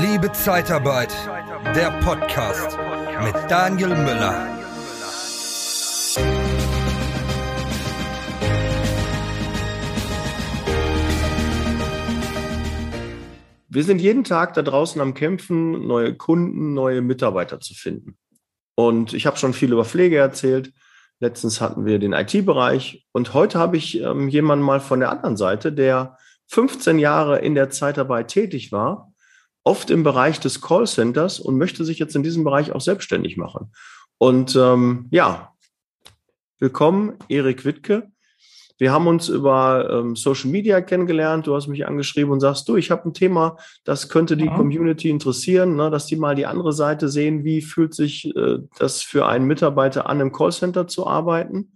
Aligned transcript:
Liebe 0.00 0.32
Zeitarbeit, 0.32 1.14
der 1.76 1.92
Podcast 2.00 2.76
mit 3.22 3.34
Daniel 3.48 3.90
Müller. 3.90 4.48
Wir 13.68 13.84
sind 13.84 14.00
jeden 14.00 14.24
Tag 14.24 14.54
da 14.54 14.62
draußen 14.62 15.00
am 15.00 15.14
Kämpfen, 15.14 15.86
neue 15.86 16.16
Kunden, 16.16 16.74
neue 16.74 17.00
Mitarbeiter 17.00 17.60
zu 17.60 17.74
finden. 17.74 18.18
Und 18.74 19.14
ich 19.14 19.26
habe 19.26 19.36
schon 19.36 19.52
viel 19.52 19.72
über 19.72 19.84
Pflege 19.84 20.16
erzählt. 20.16 20.72
Letztens 21.20 21.60
hatten 21.60 21.84
wir 21.84 22.00
den 22.00 22.14
IT-Bereich 22.14 23.06
und 23.12 23.32
heute 23.32 23.60
habe 23.60 23.76
ich 23.76 24.00
ähm, 24.00 24.28
jemanden 24.28 24.64
mal 24.64 24.80
von 24.80 24.98
der 24.98 25.10
anderen 25.10 25.36
Seite, 25.36 25.72
der 25.72 26.18
15 26.48 26.98
Jahre 26.98 27.38
in 27.38 27.54
der 27.54 27.70
Zeitarbeit 27.70 28.26
tätig 28.26 28.72
war, 28.72 29.13
oft 29.64 29.90
im 29.90 30.02
Bereich 30.02 30.38
des 30.40 30.60
Callcenters 30.60 31.40
und 31.40 31.58
möchte 31.58 31.84
sich 31.84 31.98
jetzt 31.98 32.14
in 32.14 32.22
diesem 32.22 32.44
Bereich 32.44 32.72
auch 32.72 32.82
selbstständig 32.82 33.36
machen. 33.36 33.72
Und 34.18 34.54
ähm, 34.56 35.06
ja, 35.10 35.52
willkommen, 36.58 37.14
Erik 37.28 37.64
Wittke. 37.64 38.10
Wir 38.76 38.92
haben 38.92 39.06
uns 39.06 39.28
über 39.28 39.88
ähm, 39.90 40.16
Social 40.16 40.50
Media 40.50 40.80
kennengelernt. 40.80 41.46
Du 41.46 41.54
hast 41.54 41.68
mich 41.68 41.86
angeschrieben 41.86 42.32
und 42.32 42.40
sagst, 42.40 42.68
du, 42.68 42.76
ich 42.76 42.90
habe 42.90 43.08
ein 43.08 43.14
Thema, 43.14 43.56
das 43.84 44.08
könnte 44.08 44.36
die 44.36 44.46
ja. 44.46 44.56
Community 44.56 45.10
interessieren, 45.10 45.76
ne, 45.76 45.90
dass 45.90 46.06
die 46.06 46.16
mal 46.16 46.34
die 46.34 46.46
andere 46.46 46.72
Seite 46.72 47.08
sehen. 47.08 47.44
Wie 47.44 47.62
fühlt 47.62 47.94
sich 47.94 48.34
äh, 48.36 48.58
das 48.78 49.00
für 49.00 49.26
einen 49.26 49.46
Mitarbeiter 49.46 50.08
an, 50.08 50.20
im 50.20 50.32
Callcenter 50.32 50.88
zu 50.88 51.06
arbeiten? 51.06 51.72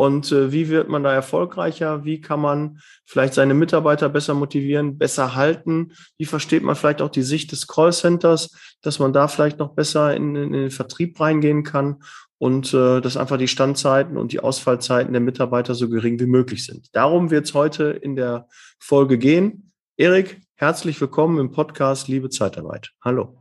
Und 0.00 0.32
äh, 0.32 0.50
wie 0.50 0.70
wird 0.70 0.88
man 0.88 1.02
da 1.02 1.12
erfolgreicher? 1.12 2.06
Wie 2.06 2.22
kann 2.22 2.40
man 2.40 2.78
vielleicht 3.04 3.34
seine 3.34 3.52
Mitarbeiter 3.52 4.08
besser 4.08 4.32
motivieren, 4.32 4.96
besser 4.96 5.34
halten? 5.34 5.92
Wie 6.16 6.24
versteht 6.24 6.62
man 6.62 6.74
vielleicht 6.74 7.02
auch 7.02 7.10
die 7.10 7.20
Sicht 7.20 7.52
des 7.52 7.66
Callcenters, 7.66 8.56
dass 8.80 8.98
man 8.98 9.12
da 9.12 9.28
vielleicht 9.28 9.58
noch 9.58 9.74
besser 9.74 10.16
in, 10.16 10.34
in 10.36 10.52
den 10.52 10.70
Vertrieb 10.70 11.20
reingehen 11.20 11.64
kann? 11.64 12.02
und 12.38 12.72
äh, 12.72 13.02
dass 13.02 13.18
einfach 13.18 13.36
die 13.36 13.48
Standzeiten 13.48 14.16
und 14.16 14.32
die 14.32 14.40
Ausfallzeiten 14.40 15.12
der 15.12 15.20
Mitarbeiter 15.20 15.74
so 15.74 15.90
gering 15.90 16.18
wie 16.20 16.26
möglich 16.26 16.64
sind. 16.64 16.88
Darum 16.96 17.30
wird 17.30 17.44
es 17.44 17.52
heute 17.52 17.90
in 17.90 18.16
der 18.16 18.48
Folge 18.78 19.18
gehen. 19.18 19.72
Erik, 19.98 20.40
herzlich 20.54 20.98
willkommen 21.02 21.38
im 21.38 21.50
Podcast 21.50 22.08
Liebe 22.08 22.30
Zeitarbeit. 22.30 22.92
Hallo. 23.04 23.39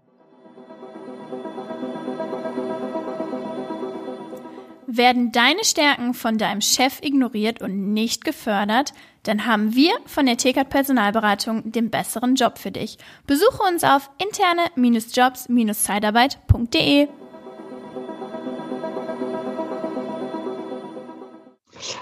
Werden 4.91 5.31
deine 5.31 5.63
Stärken 5.63 6.15
von 6.15 6.39
deinem 6.39 6.61
Chef 6.61 7.03
ignoriert 7.03 7.61
und 7.61 7.93
nicht 7.93 8.25
gefördert, 8.25 8.91
dann 9.21 9.45
haben 9.45 9.75
wir 9.75 9.91
von 10.07 10.25
der 10.25 10.35
TKAT 10.35 10.71
Personalberatung 10.71 11.71
den 11.71 11.91
besseren 11.91 12.33
Job 12.33 12.57
für 12.57 12.71
dich. 12.71 12.97
Besuche 13.27 13.61
uns 13.71 13.83
auf 13.83 14.09
interne-jobs-zeitarbeit.de. 14.17 17.07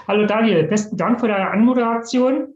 Hallo 0.06 0.26
Daniel, 0.26 0.64
besten 0.64 0.96
Dank 0.96 1.20
für 1.20 1.28
deine 1.28 1.50
Anmoderation. 1.50 2.54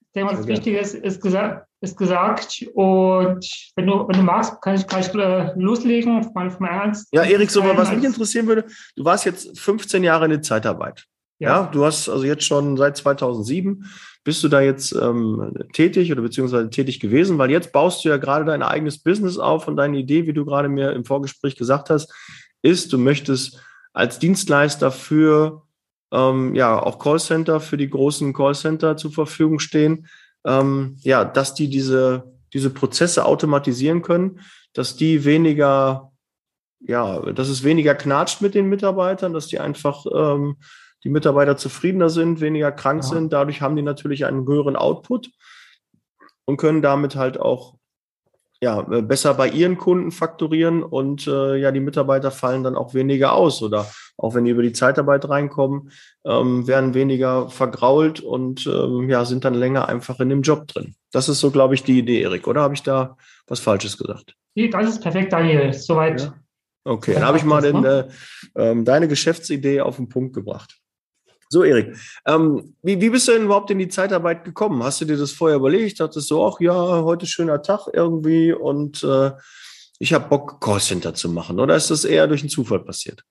Ich 0.00 0.12
denke 0.14 0.32
mal, 0.32 0.38
das 0.38 0.46
Wichtige 0.46 0.78
ist, 0.78 0.94
ist, 0.94 1.20
gesa 1.20 1.66
ist, 1.80 1.96
gesagt. 1.96 2.66
Und 2.74 3.46
wenn 3.76 3.86
du, 3.86 4.06
wenn 4.06 4.16
du 4.16 4.22
magst, 4.22 4.60
kann 4.60 4.74
ich 4.74 4.86
gleich 4.86 5.14
äh, 5.14 5.52
loslegen. 5.56 6.22
Von, 6.32 6.50
von 6.50 6.66
Ernst. 6.66 7.08
Ja, 7.12 7.22
Erik, 7.22 7.50
so 7.50 7.62
was 7.64 7.92
mich 7.92 8.04
interessieren 8.04 8.46
würde, 8.46 8.66
du 8.96 9.04
warst 9.04 9.24
jetzt 9.24 9.58
15 9.58 10.04
Jahre 10.04 10.26
in 10.26 10.30
der 10.30 10.42
Zeitarbeit. 10.42 11.06
Ja. 11.38 11.62
ja. 11.62 11.70
du 11.72 11.84
hast 11.84 12.08
also 12.08 12.24
jetzt 12.24 12.44
schon 12.44 12.76
seit 12.76 12.96
2007 12.96 13.84
bist 14.22 14.44
du 14.44 14.48
da 14.48 14.60
jetzt 14.60 14.92
ähm, 14.92 15.54
tätig 15.72 16.12
oder 16.12 16.20
beziehungsweise 16.20 16.68
tätig 16.68 17.00
gewesen, 17.00 17.38
weil 17.38 17.50
jetzt 17.50 17.72
baust 17.72 18.04
du 18.04 18.10
ja 18.10 18.18
gerade 18.18 18.44
dein 18.44 18.62
eigenes 18.62 19.02
Business 19.02 19.38
auf 19.38 19.66
und 19.66 19.76
deine 19.76 19.96
Idee, 19.96 20.26
wie 20.26 20.32
du 20.34 20.44
gerade 20.44 20.68
mir 20.68 20.92
im 20.92 21.04
Vorgespräch 21.04 21.56
gesagt 21.56 21.88
hast, 21.88 22.12
ist, 22.62 22.92
du 22.92 22.98
möchtest 22.98 23.58
als 23.92 24.18
Dienstleister 24.18 24.90
für 24.90 25.62
ähm, 26.12 26.54
ja 26.54 26.80
auch 26.80 26.98
Callcenter 26.98 27.60
für 27.60 27.76
die 27.76 27.88
großen 27.88 28.32
Callcenter 28.32 28.96
zur 28.96 29.12
Verfügung 29.12 29.58
stehen, 29.58 30.06
ähm, 30.44 30.96
ja, 31.00 31.24
dass 31.24 31.54
die 31.54 31.68
diese, 31.68 32.32
diese 32.52 32.70
Prozesse 32.70 33.24
automatisieren 33.24 34.02
können, 34.02 34.40
dass 34.72 34.96
die 34.96 35.24
weniger, 35.24 36.12
ja, 36.80 37.20
dass 37.32 37.48
es 37.48 37.64
weniger 37.64 37.94
knatscht 37.94 38.40
mit 38.40 38.54
den 38.54 38.68
Mitarbeitern, 38.68 39.32
dass 39.32 39.48
die 39.48 39.58
einfach 39.58 40.04
ähm, 40.12 40.56
die 41.04 41.10
Mitarbeiter 41.10 41.56
zufriedener 41.56 42.10
sind, 42.10 42.40
weniger 42.40 42.72
krank 42.72 43.02
ja. 43.02 43.08
sind. 43.08 43.32
Dadurch 43.32 43.62
haben 43.62 43.76
die 43.76 43.82
natürlich 43.82 44.26
einen 44.26 44.46
höheren 44.46 44.76
Output 44.76 45.30
und 46.44 46.56
können 46.56 46.82
damit 46.82 47.16
halt 47.16 47.38
auch 47.38 47.79
ja, 48.62 48.80
äh, 48.90 49.02
besser 49.02 49.34
bei 49.34 49.48
ihren 49.48 49.78
Kunden 49.78 50.10
fakturieren 50.10 50.82
und 50.82 51.26
äh, 51.26 51.56
ja, 51.56 51.72
die 51.72 51.80
Mitarbeiter 51.80 52.30
fallen 52.30 52.62
dann 52.62 52.76
auch 52.76 52.94
weniger 52.94 53.32
aus 53.32 53.62
oder 53.62 53.86
auch 54.18 54.34
wenn 54.34 54.44
die 54.44 54.50
über 54.50 54.62
die 54.62 54.72
Zeitarbeit 54.72 55.28
reinkommen, 55.28 55.90
ähm, 56.24 56.66
werden 56.66 56.92
weniger 56.92 57.48
vergrault 57.48 58.20
und 58.20 58.66
ähm, 58.66 59.08
ja, 59.08 59.24
sind 59.24 59.44
dann 59.44 59.54
länger 59.54 59.88
einfach 59.88 60.20
in 60.20 60.28
dem 60.28 60.42
Job 60.42 60.68
drin. 60.68 60.94
Das 61.10 61.28
ist 61.28 61.40
so, 61.40 61.50
glaube 61.50 61.74
ich, 61.74 61.84
die 61.84 61.98
Idee, 61.98 62.20
Erik, 62.20 62.46
oder 62.46 62.60
habe 62.60 62.74
ich 62.74 62.82
da 62.82 63.16
was 63.46 63.60
Falsches 63.60 63.96
gesagt? 63.96 64.34
Das 64.54 64.88
ist 64.88 65.00
perfekt, 65.00 65.32
Daniel. 65.32 65.72
Soweit. 65.72 66.20
Ja. 66.20 66.34
Okay, 66.84 67.14
dann 67.14 67.24
habe 67.24 67.38
ich 67.38 67.44
mal 67.44 67.62
den, 67.62 67.80
ne? 67.80 68.08
äh, 68.54 68.72
äh, 68.72 68.84
deine 68.84 69.08
Geschäftsidee 69.08 69.80
auf 69.80 69.96
den 69.96 70.08
Punkt 70.08 70.34
gebracht. 70.34 70.78
So, 71.52 71.64
Erik, 71.64 71.96
ähm, 72.26 72.76
wie, 72.80 73.00
wie 73.00 73.10
bist 73.10 73.26
du 73.26 73.32
denn 73.32 73.46
überhaupt 73.46 73.72
in 73.72 73.78
die 73.80 73.88
Zeitarbeit 73.88 74.44
gekommen? 74.44 74.84
Hast 74.84 75.00
du 75.00 75.04
dir 75.04 75.16
das 75.16 75.32
vorher 75.32 75.56
überlegt? 75.56 75.98
Dachtest 75.98 76.30
du, 76.30 76.44
ach 76.44 76.60
ja, 76.60 76.72
heute 77.02 77.26
schöner 77.26 77.60
Tag 77.60 77.88
irgendwie 77.92 78.52
und 78.52 79.02
äh, 79.02 79.32
ich 79.98 80.14
habe 80.14 80.28
Bock, 80.28 80.60
Callcenter 80.60 81.12
zu 81.12 81.28
machen? 81.28 81.58
Oder 81.58 81.74
ist 81.74 81.90
das 81.90 82.04
eher 82.04 82.28
durch 82.28 82.42
einen 82.42 82.50
Zufall 82.50 82.78
passiert? 82.78 83.24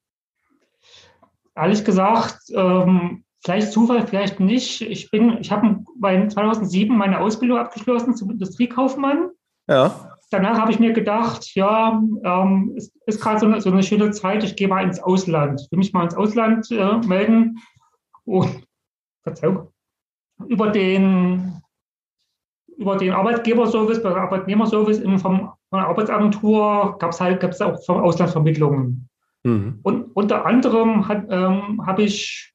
Ehrlich 1.56 1.86
gesagt, 1.86 2.42
ähm, 2.54 3.24
vielleicht 3.42 3.72
Zufall, 3.72 4.06
vielleicht 4.06 4.42
nicht. 4.42 4.82
Ich 4.82 5.10
bin, 5.12 5.38
ich 5.40 5.50
habe 5.50 5.80
2007 6.02 6.96
meine 6.96 7.22
Ausbildung 7.22 7.58
abgeschlossen 7.58 8.18
zum 8.18 8.32
Industriekaufmann. 8.32 9.30
Ja. 9.70 10.18
Danach 10.30 10.60
habe 10.60 10.74
ich 10.74 10.80
mir 10.80 10.92
gedacht, 10.92 11.56
ja, 11.56 12.04
ähm, 12.26 12.74
es 12.76 12.92
ist 13.06 13.22
gerade 13.22 13.40
so, 13.40 13.46
eine, 13.46 13.62
so 13.62 13.72
eine 13.72 13.82
schöne 13.82 14.12
Zeit, 14.12 14.44
ich 14.44 14.58
gehe 14.58 14.68
mal 14.68 14.84
ins 14.84 15.00
Ausland. 15.00 15.62
Ich 15.62 15.72
will 15.72 15.80
mich 15.80 15.94
mal 15.94 16.04
ins 16.04 16.16
Ausland 16.16 16.70
äh, 16.70 16.98
melden 17.08 17.60
und 18.30 18.68
Verzeihung, 19.24 19.70
über 20.48 20.70
den, 20.70 21.62
über 22.78 22.96
den 22.96 23.12
Arbeitgeberservice, 23.12 24.02
bei 24.02 24.16
Arbeitnehmerservice 24.16 25.00
in, 25.00 25.20
vom, 25.20 25.52
von 25.70 25.80
der 25.80 25.88
Arbeitsagentur 25.88 26.98
gab 27.00 27.12
es 27.12 27.20
halt 27.20 27.40
gab's 27.42 27.60
auch 27.62 27.78
Auslandsvermittlungen. 27.90 29.10
Mhm. 29.44 29.80
Und 29.84 30.16
unter 30.16 30.46
anderem 30.46 31.06
ähm, 31.30 31.86
habe 31.86 32.04
ich 32.04 32.54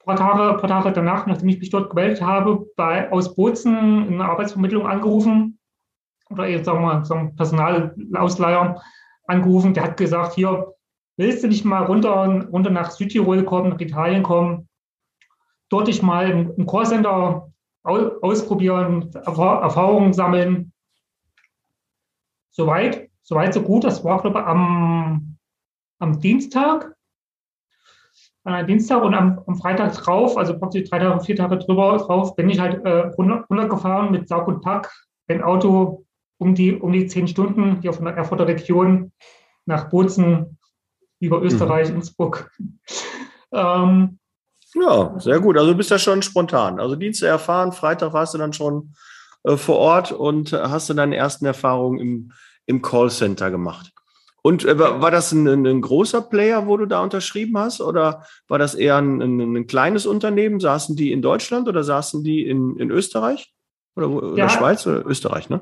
ein 0.00 0.04
paar 0.06 0.16
Tage, 0.16 0.58
paar 0.58 0.68
Tage 0.68 0.92
danach, 0.92 1.26
nachdem 1.26 1.48
ich 1.48 1.58
mich 1.58 1.70
dort 1.70 1.90
gemeldet 1.90 2.22
habe, 2.22 2.66
bei, 2.76 3.10
aus 3.12 3.34
Bozen 3.34 4.06
in 4.06 4.14
einer 4.14 4.30
Arbeitsvermittlung 4.30 4.86
angerufen 4.86 5.58
oder 6.30 6.48
eben, 6.48 6.64
sagen 6.64 6.80
wir 6.80 6.86
mal, 6.86 7.04
so 7.04 7.14
ein 7.14 7.34
Personalausleiher 7.34 8.80
angerufen, 9.26 9.74
der 9.74 9.84
hat 9.84 9.96
gesagt, 9.96 10.34
hier, 10.34 10.72
willst 11.20 11.44
du 11.44 11.48
nicht 11.48 11.66
mal 11.66 11.84
runter, 11.84 12.48
runter 12.50 12.70
nach 12.70 12.90
Südtirol 12.90 13.44
kommen, 13.44 13.68
nach 13.68 13.80
Italien 13.80 14.22
kommen, 14.22 14.68
dort 15.68 15.86
dich 15.86 16.02
mal 16.02 16.30
im, 16.30 16.54
im 16.56 16.66
Callcenter 16.66 17.52
ausprobieren, 17.82 19.12
Erfahrungen 19.12 20.12
sammeln. 20.14 20.72
Soweit, 22.50 23.10
soweit 23.22 23.54
so 23.54 23.62
gut. 23.62 23.84
Das 23.84 24.02
war, 24.02 24.20
glaube 24.20 24.40
ich, 24.40 24.46
am, 24.46 25.36
am 25.98 26.20
Dienstag. 26.20 26.94
An 28.44 28.54
einem 28.54 28.66
Dienstag 28.66 29.02
und 29.02 29.14
am, 29.14 29.42
am 29.46 29.56
Freitag 29.56 29.92
drauf, 29.92 30.38
also 30.38 30.58
praktisch 30.58 30.88
drei 30.88 31.00
Tage, 31.00 31.22
vier 31.22 31.36
Tage 31.36 31.58
drüber 31.58 31.98
drauf, 31.98 32.34
bin 32.34 32.48
ich 32.48 32.58
halt 32.58 32.82
äh, 32.86 33.10
runtergefahren 33.18 34.10
mit 34.10 34.26
Saug 34.26 34.48
und 34.48 34.62
Pack, 34.62 34.90
ein 35.28 35.42
Auto 35.42 36.06
um 36.38 36.54
die, 36.54 36.74
um 36.74 36.92
die 36.92 37.06
zehn 37.06 37.28
Stunden 37.28 37.82
hier 37.82 37.92
von 37.92 38.06
der 38.06 38.14
Erfurter 38.14 38.46
Region 38.46 39.12
nach 39.66 39.90
Bozen 39.90 40.58
über 41.20 41.38
mhm. 41.38 41.46
Österreich, 41.46 41.88
mhm. 41.90 41.96
Innsbruck. 41.96 42.50
Ähm, 43.52 44.18
ja, 44.74 45.18
sehr 45.18 45.40
gut. 45.40 45.56
Also 45.56 45.72
du 45.72 45.76
bist 45.76 45.90
ja 45.90 45.98
schon 45.98 46.22
spontan. 46.22 46.80
Also 46.80 46.96
Dienste 46.96 47.26
erfahren, 47.26 47.72
Freitag 47.72 48.12
warst 48.12 48.34
du 48.34 48.38
dann 48.38 48.52
schon 48.52 48.94
äh, 49.44 49.56
vor 49.56 49.78
Ort 49.78 50.12
und 50.12 50.52
hast 50.52 50.88
du 50.88 50.94
deine 50.94 51.16
ersten 51.16 51.46
Erfahrungen 51.46 51.98
im, 51.98 52.32
im 52.66 52.82
Callcenter 52.82 53.50
gemacht. 53.50 53.92
Und 54.42 54.64
äh, 54.64 54.78
war, 54.78 55.10
das 55.10 55.32
ein, 55.32 55.46
ein, 55.66 55.80
großer 55.80 56.22
Player, 56.22 56.66
wo 56.66 56.76
du 56.76 56.86
da 56.86 57.02
unterschrieben 57.02 57.58
hast? 57.58 57.80
Oder 57.80 58.24
war 58.48 58.58
das 58.58 58.74
eher 58.74 58.96
ein, 58.96 59.20
ein, 59.20 59.56
ein 59.56 59.66
kleines 59.66 60.06
Unternehmen? 60.06 60.60
Saßen 60.60 60.96
die 60.96 61.12
in 61.12 61.20
Deutschland 61.20 61.68
oder 61.68 61.84
saßen 61.84 62.24
die 62.24 62.46
in, 62.46 62.76
in 62.76 62.90
Österreich? 62.90 63.52
Oder, 63.96 64.08
oder 64.08 64.36
ja. 64.36 64.48
Schweiz 64.48 64.86
oder 64.86 65.04
Österreich, 65.04 65.50
ne? 65.50 65.60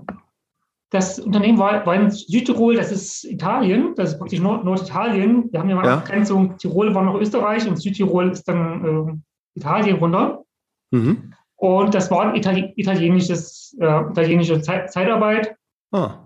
Das 0.90 1.18
Unternehmen 1.18 1.58
war, 1.58 1.84
war 1.84 1.94
in 1.94 2.10
Südtirol, 2.10 2.76
das 2.76 2.90
ist 2.90 3.24
Italien, 3.24 3.94
das 3.96 4.12
ist 4.12 4.18
praktisch 4.18 4.40
Nord 4.40 4.64
Norditalien. 4.64 5.52
Wir 5.52 5.60
haben 5.60 5.68
ja 5.68 5.76
mal 5.76 5.84
ja. 5.84 5.98
Abgrenzung, 5.98 6.56
Tirol 6.56 6.94
war 6.94 7.02
noch 7.02 7.16
Österreich 7.16 7.68
und 7.68 7.76
Südtirol 7.76 8.30
ist 8.30 8.48
dann 8.48 8.84
äh, 8.84 9.58
Italien 9.58 9.96
runter. 9.98 10.44
Mhm. 10.90 11.34
Und 11.56 11.94
das 11.94 12.10
war 12.10 12.34
Itali 12.34 12.72
italienisches, 12.76 13.76
äh, 13.80 14.00
italienische 14.10 14.62
Zeit 14.62 14.92
Zeitarbeit. 14.92 15.56
ah. 15.92 16.24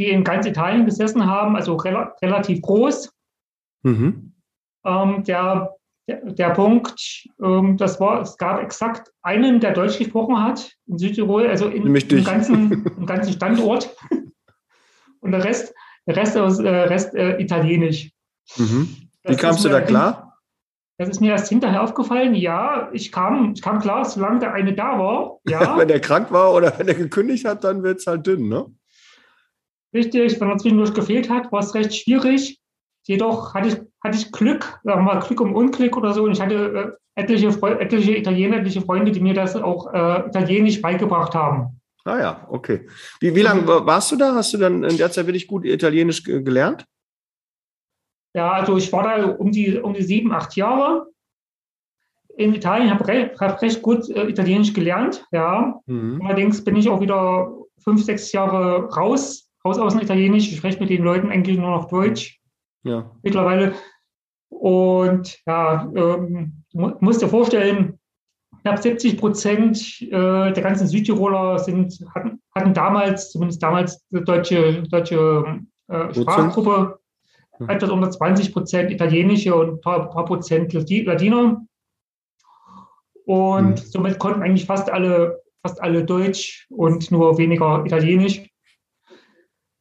die 0.00 0.08
in 0.08 0.24
ganz 0.24 0.46
Italien 0.46 0.86
gesessen 0.86 1.26
haben, 1.26 1.54
also 1.54 1.76
rel 1.76 2.08
relativ 2.22 2.62
groß. 2.62 3.12
Mhm. 3.82 4.32
Ähm, 4.84 5.24
der, 5.24 5.76
der, 6.08 6.32
der, 6.32 6.50
Punkt, 6.50 7.28
ähm, 7.42 7.76
das 7.76 8.00
war, 8.00 8.22
es 8.22 8.36
gab 8.36 8.62
exakt 8.62 9.10
einen, 9.22 9.60
der 9.60 9.72
Deutsch 9.72 9.98
gesprochen 9.98 10.42
hat 10.42 10.72
in 10.86 10.98
Südtirol, 10.98 11.46
also 11.46 11.68
in, 11.68 11.86
im, 11.86 12.24
ganzen, 12.24 12.84
im 12.98 13.06
ganzen 13.06 13.32
Standort. 13.32 13.94
Und 15.20 15.32
der 15.32 15.44
Rest, 15.44 15.74
der 16.06 16.16
Rest, 16.16 16.36
aus, 16.36 16.58
äh, 16.58 16.68
Rest 16.68 17.14
äh, 17.14 17.38
Italienisch. 17.38 18.10
Mhm. 18.56 18.96
Wie 19.24 19.36
kamst 19.36 19.64
du 19.64 19.68
da 19.68 19.80
klar? 19.80 20.30
Das 21.00 21.08
ist 21.08 21.20
mir 21.20 21.30
erst 21.30 21.48
hinterher 21.48 21.82
aufgefallen. 21.82 22.34
Ja, 22.34 22.90
ich 22.92 23.10
kam, 23.10 23.54
ich 23.54 23.62
kam 23.62 23.80
klar, 23.80 24.04
solange 24.04 24.40
der 24.40 24.52
eine 24.52 24.74
da 24.74 24.98
war. 24.98 25.38
Ja. 25.48 25.78
wenn 25.78 25.88
der 25.88 26.00
krank 26.00 26.30
war 26.30 26.52
oder 26.52 26.78
wenn 26.78 26.88
er 26.88 26.94
gekündigt 26.94 27.46
hat, 27.46 27.64
dann 27.64 27.82
wird 27.82 28.00
es 28.00 28.06
halt 28.06 28.26
dünn, 28.26 28.48
ne? 28.48 28.66
Richtig, 29.94 30.40
wenn 30.40 30.50
er 30.50 30.58
zwischendurch 30.58 30.92
gefehlt 30.92 31.30
hat, 31.30 31.50
war 31.50 31.60
es 31.60 31.74
recht 31.74 31.94
schwierig. 31.94 32.59
Jedoch 33.10 33.54
hatte 33.54 33.68
ich, 33.70 33.76
hatte 34.04 34.16
ich 34.16 34.30
Glück, 34.30 34.78
sagen 34.84 35.00
wir 35.00 35.14
mal 35.14 35.18
Glück 35.18 35.40
um 35.40 35.52
Unglück 35.52 35.96
oder 35.96 36.12
so. 36.12 36.22
Und 36.22 36.30
ich 36.30 36.40
hatte 36.40 36.96
äh, 37.16 37.20
etliche, 37.20 37.48
etliche 37.48 38.16
Italiener, 38.16 38.58
etliche 38.58 38.82
Freunde, 38.82 39.10
die 39.10 39.18
mir 39.18 39.34
das 39.34 39.56
auch 39.56 39.92
äh, 39.92 40.28
italienisch 40.28 40.80
beigebracht 40.80 41.34
haben. 41.34 41.80
Ah 42.04 42.20
ja, 42.20 42.46
okay. 42.48 42.86
Wie, 43.18 43.34
wie 43.34 43.42
lange 43.42 43.66
warst 43.66 44.12
du 44.12 44.16
da? 44.16 44.36
Hast 44.36 44.54
du 44.54 44.58
dann 44.58 44.84
in 44.84 44.96
der 44.96 45.10
Zeit 45.10 45.26
wirklich 45.26 45.48
gut 45.48 45.64
Italienisch 45.64 46.22
gelernt? 46.22 46.84
Ja, 48.32 48.52
also 48.52 48.76
ich 48.76 48.92
war 48.92 49.02
da 49.02 49.26
um 49.26 49.50
die, 49.50 49.76
um 49.76 49.92
die 49.92 50.04
sieben, 50.04 50.30
acht 50.30 50.54
Jahre 50.54 51.08
in 52.36 52.54
Italien, 52.54 52.90
habe 52.90 53.08
re 53.08 53.32
hab 53.40 53.60
recht 53.60 53.82
gut 53.82 54.08
äh, 54.08 54.28
Italienisch 54.28 54.72
gelernt, 54.72 55.26
ja. 55.32 55.80
Mhm. 55.86 56.22
Allerdings 56.24 56.62
bin 56.62 56.76
ich 56.76 56.88
auch 56.88 57.00
wieder 57.00 57.52
fünf, 57.82 58.04
sechs 58.04 58.30
Jahre 58.30 58.84
raus, 58.94 59.50
raus 59.64 59.78
aus 59.78 59.94
dem 59.94 60.02
Italienisch. 60.02 60.48
Ich 60.52 60.58
spreche 60.58 60.78
mit 60.78 60.90
den 60.90 61.02
Leuten 61.02 61.28
eigentlich 61.28 61.58
nur 61.58 61.70
noch 61.70 61.88
Deutsch 61.88 62.39
ja. 62.82 63.10
mittlerweile. 63.22 63.74
Und 64.48 65.38
ja, 65.46 65.90
ähm, 65.94 66.64
musst 66.72 67.22
dir 67.22 67.28
vorstellen, 67.28 67.98
knapp 68.62 68.78
70 68.78 69.18
Prozent 69.18 70.02
äh, 70.02 70.52
der 70.52 70.62
ganzen 70.62 70.86
Südtiroler 70.86 71.58
sind, 71.58 72.04
hatten, 72.14 72.42
hatten 72.54 72.74
damals, 72.74 73.30
zumindest 73.30 73.62
damals, 73.62 74.04
eine 74.12 74.22
deutsche, 74.22 74.82
deutsche 74.82 75.60
äh, 75.88 76.14
Sprachgruppe 76.14 77.00
etwas 77.68 77.90
unter 77.90 78.10
20 78.10 78.52
Prozent 78.52 78.90
italienische 78.90 79.54
und 79.54 79.74
ein 79.74 79.80
paar, 79.80 80.10
paar 80.10 80.24
Prozent 80.24 80.72
Ladiner. 80.72 81.64
Und 83.26 83.70
mhm. 83.70 83.76
somit 83.76 84.18
konnten 84.18 84.42
eigentlich 84.42 84.66
fast 84.66 84.90
alle, 84.90 85.40
fast 85.62 85.80
alle 85.82 86.04
Deutsch 86.04 86.66
und 86.70 87.10
nur 87.10 87.38
weniger 87.38 87.84
Italienisch. 87.84 88.48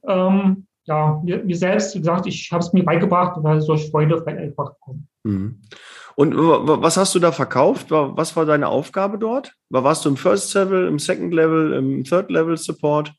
Ähm, 0.08 0.68
ja, 0.90 1.22
mir, 1.24 1.44
mir, 1.44 1.56
selbst, 1.56 1.96
wie 1.96 2.00
gesagt, 2.00 2.26
ich 2.26 2.50
habe 2.52 2.64
es 2.64 2.74
mir 2.74 2.84
beigebracht, 2.84 3.38
weil 3.44 3.64
durch 3.64 3.90
Freunde 3.92 4.26
einfach 4.26 4.74
gekommen. 4.74 5.08
Mhm. 5.24 5.62
Und 6.16 6.36
was 6.36 6.98
hast 6.98 7.16
du 7.16 7.20
da 7.20 7.32
verkauft? 7.32 7.92
Was 7.92 8.36
war 8.36 8.46
deine 8.46 8.68
Aufgabe 8.68 9.18
dort? 9.18 9.54
Warst 9.70 10.04
du 10.04 10.10
im 10.10 10.18
First 10.18 10.54
Level, 10.54 10.88
im 10.88 11.00
Second 11.00 11.34
Level, 11.34 11.74
im 11.74 12.04
Third 12.04 12.30
Level 12.30 12.58
Support? 12.58 13.14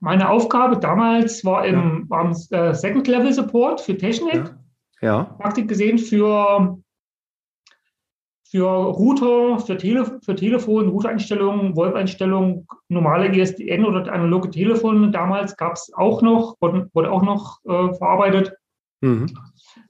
Meine 0.00 0.28
Aufgabe 0.28 0.76
damals 0.78 1.44
war 1.44 1.64
im, 1.64 2.06
ja. 2.10 2.20
im 2.20 2.30
äh, 2.50 2.74
Second 2.74 3.08
Level 3.08 3.32
Support 3.32 3.80
für 3.80 3.96
Technik. 3.96 4.52
Ja. 5.00 5.08
ja. 5.08 5.24
Praktisch 5.38 5.66
gesehen 5.68 5.98
für, 5.98 6.78
für 8.50 8.66
Router, 8.66 9.58
für, 9.60 9.76
Tele, 9.76 10.18
für 10.22 10.34
Telefon, 10.34 10.88
Routereinstellungen, 10.88 11.76
VoIP-Einstellungen, 11.76 12.66
normale 12.88 13.28
ISDN 13.36 13.84
oder 13.84 14.10
analoge 14.10 14.50
Telefone 14.50 15.10
damals 15.10 15.56
gab 15.56 15.74
es 15.74 15.92
auch 15.94 16.22
noch, 16.22 16.56
wurde, 16.60 16.88
wurde 16.94 17.12
auch 17.12 17.22
noch 17.22 17.58
äh, 17.66 17.94
verarbeitet. 17.94 18.54
Mhm. 19.02 19.26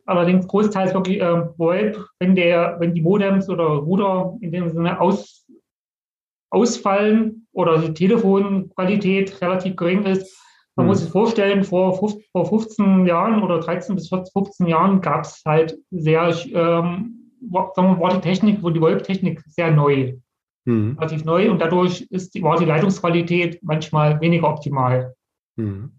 Allerdings 0.06 0.48
großteils 0.48 0.92
wirklich 0.92 1.20
äh, 1.20 1.46
VoIP, 1.56 2.04
wenn, 2.18 2.34
der, 2.34 2.76
wenn 2.80 2.94
die 2.94 3.02
Modems 3.02 3.48
oder 3.48 3.64
Router 3.64 4.36
in 4.40 4.50
dem 4.50 4.68
Sinne 4.70 5.00
aus, 5.00 5.46
ausfallen 6.50 7.46
oder 7.52 7.78
die 7.78 7.94
Telefonqualität 7.94 9.40
relativ 9.40 9.76
gering 9.76 10.04
ist. 10.04 10.36
Man 10.74 10.86
mhm. 10.86 10.90
muss 10.90 11.00
sich 11.00 11.10
vorstellen, 11.10 11.62
vor, 11.62 11.94
vor 12.32 12.46
15 12.46 13.06
Jahren 13.06 13.40
oder 13.42 13.60
13 13.60 13.94
bis 13.94 14.08
15 14.08 14.66
Jahren 14.66 15.00
gab 15.00 15.24
es 15.24 15.42
halt 15.46 15.78
sehr, 15.90 16.34
ähm, 16.52 17.17
war, 17.40 17.72
war 17.76 18.14
die 18.14 18.20
Technik, 18.20 18.62
wo 18.62 18.70
die 18.70 18.80
VoIP-Technik 18.80 19.42
sehr 19.46 19.70
neu, 19.70 20.14
mhm. 20.64 20.96
relativ 20.98 21.24
neu 21.24 21.50
und 21.50 21.60
dadurch 21.60 22.02
ist 22.10 22.34
die, 22.34 22.42
war 22.42 22.58
die 22.58 22.64
Leitungsqualität 22.64 23.60
manchmal 23.62 24.20
weniger 24.20 24.48
optimal. 24.48 25.14
Mhm. 25.56 25.92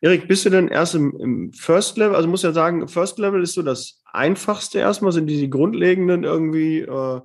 Erik, 0.00 0.28
bist 0.28 0.44
du 0.44 0.50
denn 0.50 0.68
erst 0.68 0.94
im, 0.94 1.16
im, 1.18 1.52
First 1.52 1.96
Level? 1.96 2.14
Also 2.14 2.28
muss 2.28 2.42
ja 2.42 2.52
sagen, 2.52 2.88
First 2.88 3.18
Level 3.18 3.42
ist 3.42 3.54
so 3.54 3.62
das 3.62 4.02
einfachste 4.12 4.78
erstmal, 4.78 5.12
sind 5.12 5.28
die, 5.28 5.38
die 5.38 5.48
grundlegenden 5.48 6.24
irgendwie 6.24 6.80
äh, 6.80 7.20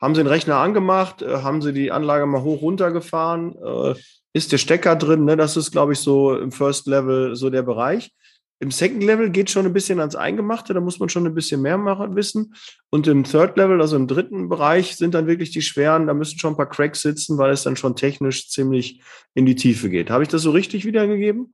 haben 0.00 0.14
Sie 0.14 0.22
den 0.22 0.26
Rechner 0.26 0.56
angemacht? 0.56 1.22
Äh, 1.22 1.42
haben 1.42 1.62
Sie 1.62 1.72
die 1.72 1.90
Anlage 1.90 2.26
mal 2.26 2.42
hoch 2.42 2.62
runtergefahren? 2.62 3.56
Äh, 3.62 3.94
ist 4.32 4.52
der 4.52 4.58
Stecker 4.58 4.96
drin? 4.96 5.24
Ne? 5.24 5.36
Das 5.36 5.56
ist, 5.56 5.72
glaube 5.72 5.94
ich, 5.94 6.00
so 6.00 6.36
im 6.36 6.52
First 6.52 6.86
Level 6.86 7.34
so 7.36 7.48
der 7.48 7.62
Bereich. 7.62 8.12
Im 8.58 8.70
Second 8.70 9.02
Level 9.02 9.30
geht 9.30 9.50
schon 9.50 9.66
ein 9.66 9.72
bisschen 9.74 10.00
ans 10.00 10.16
Eingemachte, 10.16 10.72
da 10.72 10.80
muss 10.80 10.98
man 10.98 11.10
schon 11.10 11.26
ein 11.26 11.34
bisschen 11.34 11.60
mehr 11.60 11.76
machen, 11.76 12.16
wissen. 12.16 12.54
Und 12.88 13.06
im 13.06 13.24
Third 13.24 13.56
Level, 13.58 13.80
also 13.82 13.96
im 13.96 14.06
dritten 14.06 14.48
Bereich, 14.48 14.96
sind 14.96 15.14
dann 15.14 15.26
wirklich 15.26 15.50
die 15.50 15.60
schweren, 15.60 16.06
da 16.06 16.14
müssen 16.14 16.38
schon 16.38 16.54
ein 16.54 16.56
paar 16.56 16.68
Cracks 16.68 17.02
sitzen, 17.02 17.36
weil 17.36 17.52
es 17.52 17.64
dann 17.64 17.76
schon 17.76 17.96
technisch 17.96 18.48
ziemlich 18.48 19.02
in 19.34 19.44
die 19.44 19.56
Tiefe 19.56 19.90
geht. 19.90 20.10
Habe 20.10 20.22
ich 20.22 20.30
das 20.30 20.42
so 20.42 20.52
richtig 20.52 20.86
wiedergegeben? 20.86 21.52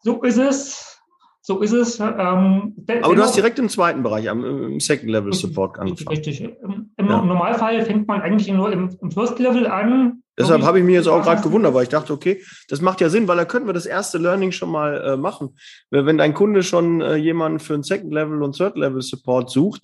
So 0.00 0.22
ist 0.22 0.38
es. 0.38 0.98
So 1.42 1.60
ist 1.60 1.72
es. 1.72 1.98
Ähm, 1.98 2.74
Aber 3.02 3.14
du 3.14 3.22
hast 3.22 3.36
direkt 3.36 3.58
im 3.58 3.68
zweiten 3.68 4.02
Bereich, 4.02 4.26
im 4.26 4.80
Second 4.80 5.10
Level 5.10 5.32
Support 5.32 5.78
angefangen. 5.78 6.08
Richtig. 6.08 6.40
Im, 6.42 6.92
im 6.96 7.06
ja. 7.06 7.22
Normalfall 7.22 7.84
fängt 7.84 8.06
man 8.06 8.20
eigentlich 8.20 8.48
nur 8.48 8.72
im, 8.72 8.96
im 9.00 9.10
First 9.10 9.38
Level 9.38 9.66
an. 9.66 10.22
Deshalb 10.38 10.62
habe 10.62 10.78
ich 10.78 10.84
mich 10.84 10.94
jetzt 10.94 11.08
auch 11.08 11.22
gerade 11.22 11.42
gewundert, 11.42 11.74
weil 11.74 11.82
ich 11.82 11.88
dachte, 11.88 12.12
okay, 12.12 12.42
das 12.68 12.80
macht 12.80 13.00
ja 13.00 13.08
Sinn, 13.08 13.26
weil 13.26 13.36
da 13.36 13.44
könnten 13.44 13.68
wir 13.68 13.72
das 13.72 13.86
erste 13.86 14.18
Learning 14.18 14.52
schon 14.52 14.70
mal 14.70 15.02
äh, 15.02 15.16
machen. 15.16 15.58
Wenn 15.90 16.18
dein 16.18 16.32
Kunde 16.32 16.62
schon 16.62 17.00
äh, 17.00 17.16
jemanden 17.16 17.58
für 17.58 17.74
ein 17.74 17.82
Second 17.82 18.12
Level 18.12 18.42
und 18.42 18.56
Third 18.56 18.76
Level 18.76 19.02
Support 19.02 19.50
sucht, 19.50 19.82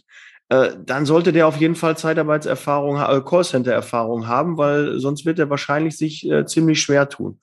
äh, 0.48 0.70
dann 0.84 1.06
sollte 1.06 1.32
der 1.32 1.46
auf 1.46 1.56
jeden 1.56 1.74
Fall 1.74 1.96
Zeitarbeitserfahrung, 1.96 2.98
äh, 2.98 3.20
Callcenter-Erfahrung 3.24 4.28
haben, 4.28 4.58
weil 4.58 4.98
sonst 5.00 5.24
wird 5.24 5.38
er 5.38 5.50
wahrscheinlich 5.50 5.96
sich 5.96 6.30
äh, 6.30 6.46
ziemlich 6.46 6.80
schwer 6.80 7.08
tun. 7.08 7.40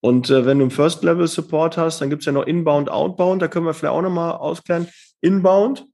Und 0.00 0.30
äh, 0.30 0.46
wenn 0.46 0.58
du 0.58 0.64
einen 0.64 0.70
First-Level-Support 0.70 1.76
hast, 1.76 2.00
dann 2.00 2.10
gibt 2.10 2.22
es 2.22 2.26
ja 2.26 2.32
noch 2.32 2.46
Inbound, 2.46 2.88
Outbound. 2.90 3.42
Da 3.42 3.48
können 3.48 3.66
wir 3.66 3.74
vielleicht 3.74 3.94
auch 3.94 4.02
nochmal 4.02 4.32
ausklären. 4.32 4.88
Inbound 5.20 5.86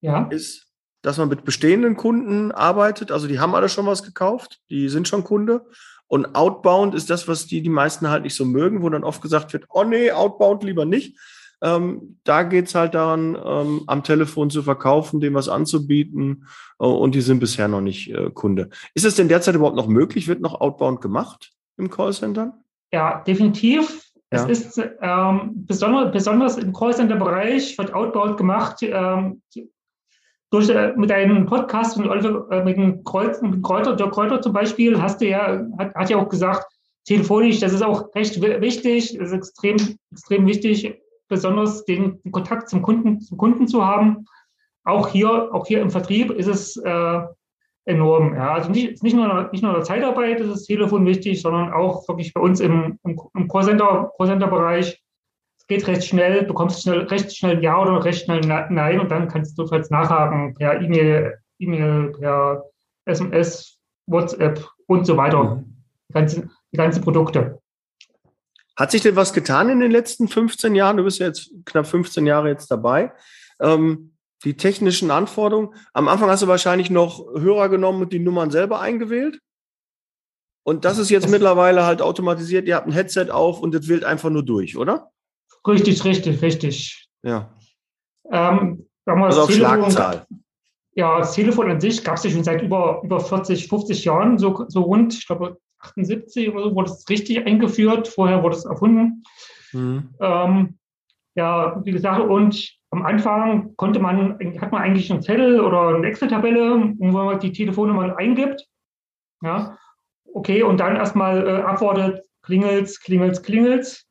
ja. 0.00 0.26
ist, 0.30 0.68
dass 1.02 1.18
man 1.18 1.28
mit 1.28 1.44
bestehenden 1.44 1.96
Kunden 1.96 2.52
arbeitet. 2.52 3.12
Also 3.12 3.28
die 3.28 3.40
haben 3.40 3.54
alle 3.54 3.68
schon 3.68 3.86
was 3.86 4.02
gekauft, 4.02 4.60
die 4.70 4.88
sind 4.88 5.08
schon 5.08 5.24
Kunde. 5.24 5.66
Und 6.12 6.34
Outbound 6.34 6.94
ist 6.94 7.08
das, 7.08 7.26
was 7.26 7.46
die, 7.46 7.62
die 7.62 7.70
meisten 7.70 8.10
halt 8.10 8.24
nicht 8.24 8.34
so 8.34 8.44
mögen, 8.44 8.82
wo 8.82 8.90
dann 8.90 9.02
oft 9.02 9.22
gesagt 9.22 9.50
wird, 9.54 9.64
oh 9.70 9.82
nee, 9.82 10.10
Outbound 10.10 10.62
lieber 10.62 10.84
nicht. 10.84 11.18
Ähm, 11.62 12.18
da 12.24 12.42
geht's 12.42 12.74
halt 12.74 12.92
daran, 12.92 13.34
ähm, 13.42 13.84
am 13.86 14.04
Telefon 14.04 14.50
zu 14.50 14.62
verkaufen, 14.62 15.20
dem 15.20 15.32
was 15.32 15.48
anzubieten. 15.48 16.48
Äh, 16.78 16.84
und 16.84 17.14
die 17.14 17.22
sind 17.22 17.40
bisher 17.40 17.66
noch 17.66 17.80
nicht 17.80 18.10
äh, 18.10 18.28
Kunde. 18.28 18.68
Ist 18.92 19.06
es 19.06 19.14
denn 19.14 19.28
derzeit 19.28 19.54
überhaupt 19.54 19.76
noch 19.76 19.86
möglich? 19.86 20.28
Wird 20.28 20.42
noch 20.42 20.60
Outbound 20.60 21.00
gemacht 21.00 21.52
im 21.78 21.88
Callcenter? 21.88 22.58
Ja, 22.92 23.22
definitiv. 23.26 24.02
Ja. 24.30 24.46
Es 24.46 24.60
ist 24.76 24.82
ähm, 25.00 25.64
besonders, 25.66 26.12
besonders 26.12 26.58
im 26.58 26.74
Callcenter-Bereich 26.74 27.78
wird 27.78 27.94
Outbound 27.94 28.36
gemacht. 28.36 28.80
Ähm, 28.82 29.40
durch, 30.52 30.68
äh, 30.68 30.92
mit 30.96 31.10
einem 31.10 31.46
Podcast 31.46 31.98
mit, 31.98 32.08
äh, 32.08 32.62
mit 32.62 32.76
dem 32.76 33.02
Kreuz, 33.04 33.40
mit 33.40 33.62
Kräuter, 33.62 33.96
der 33.96 34.10
Kräuter 34.10 34.40
zum 34.42 34.52
Beispiel, 34.52 35.00
hast 35.00 35.20
du 35.20 35.28
ja, 35.28 35.66
hat, 35.78 35.94
hat 35.94 36.10
ja 36.10 36.18
auch 36.18 36.28
gesagt, 36.28 36.66
telefonisch, 37.06 37.58
das 37.60 37.72
ist 37.72 37.82
auch 37.82 38.14
recht 38.14 38.40
wichtig, 38.40 39.16
das 39.18 39.28
ist 39.28 39.32
extrem, 39.32 39.76
extrem 40.12 40.46
wichtig, 40.46 41.00
besonders 41.28 41.84
den, 41.86 42.20
den 42.22 42.32
Kontakt 42.32 42.68
zum 42.68 42.82
Kunden, 42.82 43.20
zum 43.22 43.38
Kunden 43.38 43.66
zu 43.66 43.84
haben. 43.84 44.26
Auch 44.84 45.08
hier, 45.08 45.54
auch 45.54 45.66
hier 45.66 45.80
im 45.80 45.90
Vertrieb 45.90 46.30
ist 46.30 46.48
es 46.48 46.76
äh, 46.76 47.20
enorm. 47.86 48.34
Ja. 48.34 48.52
Also 48.52 48.70
nicht, 48.70 49.02
nicht, 49.02 49.16
nur, 49.16 49.48
nicht 49.52 49.62
nur 49.62 49.72
in 49.72 49.78
der 49.78 49.84
Zeitarbeit 49.84 50.40
ist 50.40 50.52
das 50.52 50.64
Telefon 50.64 51.06
wichtig, 51.06 51.40
sondern 51.40 51.72
auch 51.72 52.06
wirklich 52.08 52.34
bei 52.34 52.42
uns 52.42 52.60
im, 52.60 52.98
im, 53.04 53.18
im 53.34 53.48
Callcenter-Bereich. 53.48 55.02
Es 55.62 55.68
geht 55.68 55.86
recht 55.86 56.04
schnell, 56.04 56.44
du 56.44 56.54
kommst 56.54 56.82
schnell, 56.82 57.02
recht 57.02 57.36
schnell 57.36 57.62
Ja 57.62 57.80
oder 57.80 58.04
recht 58.04 58.24
schnell 58.24 58.40
Nein 58.40 58.98
und 58.98 59.10
dann 59.10 59.28
kannst 59.28 59.56
du 59.56 59.70
halt 59.70 59.88
nachhaken 59.92 60.54
per 60.54 60.80
E-Mail, 60.80 61.38
E-Mail, 61.60 62.12
per 62.18 62.64
SMS, 63.04 63.78
WhatsApp 64.06 64.68
und 64.86 65.06
so 65.06 65.16
weiter. 65.16 65.44
Mhm. 65.44 65.76
Die, 66.08 66.14
ganzen, 66.14 66.50
die 66.72 66.76
ganzen 66.76 67.02
Produkte. 67.02 67.60
Hat 68.76 68.90
sich 68.90 69.02
denn 69.02 69.14
was 69.14 69.32
getan 69.32 69.68
in 69.68 69.78
den 69.78 69.92
letzten 69.92 70.26
15 70.26 70.74
Jahren? 70.74 70.96
Du 70.96 71.04
bist 71.04 71.20
ja 71.20 71.28
jetzt 71.28 71.52
knapp 71.64 71.86
15 71.86 72.26
Jahre 72.26 72.48
jetzt 72.48 72.68
dabei. 72.68 73.12
Ähm, 73.60 74.16
die 74.44 74.56
technischen 74.56 75.12
Anforderungen. 75.12 75.74
Am 75.92 76.08
Anfang 76.08 76.28
hast 76.28 76.42
du 76.42 76.48
wahrscheinlich 76.48 76.90
noch 76.90 77.24
Hörer 77.36 77.68
genommen 77.68 78.02
und 78.02 78.12
die 78.12 78.18
Nummern 78.18 78.50
selber 78.50 78.80
eingewählt? 78.80 79.38
Und 80.64 80.84
das 80.84 80.98
ist 80.98 81.10
jetzt 81.10 81.24
das 81.24 81.30
mittlerweile 81.30 81.84
halt 81.84 82.02
automatisiert. 82.02 82.66
Ihr 82.66 82.74
habt 82.74 82.88
ein 82.88 82.92
Headset 82.92 83.30
auf 83.30 83.60
und 83.60 83.72
das 83.72 83.86
wählt 83.86 84.02
einfach 84.02 84.30
nur 84.30 84.44
durch, 84.44 84.76
oder? 84.76 85.12
Richtig, 85.66 86.04
richtig, 86.04 86.42
richtig. 86.42 87.08
Ja. 87.22 87.50
Ähm, 88.30 88.86
also 89.06 89.42
auf 89.42 89.48
Telefon, 89.48 89.90
Schlagzahl. 89.90 90.26
Ja, 90.94 91.18
das 91.18 91.34
Telefon 91.34 91.70
an 91.70 91.80
sich 91.80 92.04
gab 92.04 92.16
es 92.16 92.24
ja 92.24 92.30
schon 92.30 92.44
seit 92.44 92.62
über, 92.62 93.00
über 93.02 93.20
40, 93.20 93.68
50 93.68 94.04
Jahren, 94.04 94.38
so, 94.38 94.66
so 94.68 94.82
rund, 94.82 95.14
ich 95.14 95.26
glaube 95.26 95.58
78 95.82 96.50
oder 96.50 96.64
so 96.64 96.74
wurde 96.74 96.90
es 96.90 97.08
richtig 97.08 97.46
eingeführt. 97.46 98.08
Vorher 98.08 98.42
wurde 98.42 98.56
es 98.56 98.64
erfunden. 98.64 99.22
Mhm. 99.72 100.14
Ähm, 100.20 100.78
ja, 101.34 101.80
wie 101.84 101.92
gesagt, 101.92 102.20
und 102.20 102.78
am 102.90 103.02
Anfang 103.02 103.74
konnte 103.76 103.98
man, 104.00 104.38
hat 104.60 104.70
man 104.70 104.82
eigentlich 104.82 105.10
einen 105.10 105.22
Zettel 105.22 105.60
oder 105.60 105.96
eine 105.96 106.06
Excel-Tabelle, 106.06 106.94
wo 106.98 107.06
man 107.06 107.40
die 107.40 107.52
Telefonnummer 107.52 108.16
eingibt. 108.16 108.66
Ja, 109.42 109.78
okay, 110.34 110.62
und 110.62 110.78
dann 110.78 110.96
erstmal 110.96 111.46
äh, 111.46 111.62
abwartet, 111.62 112.22
klingelt's, 112.42 113.00
klingelt's, 113.00 113.42
klingelt's. 113.42 114.06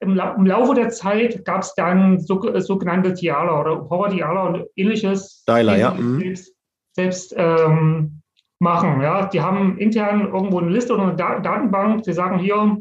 Im, 0.00 0.14
La 0.14 0.34
im 0.34 0.46
Laufe 0.46 0.74
der 0.74 0.88
Zeit 0.88 1.44
gab 1.44 1.62
es 1.62 1.74
dann 1.74 2.20
so, 2.20 2.40
sogenannte 2.60 3.12
Dialer 3.12 3.60
oder 3.60 3.76
Power 3.76 4.08
Dialer 4.08 4.44
und 4.48 4.66
ähnliches. 4.74 5.44
Dialer, 5.46 5.76
ja. 5.76 5.92
Mhm. 5.92 6.20
Selbst, 6.20 6.54
selbst 6.94 7.34
ähm, 7.36 8.22
machen. 8.58 9.00
Ja, 9.02 9.26
die 9.26 9.40
haben 9.40 9.78
intern 9.78 10.32
irgendwo 10.32 10.58
eine 10.58 10.70
Liste 10.70 10.94
oder 10.94 11.04
eine 11.04 11.16
da 11.16 11.40
Datenbank. 11.40 12.04
Sie 12.04 12.12
sagen 12.12 12.38
hier, 12.38 12.78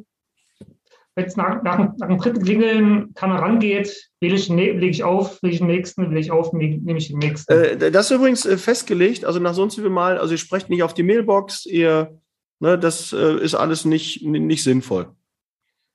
wenn 1.16 1.26
es 1.26 1.36
nach, 1.36 1.64
nach, 1.64 1.78
nach 1.98 2.08
dem 2.08 2.18
dritten 2.18 2.44
Klingeln 2.44 3.14
keiner 3.14 3.36
rangeht, 3.36 4.10
wähle 4.22 4.36
ich, 4.36 4.50
ne, 4.50 4.72
lege 4.72 4.92
ich 4.92 5.04
auf, 5.04 5.42
will 5.44 5.52
ich 5.52 5.58
den 5.58 5.68
nächsten, 5.68 6.10
will 6.10 6.18
ich 6.18 6.32
auf, 6.32 6.54
nehme 6.54 6.98
ich 6.98 7.10
den 7.10 7.20
nächsten. 7.20 7.52
Äh, 7.52 7.92
das 7.92 8.10
ist 8.10 8.16
übrigens 8.16 8.46
äh, 8.46 8.58
festgelegt, 8.58 9.26
also 9.26 9.40
nach 9.40 9.54
sonst 9.54 9.84
wie 9.84 9.90
mal, 9.90 10.18
also 10.18 10.34
ihr 10.34 10.38
sprecht 10.38 10.70
nicht 10.70 10.84
auf 10.84 10.94
die 10.94 11.04
Mailbox, 11.04 11.66
ihr, 11.66 12.20
ne, 12.60 12.78
das 12.78 13.12
äh, 13.12 13.38
ist 13.42 13.56
alles 13.56 13.84
nicht, 13.86 14.24
nicht 14.24 14.64
sinnvoll. 14.64 15.10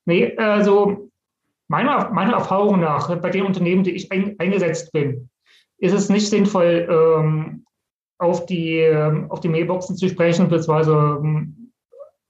Nee, 0.07 0.37
also 0.37 1.11
meiner, 1.69 2.11
meiner 2.11 2.35
Erfahrung 2.35 2.81
nach, 2.81 3.15
bei 3.21 3.31
den 3.31 3.45
Unternehmen, 3.45 3.85
die 3.85 3.93
ich 3.93 4.11
ein, 4.13 4.37
eingesetzt 4.39 4.93
bin, 4.93 5.29
ist 5.79 5.93
es 5.93 6.09
nicht 6.09 6.29
sinnvoll, 6.29 6.89
ähm, 6.91 7.65
auf, 8.19 8.47
die, 8.47 8.79
ähm, 8.79 9.31
auf 9.31 9.41
die 9.41 9.49
Mailboxen 9.49 9.97
zu 9.97 10.09
sprechen, 10.09 10.49
beziehungsweise 10.49 11.21
ähm, 11.23 11.73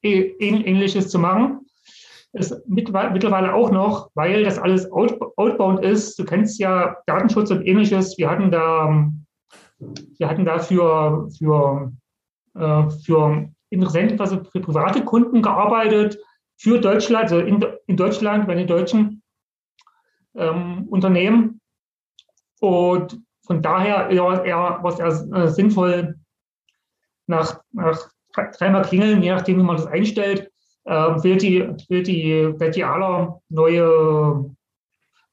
ähnliches 0.02 1.08
zu 1.08 1.18
machen. 1.18 1.60
Ist 2.32 2.62
mittlerweile 2.66 3.54
auch 3.54 3.70
noch, 3.70 4.10
weil 4.14 4.42
das 4.42 4.58
alles 4.58 4.90
outbound 4.90 5.84
ist. 5.84 6.18
Du 6.18 6.24
kennst 6.24 6.58
ja 6.58 6.96
Datenschutz 7.06 7.50
und 7.50 7.64
ähnliches. 7.64 8.18
Wir 8.18 8.28
hatten 8.28 8.50
da, 8.50 8.88
ähm, 8.88 9.24
wir 10.18 10.28
hatten 10.28 10.44
da 10.44 10.58
für, 10.58 11.28
für, 11.38 11.92
äh, 12.54 12.90
für 13.04 13.48
Interessenten, 13.70 14.20
also 14.20 14.42
für 14.42 14.60
private 14.60 15.04
Kunden 15.04 15.42
gearbeitet, 15.42 16.18
für 16.56 16.80
Deutschland, 16.80 17.30
also 17.30 17.38
in, 17.38 17.64
in 17.86 17.96
Deutschland, 17.96 18.46
bei 18.48 18.54
den 18.54 18.66
deutschen 18.66 19.13
ähm, 20.36 20.86
Unternehmen. 20.88 21.60
Und 22.60 23.20
von 23.46 23.62
daher 23.62 24.08
eher, 24.08 24.78
was 24.82 24.98
eher 24.98 25.08
äh, 25.32 25.48
sinnvoll 25.48 26.18
nach, 27.26 27.60
nach 27.72 28.10
dreimal 28.34 28.82
klingeln, 28.82 29.22
je 29.22 29.30
nachdem, 29.30 29.58
wie 29.58 29.62
man 29.62 29.76
das 29.76 29.86
einstellt, 29.86 30.50
äh, 30.84 30.92
wählt 30.92 31.42
die, 31.42 31.60
wählt 31.88 32.06
die 32.06 32.54
Vertialer 32.58 33.40
neue, 33.48 34.50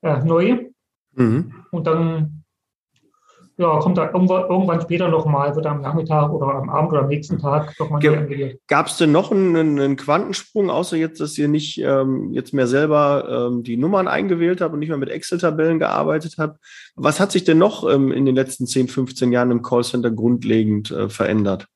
äh, 0.02 0.24
neu. 0.24 0.70
Mhm. 1.14 1.66
Und 1.72 1.88
dann 1.88 2.41
ja, 3.62 3.80
kommt 3.80 3.98
da 3.98 4.12
irgendwann, 4.12 4.50
irgendwann 4.50 4.82
später 4.82 5.08
nochmal, 5.08 5.56
wird 5.56 5.68
am 5.68 5.82
Nachmittag 5.82 6.32
oder 6.32 6.48
am 6.48 6.70
Abend 6.70 6.92
oder 6.92 7.02
am 7.02 7.10
nächsten 7.10 7.38
Tag 7.38 7.80
nochmal 7.80 8.02
Ge 8.02 8.58
Gab 8.68 8.88
es 8.88 8.98
denn 8.98 9.12
noch 9.12 9.32
einen, 9.32 9.56
einen, 9.56 9.96
Quantensprung, 9.96 10.72
außer 10.72 10.98
jetzt, 10.98 11.22
dass 11.22 11.38
ihr 11.38 11.48
nicht 11.48 11.78
ähm, 11.78 12.34
jetzt 12.34 12.54
mehr 12.54 12.66
selber 12.66 13.50
ähm, 13.52 13.62
die 13.62 13.78
Nummern 13.78 14.08
eingewählt 14.08 14.62
habt 14.62 14.74
und 14.74 14.80
nicht 14.80 14.90
mehr 14.90 14.98
mit 14.98 15.10
Excel-Tabellen 15.10 15.78
gearbeitet 15.78 16.36
habt? 16.40 16.60
Was 16.96 17.20
hat 17.20 17.32
sich 17.32 17.44
denn 17.44 17.60
noch 17.60 17.88
ähm, 17.88 18.12
in 18.12 18.26
den 18.26 18.36
letzten 18.36 18.66
10, 18.66 18.88
15 18.88 19.32
Jahren 19.32 19.52
im 19.52 19.62
Callcenter 19.62 20.10
grundlegend 20.10 20.90
äh, 20.90 21.08
verändert? 21.08 21.68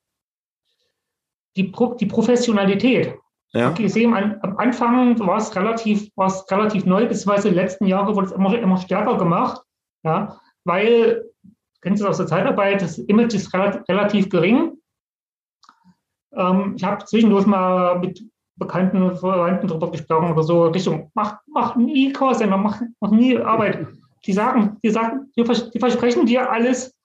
Die, 1.55 1.65
Pro 1.65 1.93
die 1.93 2.07
Professionalität. 2.07 3.13
Ja. 3.53 3.69
Okay, 3.69 3.87
sehen, 3.87 4.13
am 4.13 4.57
Anfang 4.57 5.19
war 5.19 5.37
es 5.37 5.55
relativ, 5.55 6.09
war 6.15 6.27
es 6.27 6.49
relativ 6.49 6.85
neu, 6.85 7.05
beziehungsweise 7.05 7.47
in 7.47 7.53
den 7.53 7.63
letzten 7.63 7.85
Jahren 7.85 8.13
wurde 8.15 8.27
es 8.27 8.33
immer, 8.33 8.57
immer 8.57 8.77
stärker 8.77 9.17
gemacht, 9.17 9.61
ja, 10.03 10.39
weil 10.65 11.23
kennst 11.85 12.01
du 12.01 12.07
aus 12.07 12.17
der 12.17 12.25
Zeitarbeit, 12.25 12.81
das 12.81 12.97
Image 12.97 13.35
ist 13.35 13.53
relativ 13.53 14.29
gering. 14.29 14.71
Ähm, 16.33 16.73
ich 16.75 16.83
habe 16.83 17.05
zwischendurch 17.05 17.45
mal 17.45 17.99
mit 17.99 18.23
bekannten 18.55 19.15
Verwandten 19.15 19.67
darüber 19.67 19.91
gesprochen 19.91 20.31
oder 20.31 20.41
so, 20.41 20.65
Richtung, 20.65 21.11
mach, 21.13 21.37
mach 21.45 21.75
nie 21.75 22.11
Callcenter, 22.11 22.57
mach, 22.57 22.81
mach 22.99 23.11
nie 23.11 23.37
Arbeit. 23.37 23.87
Die 24.25 24.33
sagen, 24.33 24.77
die 24.83 24.89
sagen, 24.89 25.31
die, 25.37 25.45
versprechen 25.45 26.25
dir 26.25 26.51
alles, 26.51 26.95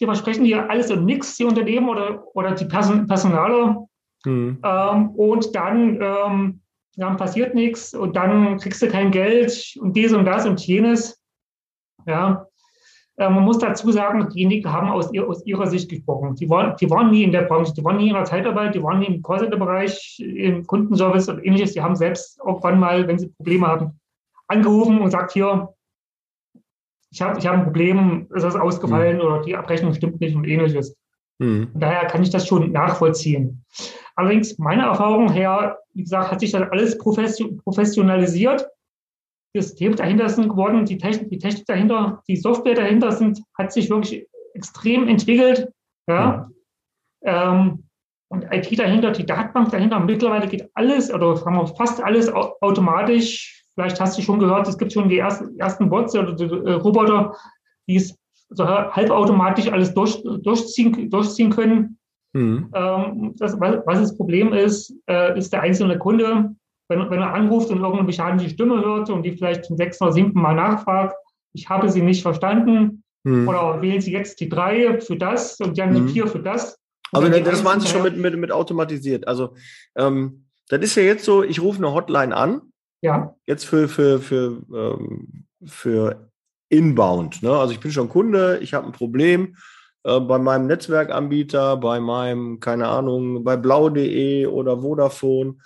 die 0.00 0.06
versprechen 0.06 0.44
dir 0.44 0.70
alles 0.70 0.90
und 0.90 1.04
nichts, 1.04 1.36
die 1.36 1.44
Unternehmen 1.44 1.90
oder, 1.90 2.24
oder 2.34 2.54
die 2.54 2.64
Person, 2.64 3.06
Personale. 3.06 3.76
Mhm. 4.24 4.58
Ähm, 4.64 5.10
und 5.10 5.54
dann, 5.54 6.00
ähm, 6.00 6.60
dann 6.96 7.18
passiert 7.18 7.54
nichts 7.54 7.92
und 7.92 8.16
dann 8.16 8.56
kriegst 8.56 8.80
du 8.80 8.88
kein 8.88 9.10
Geld 9.10 9.76
und 9.80 9.94
dies 9.94 10.14
und 10.14 10.24
das 10.24 10.46
und 10.46 10.66
jenes. 10.66 11.20
Ja, 12.06 12.46
man 13.16 13.44
muss 13.44 13.58
dazu 13.58 13.90
sagen, 13.92 14.28
diejenigen 14.30 14.72
haben 14.72 14.88
aus, 14.88 15.12
ihr, 15.12 15.28
aus 15.28 15.44
ihrer 15.44 15.66
Sicht 15.66 15.90
gesprochen. 15.90 16.36
Die 16.36 16.48
waren, 16.48 16.76
die 16.76 16.88
waren 16.88 17.10
nie 17.10 17.22
in 17.22 17.32
der 17.32 17.42
Branche, 17.42 17.74
die 17.74 17.84
waren 17.84 17.98
nie 17.98 18.08
in 18.08 18.14
der 18.14 18.24
Zeitarbeit, 18.24 18.74
die 18.74 18.82
waren 18.82 19.00
nie 19.00 19.06
im 19.06 19.22
Callcenter-Bereich, 19.22 20.20
im 20.20 20.66
Kundenservice 20.66 21.28
und 21.28 21.44
ähnliches. 21.44 21.74
Die 21.74 21.82
haben 21.82 21.96
selbst 21.96 22.38
irgendwann 22.44 22.80
mal, 22.80 23.06
wenn 23.06 23.18
sie 23.18 23.28
Probleme 23.28 23.66
haben, 23.66 24.00
angerufen 24.48 25.00
und 25.00 25.10
sagt, 25.10 25.32
hier, 25.32 25.74
ich 27.10 27.20
habe 27.20 27.38
ich 27.38 27.46
hab 27.46 27.54
ein 27.54 27.64
Problem, 27.64 28.26
ist 28.34 28.42
das 28.42 28.56
ausgefallen 28.56 29.16
mhm. 29.16 29.22
oder 29.22 29.42
die 29.42 29.56
Abrechnung 29.56 29.92
stimmt 29.92 30.20
nicht 30.20 30.34
und 30.34 30.46
ähnliches. 30.46 30.96
Mhm. 31.38 31.68
Daher 31.74 32.06
kann 32.06 32.22
ich 32.22 32.30
das 32.30 32.46
schon 32.46 32.72
nachvollziehen. 32.72 33.64
Allerdings, 34.14 34.58
meiner 34.58 34.84
Erfahrung 34.84 35.32
her, 35.32 35.78
wie 35.92 36.02
gesagt, 36.02 36.30
hat 36.30 36.40
sich 36.40 36.52
das 36.52 36.70
alles 36.70 36.96
professionalisiert 36.98 38.66
System 39.54 39.96
dahinter 39.96 40.28
sind 40.28 40.48
geworden, 40.48 40.84
die 40.84 40.98
Technik, 40.98 41.30
die 41.30 41.38
Technik 41.38 41.66
dahinter, 41.66 42.22
die 42.28 42.36
Software 42.36 42.74
dahinter 42.74 43.12
sind, 43.12 43.42
hat 43.58 43.72
sich 43.72 43.90
wirklich 43.90 44.26
extrem 44.54 45.08
entwickelt. 45.08 45.68
Ja. 46.08 46.48
Ähm, 47.24 47.84
und 48.28 48.44
IT 48.52 48.78
dahinter, 48.78 49.10
die 49.10 49.26
Datenbank 49.26 49.70
dahinter, 49.70 49.98
mittlerweile 49.98 50.46
geht 50.46 50.70
alles 50.74 51.12
oder 51.12 51.36
sagen 51.36 51.56
wir 51.56 51.66
fast 51.66 52.02
alles 52.02 52.32
automatisch. 52.32 53.64
Vielleicht 53.74 54.00
hast 54.00 54.16
du 54.18 54.22
schon 54.22 54.38
gehört, 54.38 54.68
es 54.68 54.78
gibt 54.78 54.92
schon 54.92 55.08
die 55.08 55.18
ersten, 55.18 55.58
ersten 55.58 55.90
Bots 55.90 56.14
oder 56.14 56.32
die, 56.32 56.44
äh, 56.44 56.72
Roboter, 56.72 57.34
die 57.88 57.96
es 57.96 58.16
so 58.50 58.66
halbautomatisch 58.66 59.70
alles 59.70 59.94
durch, 59.94 60.22
durchziehen, 60.42 61.10
durchziehen 61.10 61.50
können. 61.50 61.98
Mhm. 62.32 62.70
Ähm, 62.72 63.34
das, 63.36 63.58
was, 63.58 63.78
was 63.86 64.00
das 64.00 64.16
Problem 64.16 64.52
ist, 64.52 64.94
äh, 65.08 65.36
ist 65.36 65.52
der 65.52 65.62
einzelne 65.62 65.98
Kunde, 65.98 66.54
wenn, 66.90 67.08
wenn 67.08 67.20
er 67.20 67.32
anruft 67.32 67.70
und 67.70 67.78
irgendeine 67.78 68.06
mechanische 68.06 68.50
Stimme 68.50 68.84
hört 68.84 69.08
und 69.08 69.22
die 69.22 69.32
vielleicht 69.32 69.64
zum 69.64 69.76
sechsten 69.76 70.04
oder 70.04 70.12
siebten 70.12 70.40
Mal 70.40 70.54
nachfragt, 70.54 71.14
ich 71.52 71.68
habe 71.68 71.88
sie 71.88 72.02
nicht 72.02 72.22
verstanden, 72.22 73.02
hm. 73.24 73.48
oder 73.48 73.80
wählen 73.80 74.00
Sie 74.00 74.12
jetzt 74.12 74.40
die 74.40 74.48
drei 74.48 75.00
für 75.00 75.16
das 75.16 75.58
und 75.60 75.78
dann 75.78 75.94
hm. 75.94 76.06
die 76.06 76.12
vier 76.12 76.26
für 76.26 76.40
das. 76.40 76.78
Also 77.12 77.28
das, 77.28 77.42
das 77.42 77.64
waren 77.64 77.80
Sie 77.80 77.88
schon 77.88 78.02
mit, 78.02 78.16
mit, 78.16 78.36
mit 78.36 78.52
automatisiert. 78.52 79.26
Also 79.26 79.54
ähm, 79.96 80.44
das 80.68 80.80
ist 80.80 80.94
ja 80.94 81.02
jetzt 81.02 81.24
so, 81.24 81.42
ich 81.42 81.60
rufe 81.60 81.78
eine 81.78 81.92
Hotline 81.92 82.36
an. 82.36 82.62
Ja. 83.02 83.34
Jetzt 83.46 83.64
für, 83.64 83.88
für, 83.88 84.20
für, 84.20 84.62
ähm, 84.72 85.46
für 85.64 86.30
Inbound. 86.68 87.42
Ne? 87.42 87.50
Also 87.50 87.72
ich 87.72 87.80
bin 87.80 87.90
schon 87.90 88.08
Kunde, 88.08 88.58
ich 88.62 88.74
habe 88.74 88.86
ein 88.86 88.92
Problem 88.92 89.56
äh, 90.04 90.20
bei 90.20 90.38
meinem 90.38 90.66
Netzwerkanbieter, 90.66 91.76
bei 91.76 91.98
meinem, 91.98 92.60
keine 92.60 92.88
Ahnung, 92.88 93.42
bei 93.42 93.56
blau.de 93.56 94.46
oder 94.46 94.80
Vodafone. 94.80 95.56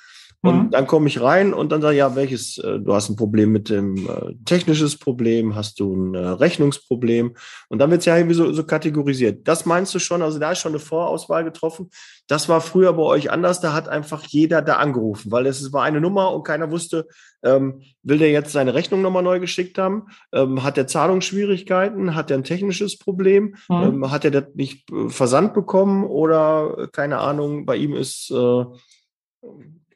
Und 0.44 0.64
mhm. 0.64 0.70
dann 0.72 0.86
komme 0.86 1.06
ich 1.06 1.22
rein 1.22 1.54
und 1.54 1.72
dann 1.72 1.80
sage 1.80 1.94
ich, 1.94 2.00
ja, 2.00 2.14
welches, 2.16 2.58
äh, 2.58 2.78
du 2.78 2.92
hast 2.92 3.08
ein 3.08 3.16
Problem 3.16 3.50
mit 3.50 3.70
dem 3.70 3.96
äh, 3.96 4.34
technisches 4.44 4.98
Problem, 4.98 5.54
hast 5.54 5.80
du 5.80 5.94
ein 5.94 6.14
äh, 6.14 6.18
Rechnungsproblem 6.18 7.34
und 7.70 7.78
dann 7.78 7.90
wird 7.90 8.00
es 8.00 8.04
ja 8.04 8.14
irgendwie 8.14 8.34
so, 8.34 8.52
so 8.52 8.62
kategorisiert. 8.64 9.48
Das 9.48 9.64
meinst 9.64 9.94
du 9.94 9.98
schon, 9.98 10.20
also 10.20 10.38
da 10.38 10.52
ist 10.52 10.58
schon 10.58 10.72
eine 10.72 10.80
Vorauswahl 10.80 11.44
getroffen. 11.44 11.88
Das 12.26 12.50
war 12.50 12.60
früher 12.60 12.92
bei 12.92 13.04
euch 13.04 13.30
anders, 13.30 13.62
da 13.62 13.72
hat 13.72 13.88
einfach 13.88 14.24
jeder 14.24 14.60
da 14.60 14.76
angerufen, 14.76 15.32
weil 15.32 15.46
es 15.46 15.72
war 15.72 15.82
eine 15.82 16.02
Nummer 16.02 16.34
und 16.34 16.42
keiner 16.42 16.70
wusste, 16.70 17.08
ähm, 17.42 17.80
will 18.02 18.18
der 18.18 18.30
jetzt 18.30 18.52
seine 18.52 18.74
Rechnung 18.74 19.00
nochmal 19.00 19.22
neu 19.22 19.40
geschickt 19.40 19.78
haben? 19.78 20.08
Ähm, 20.32 20.62
hat 20.62 20.76
der 20.76 20.86
Zahlungsschwierigkeiten? 20.86 22.14
Hat 22.14 22.30
er 22.30 22.36
ein 22.36 22.44
technisches 22.44 22.98
Problem? 22.98 23.56
Mhm. 23.70 23.82
Ähm, 23.82 24.10
hat 24.10 24.26
er 24.26 24.30
das 24.30 24.44
nicht 24.54 24.90
äh, 24.90 25.08
versandt 25.08 25.54
bekommen 25.54 26.04
oder 26.04 26.76
äh, 26.78 26.88
keine 26.92 27.18
Ahnung, 27.18 27.64
bei 27.64 27.76
ihm 27.76 27.94
ist 27.94 28.30
äh, 28.30 28.64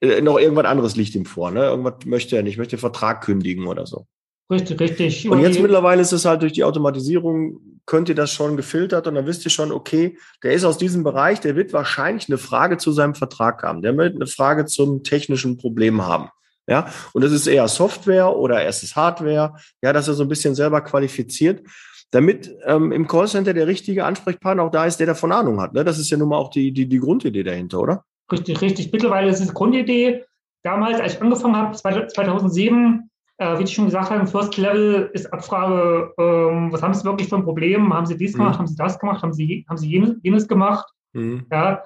äh, 0.01 0.21
noch 0.21 0.39
irgendwas 0.39 0.67
anderes 0.67 0.97
liegt 0.97 1.15
ihm 1.15 1.25
vor. 1.25 1.51
Ne? 1.51 1.65
Irgendwas 1.65 2.05
möchte 2.05 2.37
er 2.37 2.43
nicht, 2.43 2.59
möchte 2.59 2.77
den 2.77 2.81
Vertrag 2.81 3.25
kündigen 3.25 3.67
oder 3.67 3.87
so. 3.87 4.07
Richtig, 4.51 4.81
richtig. 4.81 5.29
Und 5.29 5.41
jetzt 5.41 5.61
mittlerweile 5.61 6.01
ist 6.01 6.13
es 6.13 6.25
halt 6.25 6.41
durch 6.41 6.55
die 6.55 6.65
Automatisierung, 6.65 7.61
könnt 7.85 8.09
ihr 8.09 8.15
das 8.15 8.33
schon 8.33 8.57
gefiltert 8.57 9.07
und 9.07 9.15
dann 9.15 9.27
wisst 9.27 9.45
ihr 9.45 9.51
schon, 9.51 9.73
okay, 9.73 10.17
der 10.43 10.53
ist 10.53 10.65
aus 10.65 10.79
diesem 10.79 11.05
Bereich, 11.05 11.41
der 11.41 11.55
wird 11.55 11.75
wahrscheinlich 11.75 12.29
eine 12.29 12.39
Frage 12.39 12.79
zu 12.79 12.93
seinem 12.93 13.15
Vertrag 13.15 13.63
haben, 13.63 13.83
der 13.83 13.97
wird 13.97 14.15
eine 14.15 14.27
Frage 14.27 14.65
zum 14.65 15.03
technischen 15.03 15.59
Problem 15.59 16.07
haben. 16.07 16.31
Ja, 16.67 16.91
und 17.15 17.25
das 17.25 17.33
ist 17.33 17.47
eher 17.47 17.67
Software 17.67 18.37
oder 18.37 18.65
es 18.67 18.83
ist 18.83 18.95
Hardware, 18.95 19.55
ja, 19.83 19.93
dass 19.93 20.09
er 20.09 20.15
so 20.15 20.23
ein 20.23 20.29
bisschen 20.29 20.55
selber 20.55 20.83
qualifiziert, 20.83 21.63
damit 22.11 22.55
ähm, 22.65 22.93
im 22.93 23.07
Callcenter 23.07 23.55
der 23.55 23.67
richtige 23.67 24.05
Ansprechpartner 24.05 24.63
auch 24.63 24.71
da 24.71 24.85
ist, 24.85 24.99
der 24.99 25.07
davon 25.07 25.33
Ahnung 25.33 25.61
hat. 25.61 25.73
Ne? 25.73 25.85
Das 25.85 25.99
ist 25.99 26.11
ja 26.11 26.19
nun 26.19 26.29
mal 26.29 26.37
auch 26.37 26.51
die, 26.51 26.73
die, 26.73 26.87
die 26.87 26.99
Grundidee 26.99 27.43
dahinter, 27.43 27.81
oder? 27.81 28.05
Richtig, 28.31 28.61
richtig. 28.61 28.93
Mittlerweile 28.93 29.31
ist 29.31 29.41
es 29.41 29.49
die 29.49 29.55
Grundidee. 29.55 30.25
Damals, 30.63 31.01
als 31.01 31.15
ich 31.15 31.23
angefangen 31.23 31.57
habe, 31.57 31.77
2007, 31.77 33.11
äh, 33.39 33.59
wie 33.59 33.63
ich 33.63 33.73
schon 33.73 33.87
gesagt 33.87 34.11
habe, 34.11 34.27
First 34.27 34.57
Level 34.57 35.11
ist 35.13 35.33
Abfrage, 35.33 36.13
ähm, 36.19 36.73
was 36.73 36.83
haben 36.83 36.95
Sie 36.95 37.05
wirklich 37.05 37.29
für 37.29 37.37
ein 37.37 37.45
Problem? 37.45 37.93
Haben 37.95 38.07
Sie 38.07 38.17
dies 38.17 38.35
mhm. 38.35 38.39
gemacht? 38.39 38.59
Haben 38.59 38.67
Sie 38.67 38.77
das 38.77 38.99
gemacht? 38.99 39.23
Haben 39.23 39.33
Sie, 39.33 39.65
haben 39.69 39.79
Sie 39.79 39.89
jenes, 39.89 40.17
jenes 40.23 40.49
gemacht? 40.49 40.87
Mhm. 41.13 41.47
Ja, 41.51 41.83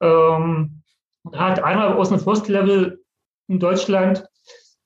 ähm, 0.00 0.82
da 1.30 1.38
hat 1.38 1.62
einer 1.62 1.96
aus 1.96 2.08
dem 2.08 2.20
First 2.20 2.48
Level 2.48 3.00
in 3.48 3.58
Deutschland 3.58 4.24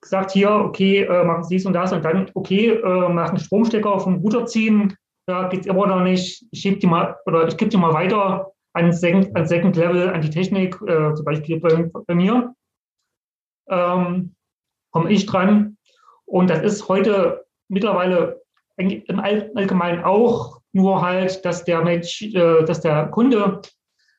gesagt, 0.01 0.31
hier, 0.31 0.51
okay, 0.51 1.03
äh, 1.03 1.23
machen 1.23 1.43
Sie 1.43 1.55
dies 1.55 1.65
und 1.65 1.73
das 1.73 1.93
und 1.93 2.03
dann, 2.03 2.29
okay, 2.33 2.69
äh, 2.69 3.09
nach 3.13 3.29
einem 3.29 3.39
Stromstecker 3.39 3.99
vom 3.99 4.15
Router 4.15 4.45
ziehen, 4.45 4.95
da 5.25 5.47
geht 5.49 5.61
es 5.61 5.67
immer 5.67 5.87
noch 5.87 6.01
nicht, 6.01 6.45
ich 6.51 6.63
gebe 6.63 6.77
die 6.77 6.87
mal, 6.87 7.15
oder 7.25 7.47
ich 7.47 7.57
gebe 7.57 7.69
die 7.69 7.77
mal 7.77 7.93
weiter 7.93 8.51
an 8.77 8.93
Second, 8.93 9.35
an 9.35 9.47
Second 9.47 9.75
Level, 9.75 10.09
an 10.09 10.21
die 10.21 10.29
Technik, 10.29 10.79
äh, 10.83 11.13
zum 11.15 11.25
Beispiel 11.25 11.59
bei, 11.59 11.89
bei 12.05 12.13
mir. 12.13 12.53
Ähm, 13.69 14.35
komme 14.91 15.11
ich 15.11 15.25
dran. 15.25 15.77
Und 16.25 16.49
das 16.49 16.61
ist 16.61 16.87
heute 16.87 17.45
mittlerweile 17.69 18.41
im 18.77 19.19
Allgemeinen 19.19 20.03
auch 20.03 20.61
nur 20.71 21.01
halt, 21.01 21.43
dass 21.43 21.63
der 21.63 21.83
Mensch, 21.83 22.21
äh, 22.21 22.63
dass 22.63 22.81
der 22.81 23.07
Kunde 23.07 23.61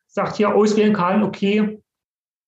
sagt, 0.09 0.37
hier 0.37 0.55
auswählen 0.55 0.93
kann, 0.93 1.23
okay, 1.23 1.81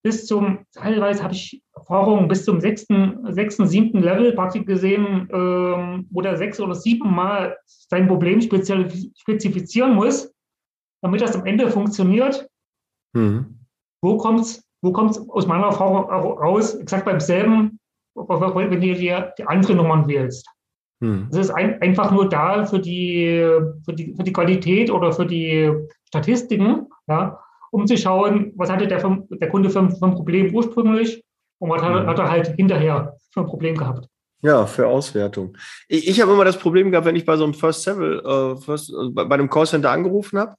bis 0.03 0.25
zum, 0.25 0.65
teilweise 0.73 1.23
habe 1.23 1.33
ich 1.33 1.63
Erfahrungen 1.73 2.27
bis 2.27 2.43
zum 2.43 2.59
sechsten, 2.59 3.31
sechsten, 3.33 3.67
siebten 3.67 4.01
Level 4.01 4.33
praktisch 4.33 4.65
gesehen, 4.65 5.29
ähm, 5.31 6.07
wo 6.09 6.21
der 6.21 6.35
sechs 6.37 6.59
oder 6.59 6.75
sieben 6.75 7.13
Mal 7.13 7.55
sein 7.65 8.07
Problem 8.07 8.41
spezifizieren 8.41 9.93
muss, 9.93 10.33
damit 11.01 11.21
das 11.21 11.35
am 11.35 11.45
Ende 11.45 11.69
funktioniert. 11.69 12.47
Mhm. 13.13 13.59
Wo 14.01 14.17
kommt 14.17 14.41
es 14.41 14.63
wo 14.81 14.91
kommt's 14.91 15.19
aus 15.29 15.45
meiner 15.45 15.65
Erfahrung 15.65 16.09
raus? 16.09 16.75
Exakt 16.75 17.05
beim 17.05 17.19
selben, 17.19 17.79
wenn 18.15 18.71
du 18.71 18.79
dir 18.79 19.33
die 19.37 19.43
andere 19.45 19.75
Nummern 19.75 20.07
wählst. 20.07 20.47
Mhm. 20.99 21.27
Es 21.31 21.37
ist 21.37 21.51
ein, 21.51 21.81
einfach 21.81 22.11
nur 22.11 22.27
da 22.27 22.65
für 22.65 22.79
die, 22.79 23.45
für, 23.85 23.93
die, 23.93 24.13
für 24.15 24.23
die 24.23 24.33
Qualität 24.33 24.89
oder 24.89 25.13
für 25.13 25.25
die 25.25 25.71
Statistiken, 26.07 26.87
ja, 27.07 27.39
um 27.71 27.87
zu 27.87 27.95
schauen, 27.97 28.51
was 28.55 28.69
hatte 28.69 28.87
der, 28.87 28.99
der 29.29 29.49
Kunde 29.49 29.69
für, 29.69 29.89
für, 29.89 30.05
ein 30.05 30.15
Problem 30.15 30.53
ursprünglich 30.53 31.23
und 31.59 31.69
was 31.69 31.81
hat, 31.81 32.03
mhm. 32.03 32.07
hat, 32.07 32.19
er 32.19 32.31
halt 32.31 32.47
hinterher 32.55 33.17
für 33.31 33.41
ein 33.41 33.47
Problem 33.47 33.77
gehabt. 33.77 34.07
Ja, 34.43 34.65
für 34.65 34.87
Auswertung. 34.87 35.55
Ich, 35.87 36.07
ich 36.07 36.21
habe 36.21 36.33
immer 36.33 36.45
das 36.45 36.57
Problem 36.57 36.89
gehabt, 36.89 37.05
wenn 37.05 37.15
ich 37.15 37.25
bei 37.25 37.37
so 37.37 37.43
einem 37.43 37.53
First 37.53 37.85
Level, 37.85 38.19
äh, 38.25 38.55
First, 38.59 38.89
äh, 38.89 39.09
bei, 39.11 39.25
bei 39.25 39.35
einem 39.35 39.49
Callcenter 39.49 39.91
angerufen 39.91 40.39
habe 40.39 40.55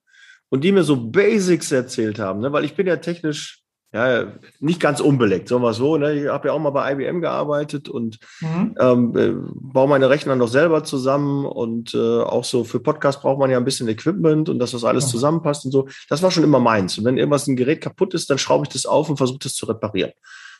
und 0.52 0.62
die 0.64 0.70
mir 0.70 0.84
so 0.84 0.96
Basics 0.96 1.72
erzählt 1.72 2.18
haben, 2.18 2.40
ne? 2.40 2.52
weil 2.52 2.66
ich 2.66 2.76
bin 2.76 2.86
ja 2.86 2.96
technisch 2.96 3.62
ja, 3.94 4.32
nicht 4.60 4.80
ganz 4.80 5.00
unbeleckt, 5.00 5.48
sagen 5.48 5.62
wir 5.62 5.72
so. 5.72 5.96
Ne? 5.96 6.12
Ich 6.12 6.28
habe 6.28 6.48
ja 6.48 6.54
auch 6.54 6.58
mal 6.58 6.70
bei 6.70 6.92
IBM 6.92 7.22
gearbeitet 7.22 7.88
und 7.88 8.18
mhm. 8.40 8.74
ähm, 8.78 9.16
äh, 9.16 9.32
baue 9.54 9.88
meine 9.88 10.10
Rechner 10.10 10.36
noch 10.36 10.48
selber 10.48 10.84
zusammen 10.84 11.46
und 11.46 11.94
äh, 11.94 11.98
auch 11.98 12.44
so 12.44 12.64
für 12.64 12.80
Podcast 12.80 13.22
braucht 13.22 13.38
man 13.38 13.50
ja 13.50 13.56
ein 13.56 13.64
bisschen 13.64 13.88
Equipment 13.88 14.50
und 14.50 14.58
dass 14.58 14.72
das 14.72 14.84
alles 14.84 15.04
ja. 15.04 15.10
zusammenpasst 15.10 15.64
und 15.64 15.72
so. 15.72 15.88
Das 16.10 16.22
war 16.22 16.30
schon 16.30 16.44
immer 16.44 16.60
meins. 16.60 16.98
Und 16.98 17.06
wenn 17.06 17.16
irgendwas 17.16 17.46
ein 17.46 17.56
Gerät 17.56 17.80
kaputt 17.80 18.12
ist, 18.12 18.28
dann 18.28 18.38
schraube 18.38 18.64
ich 18.66 18.72
das 18.74 18.84
auf 18.84 19.08
und 19.08 19.16
versuche 19.16 19.40
das 19.42 19.54
zu 19.54 19.64
reparieren. 19.64 20.12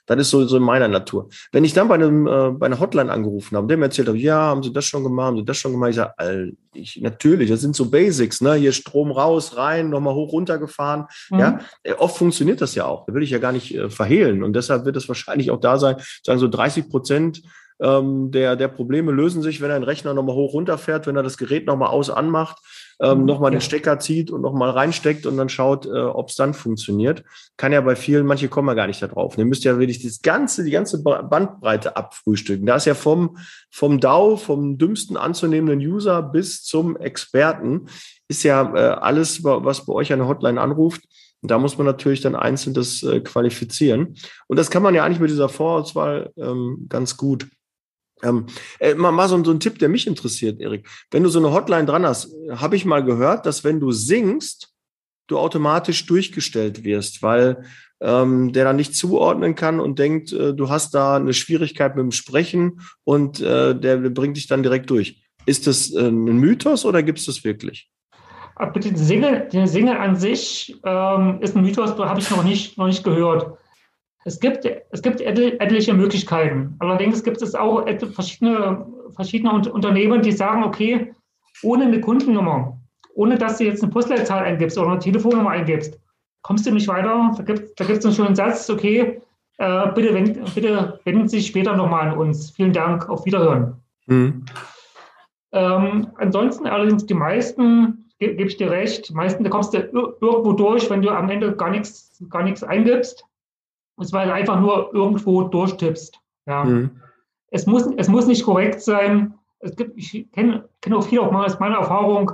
Das 0.06 0.18
ist 0.18 0.30
so, 0.30 0.44
so 0.46 0.56
in 0.56 0.62
meiner 0.62 0.88
Natur. 0.88 1.28
Wenn 1.52 1.64
ich 1.64 1.74
dann 1.74 1.88
bei, 1.88 1.94
einem, 1.94 2.26
äh, 2.26 2.50
bei 2.50 2.66
einer 2.66 2.80
Hotline 2.80 3.10
angerufen 3.10 3.56
habe, 3.56 3.68
dem 3.68 3.82
erzählt 3.82 4.08
habe, 4.08 4.18
ja, 4.18 4.36
haben 4.36 4.62
Sie 4.62 4.72
das 4.72 4.84
schon 4.84 5.04
gemacht, 5.04 5.26
haben 5.26 5.36
Sie 5.38 5.44
das 5.44 5.56
schon 5.56 5.72
gemacht? 5.72 5.90
Ich 5.90 5.96
sage, 5.96 6.52
ich, 6.74 7.00
natürlich, 7.00 7.50
das 7.50 7.60
sind 7.60 7.76
so 7.76 7.90
Basics, 7.90 8.40
ne? 8.40 8.54
Hier 8.54 8.72
Strom 8.72 9.12
raus, 9.12 9.56
rein, 9.56 9.90
nochmal 9.90 10.14
hoch, 10.14 10.32
runter 10.32 10.58
gefahren. 10.58 11.06
Mhm. 11.30 11.38
Ja, 11.38 11.58
äh, 11.82 11.94
oft 11.94 12.16
funktioniert 12.16 12.60
das 12.60 12.74
ja 12.74 12.86
auch. 12.86 13.06
Da 13.06 13.14
will 13.14 13.22
ich 13.22 13.30
ja 13.30 13.38
gar 13.38 13.52
nicht 13.52 13.74
äh, 13.74 13.90
verhehlen. 13.90 14.42
Und 14.42 14.54
deshalb 14.54 14.84
wird 14.84 14.96
es 14.96 15.08
wahrscheinlich 15.08 15.50
auch 15.50 15.60
da 15.60 15.78
sein, 15.78 15.96
sagen 16.24 16.38
so 16.38 16.48
30 16.48 16.88
Prozent 16.88 17.42
ähm, 17.82 18.30
der, 18.30 18.56
der 18.56 18.68
Probleme 18.68 19.12
lösen 19.12 19.42
sich, 19.42 19.60
wenn 19.60 19.70
ein 19.70 19.82
Rechner 19.82 20.14
nochmal 20.14 20.36
hoch 20.36 20.54
runterfährt, 20.54 21.06
wenn 21.06 21.16
er 21.16 21.24
das 21.24 21.36
Gerät 21.36 21.66
nochmal 21.66 21.88
aus 21.88 22.10
anmacht, 22.10 22.58
ähm, 23.00 23.20
mhm. 23.20 23.24
nochmal 23.26 23.50
den 23.50 23.60
Stecker 23.60 23.98
zieht 23.98 24.30
und 24.30 24.40
nochmal 24.40 24.70
reinsteckt 24.70 25.26
und 25.26 25.36
dann 25.36 25.48
schaut, 25.48 25.86
äh, 25.86 25.90
ob 25.90 26.28
es 26.28 26.36
dann 26.36 26.54
funktioniert. 26.54 27.24
Kann 27.56 27.72
ja 27.72 27.80
bei 27.80 27.96
vielen, 27.96 28.26
manche 28.26 28.48
kommen 28.48 28.68
ja 28.68 28.74
gar 28.74 28.86
nicht 28.86 29.02
da 29.02 29.08
drauf. 29.08 29.38
Ihr 29.38 29.44
müsst 29.44 29.64
ja 29.64 29.78
wirklich 29.78 30.02
das 30.02 30.22
ganze, 30.22 30.64
die 30.64 30.70
ganze 30.70 31.02
Bandbreite 31.02 31.96
abfrühstücken. 31.96 32.66
Da 32.66 32.76
ist 32.76 32.86
ja 32.86 32.94
vom, 32.94 33.38
vom 33.70 34.00
DAO, 34.00 34.36
vom 34.36 34.78
dümmsten 34.78 35.16
anzunehmenden 35.16 35.80
User 35.80 36.22
bis 36.22 36.62
zum 36.64 36.96
Experten, 36.96 37.86
ist 38.28 38.42
ja 38.42 38.74
äh, 38.74 38.94
alles, 39.00 39.44
was 39.44 39.86
bei 39.86 39.92
euch 39.92 40.12
eine 40.12 40.26
Hotline 40.26 40.60
anruft. 40.60 41.02
Und 41.42 41.50
da 41.50 41.58
muss 41.58 41.76
man 41.76 41.86
natürlich 41.86 42.20
dann 42.20 42.36
einzeln 42.36 42.72
das 42.72 43.02
äh, 43.02 43.20
qualifizieren. 43.20 44.14
Und 44.46 44.58
das 44.58 44.70
kann 44.70 44.82
man 44.82 44.94
ja 44.94 45.04
eigentlich 45.04 45.20
mit 45.20 45.30
dieser 45.30 45.48
Vorauswahl 45.48 46.32
ähm, 46.36 46.86
ganz 46.88 47.16
gut. 47.16 47.48
Ähm, 48.22 48.46
äh, 48.78 48.94
mal, 48.94 49.12
mal 49.12 49.28
so, 49.28 49.42
so 49.44 49.50
ein 49.50 49.60
Tipp, 49.60 49.78
der 49.78 49.88
mich 49.88 50.06
interessiert, 50.06 50.60
Erik. 50.60 50.88
Wenn 51.10 51.22
du 51.22 51.28
so 51.28 51.38
eine 51.38 51.52
Hotline 51.52 51.86
dran 51.86 52.06
hast, 52.06 52.30
habe 52.50 52.76
ich 52.76 52.84
mal 52.84 53.02
gehört, 53.04 53.46
dass 53.46 53.64
wenn 53.64 53.80
du 53.80 53.92
singst, 53.92 54.72
du 55.26 55.38
automatisch 55.38 56.06
durchgestellt 56.06 56.84
wirst, 56.84 57.22
weil 57.22 57.64
ähm, 58.00 58.52
der 58.52 58.64
dann 58.64 58.76
nicht 58.76 58.94
zuordnen 58.96 59.54
kann 59.54 59.80
und 59.80 59.98
denkt, 59.98 60.32
äh, 60.32 60.54
du 60.54 60.68
hast 60.68 60.94
da 60.94 61.16
eine 61.16 61.32
Schwierigkeit 61.32 61.96
mit 61.96 62.02
dem 62.02 62.12
Sprechen 62.12 62.80
und 63.04 63.40
äh, 63.40 63.78
der 63.78 63.96
bringt 64.10 64.36
dich 64.36 64.48
dann 64.48 64.62
direkt 64.62 64.90
durch. 64.90 65.22
Ist 65.46 65.66
das 65.66 65.92
äh, 65.92 66.08
ein 66.08 66.38
Mythos 66.38 66.84
oder 66.84 67.02
gibt 67.02 67.20
es 67.20 67.26
das 67.26 67.44
wirklich? 67.44 67.88
Aber 68.56 68.78
den 68.78 68.96
Single, 68.96 69.48
den 69.52 69.66
Single 69.66 69.96
an 69.96 70.16
sich 70.16 70.78
ähm, 70.84 71.38
ist 71.40 71.56
ein 71.56 71.62
Mythos, 71.62 71.96
habe 71.98 72.20
ich 72.20 72.30
noch 72.30 72.44
nicht, 72.44 72.76
noch 72.76 72.86
nicht 72.86 73.02
gehört. 73.02 73.58
Es 74.24 74.38
gibt, 74.38 74.64
es 74.64 75.02
gibt 75.02 75.20
etliche 75.20 75.94
Möglichkeiten. 75.94 76.76
Allerdings 76.78 77.24
gibt 77.24 77.42
es 77.42 77.54
auch 77.54 77.84
verschiedene, 78.14 78.86
verschiedene 79.16 79.52
Unternehmen, 79.72 80.22
die 80.22 80.32
sagen, 80.32 80.62
okay, 80.62 81.12
ohne 81.62 81.84
eine 81.84 82.00
Kundennummer, 82.00 82.78
ohne 83.14 83.36
dass 83.36 83.58
du 83.58 83.64
jetzt 83.64 83.82
eine 83.82 83.92
Postleitzahl 83.92 84.44
eingibst 84.44 84.78
oder 84.78 84.92
eine 84.92 85.00
Telefonnummer 85.00 85.50
eingibst, 85.50 85.98
kommst 86.42 86.66
du 86.66 86.72
nicht 86.72 86.88
weiter. 86.88 87.34
Da 87.36 87.42
gibt 87.42 87.80
es 87.80 88.04
einen 88.04 88.14
schönen 88.14 88.34
Satz, 88.34 88.70
okay, 88.70 89.20
äh, 89.58 89.92
bitte, 89.92 90.14
wend, 90.14 90.54
bitte 90.54 91.00
wenden 91.04 91.28
Sie 91.28 91.38
sich 91.38 91.48
später 91.48 91.76
nochmal 91.76 92.08
an 92.08 92.18
uns. 92.18 92.50
Vielen 92.52 92.72
Dank, 92.72 93.08
auf 93.08 93.26
Wiederhören. 93.26 93.74
Mhm. 94.06 94.44
Ähm, 95.52 96.06
ansonsten 96.16 96.66
allerdings 96.66 97.06
die 97.06 97.14
meisten, 97.14 98.08
ge 98.18 98.34
gebe 98.34 98.48
ich 98.48 98.56
dir 98.56 98.70
recht, 98.70 99.12
meisten, 99.12 99.44
da 99.44 99.50
kommst 99.50 99.74
du 99.74 99.78
irgendwo 99.78 100.52
durch, 100.52 100.88
wenn 100.88 101.02
du 101.02 101.10
am 101.10 101.28
Ende 101.28 101.54
gar 101.54 101.70
nichts, 101.70 102.24
gar 102.30 102.44
nichts 102.44 102.62
eingibst 102.62 103.24
und 103.96 104.12
weil 104.12 104.28
du 104.28 104.34
einfach 104.34 104.60
nur 104.60 104.92
irgendwo 104.94 105.42
durchtippst. 105.42 106.18
Ja. 106.46 106.64
Mhm. 106.64 106.90
Es, 107.50 107.66
muss, 107.66 107.86
es 107.96 108.08
muss 108.08 108.26
nicht 108.26 108.44
korrekt 108.44 108.80
sein. 108.80 109.34
Es 109.60 109.76
gibt, 109.76 109.96
ich 109.96 110.30
kenne 110.32 110.68
kenn 110.80 110.94
auch 110.94 111.04
viele 111.04 111.22
auch 111.22 111.30
mal 111.30 111.46
aus 111.46 111.60
meiner 111.60 111.76
Erfahrung, 111.76 112.32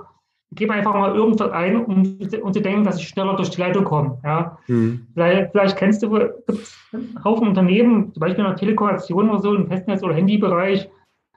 ich 0.51 0.57
gebe 0.57 0.73
einfach 0.73 0.95
mal 0.95 1.15
irgendwas 1.15 1.51
ein, 1.51 1.85
um, 1.85 2.19
um 2.43 2.53
zu 2.53 2.61
denken, 2.61 2.85
dass 2.85 2.99
ich 2.99 3.09
schneller 3.09 3.37
durch 3.37 3.51
die 3.51 3.61
Leitung 3.61 3.85
komme. 3.85 4.19
Ja. 4.25 4.57
Mhm. 4.67 5.07
Vielleicht, 5.13 5.53
vielleicht, 5.53 5.77
kennst 5.77 6.03
du 6.03 6.15
einen 6.15 7.25
Haufen 7.25 7.49
Unternehmen, 7.49 8.13
zum 8.15 8.21
Beispiel 8.21 8.45
in 8.45 8.51
der 8.51 8.57
Telekommunikation 8.57 9.31
oder 9.31 9.41
so, 9.41 9.55
im 9.55 9.69
Festnetz- 9.69 10.03
oder 10.03 10.15
Handybereich, 10.15 10.89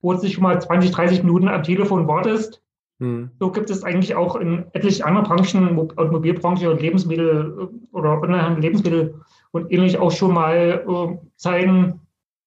wo 0.02 0.14
du 0.14 0.20
sich 0.20 0.34
schon 0.34 0.44
mal 0.44 0.62
20, 0.62 0.92
30 0.92 1.24
Minuten 1.24 1.50
am 1.50 1.64
Telefon 1.64 2.08
wartest. 2.08 2.62
Mhm. 3.00 3.32
So 3.40 3.52
gibt 3.52 3.70
es 3.70 3.84
eigentlich 3.84 4.16
auch 4.16 4.38
in 4.38 4.66
etlichen 4.72 5.04
anderen 5.04 5.28
Branchen, 5.28 5.78
Automobilbranche 5.98 6.72
und 6.72 6.82
Lebensmittel 6.82 7.70
oder 7.92 8.22
Online-Lebensmittel 8.22 9.16
und 9.52 9.72
ähnlich 9.72 9.98
auch 9.98 10.12
schon 10.12 10.34
mal 10.34 10.86
äh, 10.88 11.28
Zeiten, 11.36 12.02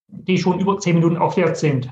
die 0.08 0.38
schon 0.38 0.60
über 0.60 0.78
zehn 0.78 0.96
Minuten 0.96 1.16
aufwärts 1.16 1.60
sind. 1.60 1.90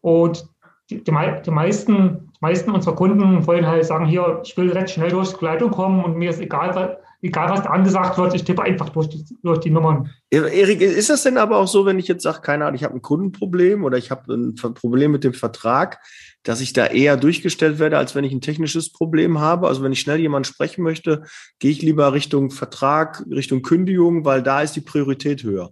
Und 0.00 0.48
die, 0.88 1.02
die, 1.02 1.12
die, 1.44 1.50
meisten, 1.50 2.30
die 2.32 2.38
meisten 2.40 2.70
unserer 2.70 2.96
Kunden 2.96 3.46
wollen 3.46 3.66
halt 3.66 3.84
sagen, 3.84 4.06
hier, 4.06 4.40
ich 4.44 4.56
will 4.56 4.72
recht 4.72 4.90
schnell 4.90 5.10
durch 5.10 5.34
die 5.34 5.44
Leitung 5.44 5.70
kommen 5.70 6.04
und 6.04 6.16
mir 6.16 6.30
ist 6.30 6.40
egal, 6.40 6.98
egal 7.22 7.50
was 7.50 7.62
da 7.62 7.70
angesagt 7.70 8.18
wird, 8.18 8.34
ich 8.34 8.44
tippe 8.44 8.62
einfach 8.62 8.88
durch 8.90 9.08
die, 9.08 9.24
durch 9.42 9.58
die 9.60 9.70
Nummern. 9.70 10.10
Erik, 10.30 10.80
ist 10.80 11.10
das 11.10 11.22
denn 11.22 11.38
aber 11.38 11.58
auch 11.58 11.68
so, 11.68 11.86
wenn 11.86 11.98
ich 11.98 12.08
jetzt 12.08 12.22
sage, 12.22 12.40
keine 12.40 12.64
Ahnung, 12.64 12.76
ich 12.76 12.84
habe 12.84 12.94
ein 12.94 13.02
Kundenproblem 13.02 13.84
oder 13.84 13.98
ich 13.98 14.10
habe 14.10 14.32
ein 14.32 14.54
Problem 14.54 15.12
mit 15.12 15.24
dem 15.24 15.34
Vertrag, 15.34 16.00
dass 16.42 16.60
ich 16.60 16.72
da 16.72 16.86
eher 16.86 17.16
durchgestellt 17.16 17.78
werde, 17.78 17.98
als 17.98 18.14
wenn 18.14 18.24
ich 18.24 18.32
ein 18.32 18.40
technisches 18.40 18.92
Problem 18.92 19.40
habe. 19.40 19.68
Also 19.68 19.82
wenn 19.82 19.92
ich 19.92 20.00
schnell 20.00 20.20
jemanden 20.20 20.44
sprechen 20.44 20.82
möchte, 20.82 21.24
gehe 21.58 21.70
ich 21.70 21.82
lieber 21.82 22.12
Richtung 22.12 22.50
Vertrag, 22.50 23.24
Richtung 23.30 23.62
Kündigung, 23.62 24.24
weil 24.24 24.42
da 24.42 24.62
ist 24.62 24.76
die 24.76 24.80
Priorität 24.80 25.42
höher. 25.42 25.70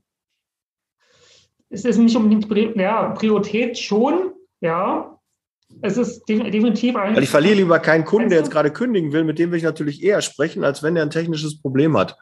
es 1.70 1.84
ist 1.84 1.98
nicht 1.98 2.16
unbedingt 2.16 2.76
ja, 2.76 3.10
Priorität 3.10 3.78
schon, 3.78 4.32
ja. 4.60 5.17
Es 5.82 5.96
ist 5.96 6.24
definitiv 6.28 6.96
ein. 6.96 7.14
Weil 7.14 7.22
ich 7.22 7.30
verliere 7.30 7.56
lieber 7.56 7.78
keinen 7.78 8.04
Kunden, 8.04 8.30
der 8.30 8.38
jetzt 8.38 8.50
gerade 8.50 8.70
kündigen 8.70 9.12
will, 9.12 9.24
mit 9.24 9.38
dem 9.38 9.50
will 9.50 9.58
ich 9.58 9.64
natürlich 9.64 10.02
eher 10.02 10.22
sprechen, 10.22 10.64
als 10.64 10.82
wenn 10.82 10.96
er 10.96 11.02
ein 11.02 11.10
technisches 11.10 11.60
Problem 11.60 11.96
hat. 11.96 12.16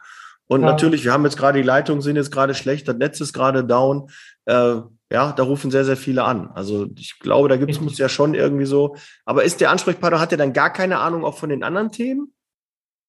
Und 0.47 0.61
ja. 0.61 0.67
natürlich, 0.67 1.03
wir 1.03 1.11
haben 1.11 1.25
jetzt 1.25 1.37
gerade 1.37 1.59
die 1.59 1.65
Leitungen 1.65 2.01
sind 2.01 2.15
jetzt 2.15 2.31
gerade 2.31 2.53
schlecht, 2.53 2.87
das 2.87 2.95
Netz 2.95 3.19
ist 3.19 3.33
gerade 3.33 3.63
down. 3.63 4.09
Äh, 4.45 4.77
ja, 5.11 5.31
da 5.31 5.43
rufen 5.43 5.71
sehr, 5.71 5.85
sehr 5.85 5.97
viele 5.97 6.23
an. 6.23 6.49
Also 6.53 6.87
ich 6.97 7.19
glaube, 7.19 7.47
da 7.49 7.57
gibt 7.57 7.71
es 7.71 7.97
ja 7.97 8.09
schon 8.09 8.33
irgendwie 8.33 8.65
so. 8.65 8.95
Aber 9.25 9.43
ist 9.43 9.61
der 9.61 9.71
Ansprechpartner, 9.71 10.19
hat 10.19 10.31
er 10.31 10.37
dann 10.37 10.53
gar 10.53 10.71
keine 10.71 10.99
Ahnung 10.99 11.23
auch 11.23 11.37
von 11.37 11.49
den 11.49 11.63
anderen 11.63 11.91
Themen? 11.91 12.33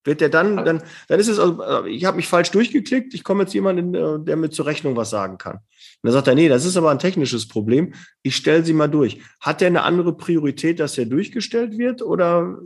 Wird 0.05 0.21
der 0.21 0.29
dann, 0.29 0.65
dann, 0.65 0.83
dann 1.09 1.21
ist 1.21 1.29
es, 1.29 1.39
also, 1.39 1.63
äh, 1.63 1.89
ich 1.91 2.05
habe 2.05 2.17
mich 2.17 2.29
falsch 2.29 2.51
durchgeklickt, 2.51 3.15
ich 3.15 3.25
komme 3.25 3.43
jetzt 3.43 3.53
jemanden, 3.53 3.95
äh, 3.95 4.25
der 4.25 4.37
mir 4.37 4.51
zur 4.51 4.67
Rechnung 4.67 4.97
was 4.97 5.11
sagen 5.11 5.39
kann. 5.39 5.59
Und 6.01 6.09
dann 6.09 6.13
sagt 6.13 6.29
er, 6.29 6.37
nee, 6.37 6.49
das 6.49 6.65
ist 6.65 6.77
aber 6.77 6.91
ein 6.91 7.01
technisches 7.01 7.49
Problem, 7.49 7.93
ich 8.23 8.37
stelle 8.37 8.65
sie 8.65 8.73
mal 8.73 8.89
durch. 8.89 9.21
Hat 9.41 9.61
der 9.61 9.67
eine 9.67 9.83
andere 9.83 10.17
Priorität, 10.17 10.79
dass 10.79 10.97
er 10.97 11.07
durchgestellt 11.07 11.77
wird 11.77 12.03
oder 12.03 12.57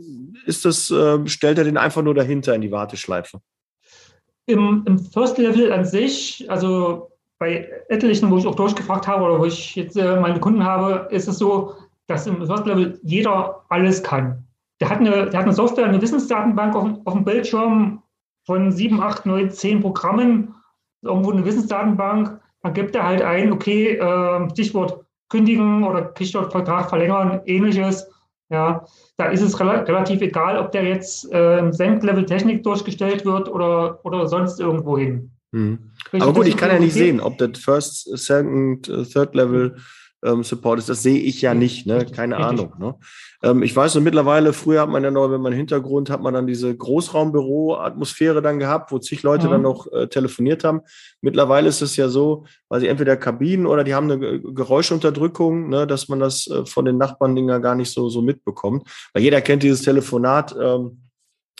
ist 0.45 0.65
das, 0.65 0.91
äh, 0.91 1.27
stellt 1.27 1.57
er 1.57 1.63
den 1.63 1.77
einfach 1.77 2.03
nur 2.03 2.13
dahinter 2.13 2.53
in 2.53 2.61
die 2.61 2.71
Warteschleife? 2.71 3.39
Im, 4.45 4.83
Im 4.85 4.99
First 4.99 5.39
Level 5.39 5.71
an 5.71 5.83
sich, 5.85 6.45
also 6.47 7.09
bei 7.39 7.67
etlichen, 7.89 8.29
wo 8.29 8.37
ich 8.37 8.45
auch 8.45 8.55
durchgefragt 8.55 9.07
habe 9.07 9.23
oder 9.23 9.39
wo 9.39 9.45
ich 9.45 9.75
jetzt 9.75 9.97
äh, 9.97 10.19
meine 10.19 10.39
Kunden 10.39 10.63
habe, 10.63 11.07
ist 11.11 11.27
es 11.27 11.39
so, 11.39 11.75
dass 12.07 12.27
im 12.27 12.45
First 12.45 12.67
Level 12.67 12.99
jeder 13.03 13.65
alles 13.69 14.03
kann. 14.03 14.45
Der 14.79 14.89
hat 14.89 14.99
eine, 14.99 15.29
der 15.29 15.39
hat 15.39 15.45
eine 15.45 15.53
Software, 15.53 15.85
eine 15.85 16.01
Wissensdatenbank 16.01 16.75
auf, 16.75 16.89
auf 17.05 17.13
dem 17.13 17.25
Bildschirm 17.25 18.03
von 18.45 18.71
sieben, 18.71 19.01
acht, 19.01 19.25
neun, 19.25 19.49
zehn 19.49 19.81
Programmen, 19.81 20.55
irgendwo 21.01 21.31
eine 21.31 21.45
Wissensdatenbank. 21.45 22.39
Da 22.63 22.69
gibt 22.69 22.95
er 22.95 23.05
halt 23.05 23.21
ein, 23.21 23.51
okay, 23.51 23.97
äh, 23.97 24.49
Stichwort 24.51 25.05
kündigen 25.29 25.83
oder 25.83 26.11
Stichwort 26.15 26.51
Vertrag 26.51 26.89
verlängern, 26.89 27.41
ähnliches. 27.45 28.07
Ja, 28.49 28.85
da 29.17 29.25
ist 29.27 29.41
es 29.41 29.59
rel 29.59 29.69
relativ 29.69 30.21
egal, 30.21 30.57
ob 30.57 30.71
der 30.71 30.83
jetzt 30.83 31.31
äh, 31.31 31.59
im 31.59 31.73
Senk-Level 31.73 32.25
Technik 32.25 32.63
durchgestellt 32.63 33.25
wird 33.25 33.49
oder, 33.49 33.99
oder 34.05 34.27
sonst 34.27 34.59
irgendwo 34.59 34.97
hin. 34.97 35.31
Mhm. 35.51 35.91
Aber 36.13 36.33
gut, 36.33 36.47
ich 36.47 36.57
kann 36.57 36.69
ja 36.69 36.79
nicht 36.79 36.93
sehen, 36.93 37.19
ob 37.19 37.37
das 37.37 37.57
First, 37.59 38.17
Second, 38.17 38.85
Third 38.85 39.35
Level 39.35 39.77
ähm, 40.23 40.43
Support 40.43 40.79
ist. 40.79 40.89
Das 40.89 41.03
sehe 41.03 41.19
ich 41.19 41.41
ja 41.41 41.53
nicht, 41.53 41.85
ne? 41.85 42.05
keine 42.05 42.37
Ahnung. 42.37 42.73
Ne? 42.79 42.95
Ähm, 43.43 43.63
ich 43.63 43.75
weiß 43.75 43.95
nur 43.95 44.03
mittlerweile, 44.03 44.53
früher 44.53 44.81
hat 44.81 44.89
man 44.89 45.03
ja 45.03 45.11
noch, 45.11 45.29
wenn 45.29 45.41
man 45.41 45.53
Hintergrund 45.53 46.09
hat 46.09 46.21
man 46.21 46.33
dann 46.33 46.47
diese 46.47 46.75
Großraumbüro-Atmosphäre 46.75 48.41
dann 48.41 48.59
gehabt, 48.59 48.91
wo 48.91 48.99
zig 48.99 49.23
Leute 49.23 49.47
mhm. 49.47 49.51
dann 49.51 49.61
noch 49.61 49.91
äh, 49.91 50.07
telefoniert 50.07 50.63
haben. 50.63 50.81
Mittlerweile 51.21 51.69
ist 51.69 51.81
es 51.81 51.95
ja 51.95 52.09
so, 52.09 52.45
weil 52.69 52.79
sie 52.79 52.87
entweder 52.87 53.17
Kabinen 53.17 53.65
oder 53.65 53.83
die 53.83 53.93
haben 53.93 54.09
eine 54.09 54.39
Geräuschunterdrückung, 54.41 55.69
ne, 55.69 55.85
dass 55.85 56.07
man 56.09 56.19
das 56.19 56.47
äh, 56.47 56.65
von 56.65 56.85
den 56.85 56.97
Nachbarn-Dinger 56.97 57.59
gar 57.59 57.75
nicht 57.75 57.91
so, 57.91 58.09
so 58.09 58.21
mitbekommt. 58.21 58.87
Weil 59.13 59.23
jeder 59.23 59.41
kennt 59.41 59.63
dieses 59.63 59.81
Telefonat, 59.81 60.55
ähm, 60.59 60.99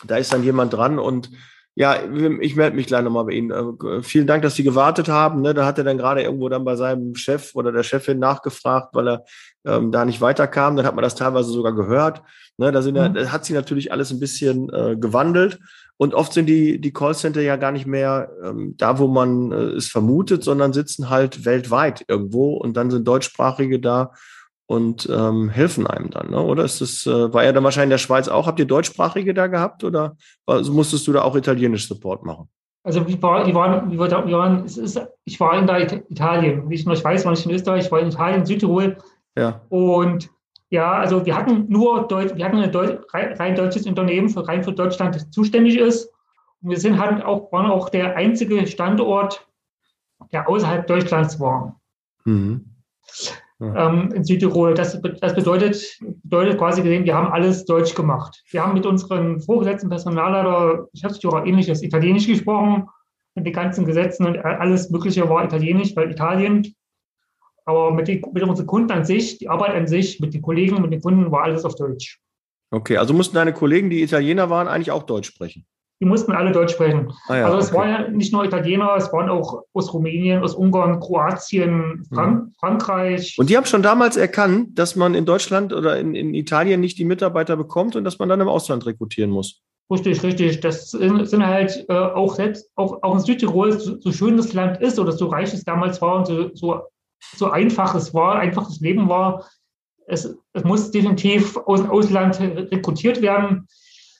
da 0.06 0.16
ist 0.16 0.32
dann 0.32 0.42
jemand 0.42 0.72
dran 0.72 0.98
und 0.98 1.30
ja, 1.76 1.96
ich 2.40 2.54
melde 2.54 2.76
mich 2.76 2.86
gleich 2.86 3.02
nochmal 3.02 3.24
bei 3.24 3.32
Ihnen. 3.32 3.50
Äh, 3.50 4.02
vielen 4.02 4.28
Dank, 4.28 4.42
dass 4.42 4.54
Sie 4.54 4.62
gewartet 4.62 5.08
haben. 5.08 5.40
Ne? 5.40 5.54
Da 5.54 5.66
hat 5.66 5.76
er 5.76 5.84
dann 5.84 5.98
gerade 5.98 6.22
irgendwo 6.22 6.48
dann 6.48 6.64
bei 6.64 6.76
seinem 6.76 7.16
Chef 7.16 7.54
oder 7.54 7.72
der 7.72 7.82
Chefin 7.82 8.20
nachgefragt, 8.20 8.94
weil 8.94 9.08
er 9.08 9.24
ähm, 9.64 9.90
da 9.90 10.04
nicht 10.04 10.20
weiterkam. 10.20 10.76
Dann 10.76 10.86
hat 10.86 10.94
man 10.94 11.02
das 11.02 11.16
teilweise 11.16 11.50
sogar 11.50 11.74
gehört. 11.74 12.22
Ne? 12.58 12.70
Da, 12.70 12.80
sind 12.80 12.94
mhm. 12.94 13.16
ja, 13.16 13.32
hat 13.32 13.44
sich 13.44 13.56
natürlich 13.56 13.90
alles 13.90 14.12
ein 14.12 14.20
bisschen 14.20 14.72
äh, 14.72 14.96
gewandelt. 14.96 15.58
Und 15.96 16.14
oft 16.14 16.32
sind 16.32 16.46
die, 16.46 16.80
die 16.80 16.92
Callcenter 16.92 17.40
ja 17.40 17.56
gar 17.56 17.72
nicht 17.72 17.86
mehr 17.86 18.30
ähm, 18.44 18.74
da, 18.76 18.98
wo 18.98 19.08
man 19.08 19.50
äh, 19.50 19.56
es 19.76 19.88
vermutet, 19.88 20.44
sondern 20.44 20.72
sitzen 20.72 21.10
halt 21.10 21.44
weltweit 21.44 22.04
irgendwo 22.06 22.54
und 22.54 22.76
dann 22.76 22.90
sind 22.90 23.06
Deutschsprachige 23.06 23.80
da 23.80 24.12
und 24.66 25.08
ähm, 25.10 25.50
helfen 25.50 25.86
einem 25.86 26.10
dann, 26.10 26.30
ne? 26.30 26.40
oder? 26.40 26.64
Ist 26.64 26.80
das, 26.80 27.06
äh, 27.06 27.32
war 27.32 27.44
ja 27.44 27.52
dann 27.52 27.64
wahrscheinlich 27.64 27.86
in 27.86 27.90
der 27.90 27.98
Schweiz 27.98 28.28
auch? 28.28 28.46
Habt 28.46 28.58
ihr 28.58 28.64
Deutschsprachige 28.64 29.34
da 29.34 29.46
gehabt 29.46 29.84
oder 29.84 30.16
also 30.46 30.72
musstest 30.72 31.06
du 31.06 31.12
da 31.12 31.22
auch 31.22 31.36
Italienisch 31.36 31.86
Support 31.86 32.24
machen? 32.24 32.48
Also 32.82 33.06
wir 33.06 33.20
waren, 33.22 33.46
wir 33.46 33.54
waren, 33.54 33.90
wir 33.90 34.38
waren 34.38 34.64
ist, 34.64 35.00
ich 35.24 35.40
war 35.40 35.58
in 35.58 35.66
der 35.66 36.10
Italien, 36.10 36.68
wie 36.68 36.74
ich 36.74 36.84
noch 36.84 37.02
weiß, 37.02 37.24
war 37.24 37.32
ich 37.32 37.44
in 37.44 37.52
Österreich, 37.52 37.86
ich 37.86 37.92
war 37.92 38.00
in 38.00 38.08
Italien, 38.08 38.44
Südtirol. 38.44 38.98
Ja. 39.36 39.62
Und 39.70 40.30
ja, 40.68 40.92
also 40.92 41.24
wir 41.24 41.36
hatten 41.36 41.66
nur 41.68 42.06
Deutsch, 42.08 42.34
wir 42.34 42.44
hatten 42.44 42.58
ein 42.58 42.72
Deut 42.72 43.06
rein 43.12 43.56
deutsches 43.56 43.86
Unternehmen 43.86 44.28
für 44.28 44.46
rein 44.46 44.64
für 44.64 44.72
Deutschland 44.72 45.32
zuständig 45.32 45.78
ist. 45.78 46.10
Und 46.62 46.70
wir 46.70 46.78
sind 46.78 46.98
halt 46.98 47.24
auch, 47.24 47.50
waren 47.52 47.70
auch 47.70 47.88
der 47.88 48.16
einzige 48.16 48.66
Standort, 48.66 49.46
der 50.32 50.48
außerhalb 50.48 50.86
Deutschlands 50.86 51.38
war. 51.40 51.80
Mhm 52.24 52.70
ähm, 53.60 54.10
in 54.14 54.24
Südtirol. 54.24 54.74
Das, 54.74 55.00
das 55.20 55.34
bedeutet, 55.34 55.98
bedeutet 56.22 56.58
quasi 56.58 56.82
gesehen, 56.82 57.04
wir 57.04 57.14
haben 57.14 57.32
alles 57.32 57.64
Deutsch 57.64 57.94
gemacht. 57.94 58.42
Wir 58.50 58.64
haben 58.64 58.74
mit 58.74 58.86
unseren 58.86 59.40
vorgesetzten 59.40 59.88
Personalleiter, 59.88 60.88
Geschäftsführer 60.92 61.46
ähnliches 61.46 61.82
Italienisch 61.82 62.26
gesprochen. 62.26 62.88
Mit 63.36 63.46
den 63.46 63.52
ganzen 63.52 63.84
Gesetzen 63.84 64.26
und 64.26 64.38
alles 64.38 64.90
Mögliche 64.90 65.28
war 65.28 65.44
Italienisch, 65.44 65.96
weil 65.96 66.10
Italien. 66.10 66.74
Aber 67.64 67.92
mit, 67.92 68.06
die, 68.06 68.22
mit 68.32 68.42
unseren 68.42 68.66
Kunden 68.66 68.92
an 68.92 69.04
sich, 69.04 69.38
die 69.38 69.48
Arbeit 69.48 69.74
an 69.74 69.86
sich, 69.86 70.20
mit 70.20 70.34
den 70.34 70.42
Kollegen, 70.42 70.80
mit 70.82 70.92
den 70.92 71.00
Kunden 71.00 71.32
war 71.32 71.42
alles 71.42 71.64
auf 71.64 71.74
Deutsch. 71.74 72.20
Okay, 72.70 72.96
also 72.96 73.14
mussten 73.14 73.34
deine 73.34 73.52
Kollegen, 73.52 73.90
die 73.90 74.02
Italiener 74.02 74.50
waren, 74.50 74.68
eigentlich 74.68 74.90
auch 74.90 75.04
Deutsch 75.04 75.28
sprechen? 75.28 75.66
Die 76.00 76.06
mussten 76.06 76.32
alle 76.32 76.52
Deutsch 76.52 76.72
sprechen. 76.72 77.12
Ah 77.28 77.36
ja, 77.36 77.46
also 77.46 77.58
es 77.58 77.68
okay. 77.68 77.76
waren 77.76 77.88
ja 77.88 78.08
nicht 78.08 78.32
nur 78.32 78.44
Italiener, 78.44 78.94
es 78.96 79.12
waren 79.12 79.28
auch 79.28 79.62
aus 79.72 79.92
Rumänien, 79.94 80.42
aus 80.42 80.54
Ungarn, 80.54 81.00
Kroatien, 81.00 82.04
Frank 82.12 82.44
mhm. 82.44 82.52
Frankreich. 82.58 83.36
Und 83.38 83.48
die 83.48 83.56
haben 83.56 83.66
schon 83.66 83.82
damals 83.82 84.16
erkannt, 84.16 84.78
dass 84.78 84.96
man 84.96 85.14
in 85.14 85.24
Deutschland 85.24 85.72
oder 85.72 85.98
in, 85.98 86.14
in 86.14 86.34
Italien 86.34 86.80
nicht 86.80 86.98
die 86.98 87.04
Mitarbeiter 87.04 87.56
bekommt 87.56 87.96
und 87.96 88.04
dass 88.04 88.18
man 88.18 88.28
dann 88.28 88.40
im 88.40 88.48
Ausland 88.48 88.86
rekrutieren 88.86 89.30
muss. 89.30 89.62
Richtig, 89.90 90.22
richtig. 90.22 90.60
Das 90.60 90.90
sind 90.90 91.46
halt 91.46 91.84
äh, 91.88 91.92
auch 91.92 92.34
selbst, 92.34 92.70
auch, 92.74 93.02
auch 93.02 93.14
in 93.14 93.20
Südtirol, 93.20 93.78
so, 93.78 94.00
so, 94.00 94.12
schön 94.12 94.36
das 94.36 94.52
Land 94.54 94.80
ist 94.80 94.98
oder 94.98 95.12
so 95.12 95.26
reich 95.26 95.52
es 95.52 95.64
damals 95.64 96.00
war 96.00 96.16
und 96.16 96.26
so, 96.26 96.50
so, 96.54 96.82
so 97.36 97.50
einfach 97.50 97.94
es 97.94 98.14
war, 98.14 98.36
einfaches 98.36 98.80
Leben 98.80 99.08
war, 99.08 99.46
es, 100.06 100.34
es 100.54 100.64
muss 100.64 100.90
definitiv 100.90 101.56
aus 101.56 101.80
dem 101.80 101.90
Ausland 101.90 102.40
rekrutiert 102.40 103.20
werden. 103.22 103.68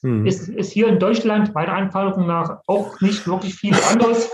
Mhm. 0.04 0.26
Ist, 0.26 0.50
ist 0.50 0.72
hier 0.72 0.86
in 0.88 0.98
Deutschland 0.98 1.54
meiner 1.54 1.72
Anforderung 1.72 2.26
nach 2.26 2.60
auch 2.66 3.00
nicht 3.00 3.26
wirklich 3.26 3.54
viel 3.54 3.74
anders. 3.90 4.30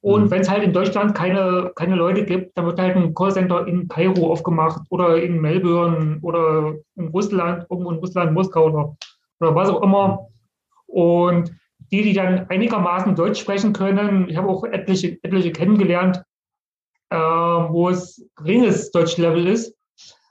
Und 0.00 0.24
mhm. 0.24 0.30
wenn 0.30 0.40
es 0.40 0.48
halt 0.48 0.62
in 0.62 0.72
Deutschland 0.72 1.14
keine, 1.14 1.70
keine 1.74 1.96
Leute 1.96 2.24
gibt, 2.24 2.56
dann 2.56 2.64
wird 2.64 2.80
halt 2.80 2.96
ein 2.96 3.14
Callcenter 3.14 3.66
in 3.66 3.88
Kairo 3.88 4.32
aufgemacht 4.32 4.80
oder 4.88 5.22
in 5.22 5.38
Melbourne 5.40 6.18
oder 6.22 6.76
in 6.96 7.08
Russland, 7.08 7.66
irgendwo 7.68 7.90
in 7.90 7.98
Russland, 7.98 8.32
Moskau 8.32 8.64
oder, 8.66 8.96
oder 9.40 9.54
was 9.54 9.68
auch 9.68 9.82
immer. 9.82 10.28
Und 10.86 11.52
die, 11.92 12.02
die 12.02 12.14
dann 12.14 12.46
einigermaßen 12.48 13.14
Deutsch 13.14 13.40
sprechen 13.40 13.74
können, 13.74 14.30
ich 14.30 14.36
habe 14.38 14.48
auch 14.48 14.64
etliche, 14.64 15.18
etliche 15.22 15.52
kennengelernt, 15.52 16.22
äh, 17.10 17.16
wo 17.16 17.90
es 17.90 18.26
geringes 18.36 18.90
Deutschlevel 18.92 19.46
ist, 19.46 19.76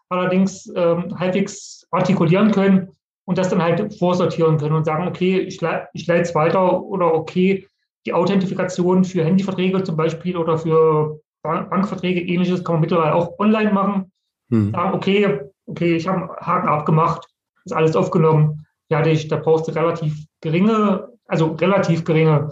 allerdings 0.10 0.67
äh, 0.69 0.95
halbwegs 1.15 1.88
artikulieren 1.91 2.49
können, 2.51 2.96
und 3.27 3.37
das 3.37 3.49
dann 3.49 3.61
halt 3.61 3.93
vorsortieren 3.99 4.57
können 4.57 4.75
und 4.75 4.85
sagen, 4.85 5.05
okay, 5.05 5.39
ich, 5.39 5.59
le 5.59 5.87
ich 5.93 6.07
leite 6.07 6.21
es 6.21 6.33
weiter 6.33 6.81
oder 6.81 7.13
okay, 7.13 7.67
die 8.05 8.13
Authentifikation 8.13 9.03
für 9.03 9.25
Handyverträge 9.25 9.83
zum 9.83 9.97
Beispiel 9.97 10.37
oder 10.37 10.57
für 10.57 11.19
Bankverträge, 11.43 12.21
ähnliches 12.21 12.63
kann 12.63 12.75
man 12.75 12.81
mittlerweile 12.81 13.13
auch 13.13 13.37
online 13.37 13.73
machen. 13.73 14.11
Hm. 14.49 14.71
Sagen, 14.71 14.93
okay, 14.95 15.41
okay, 15.65 15.97
ich 15.97 16.07
habe 16.07 16.33
Haken 16.39 16.69
abgemacht, 16.69 17.27
ist 17.65 17.73
alles 17.73 17.97
aufgenommen. 17.97 18.65
Ja, 18.89 19.01
da 19.01 19.35
brauchst 19.35 19.67
du 19.67 19.73
relativ 19.73 20.25
geringe, 20.39 21.09
also 21.27 21.47
relativ 21.47 22.05
geringe 22.05 22.49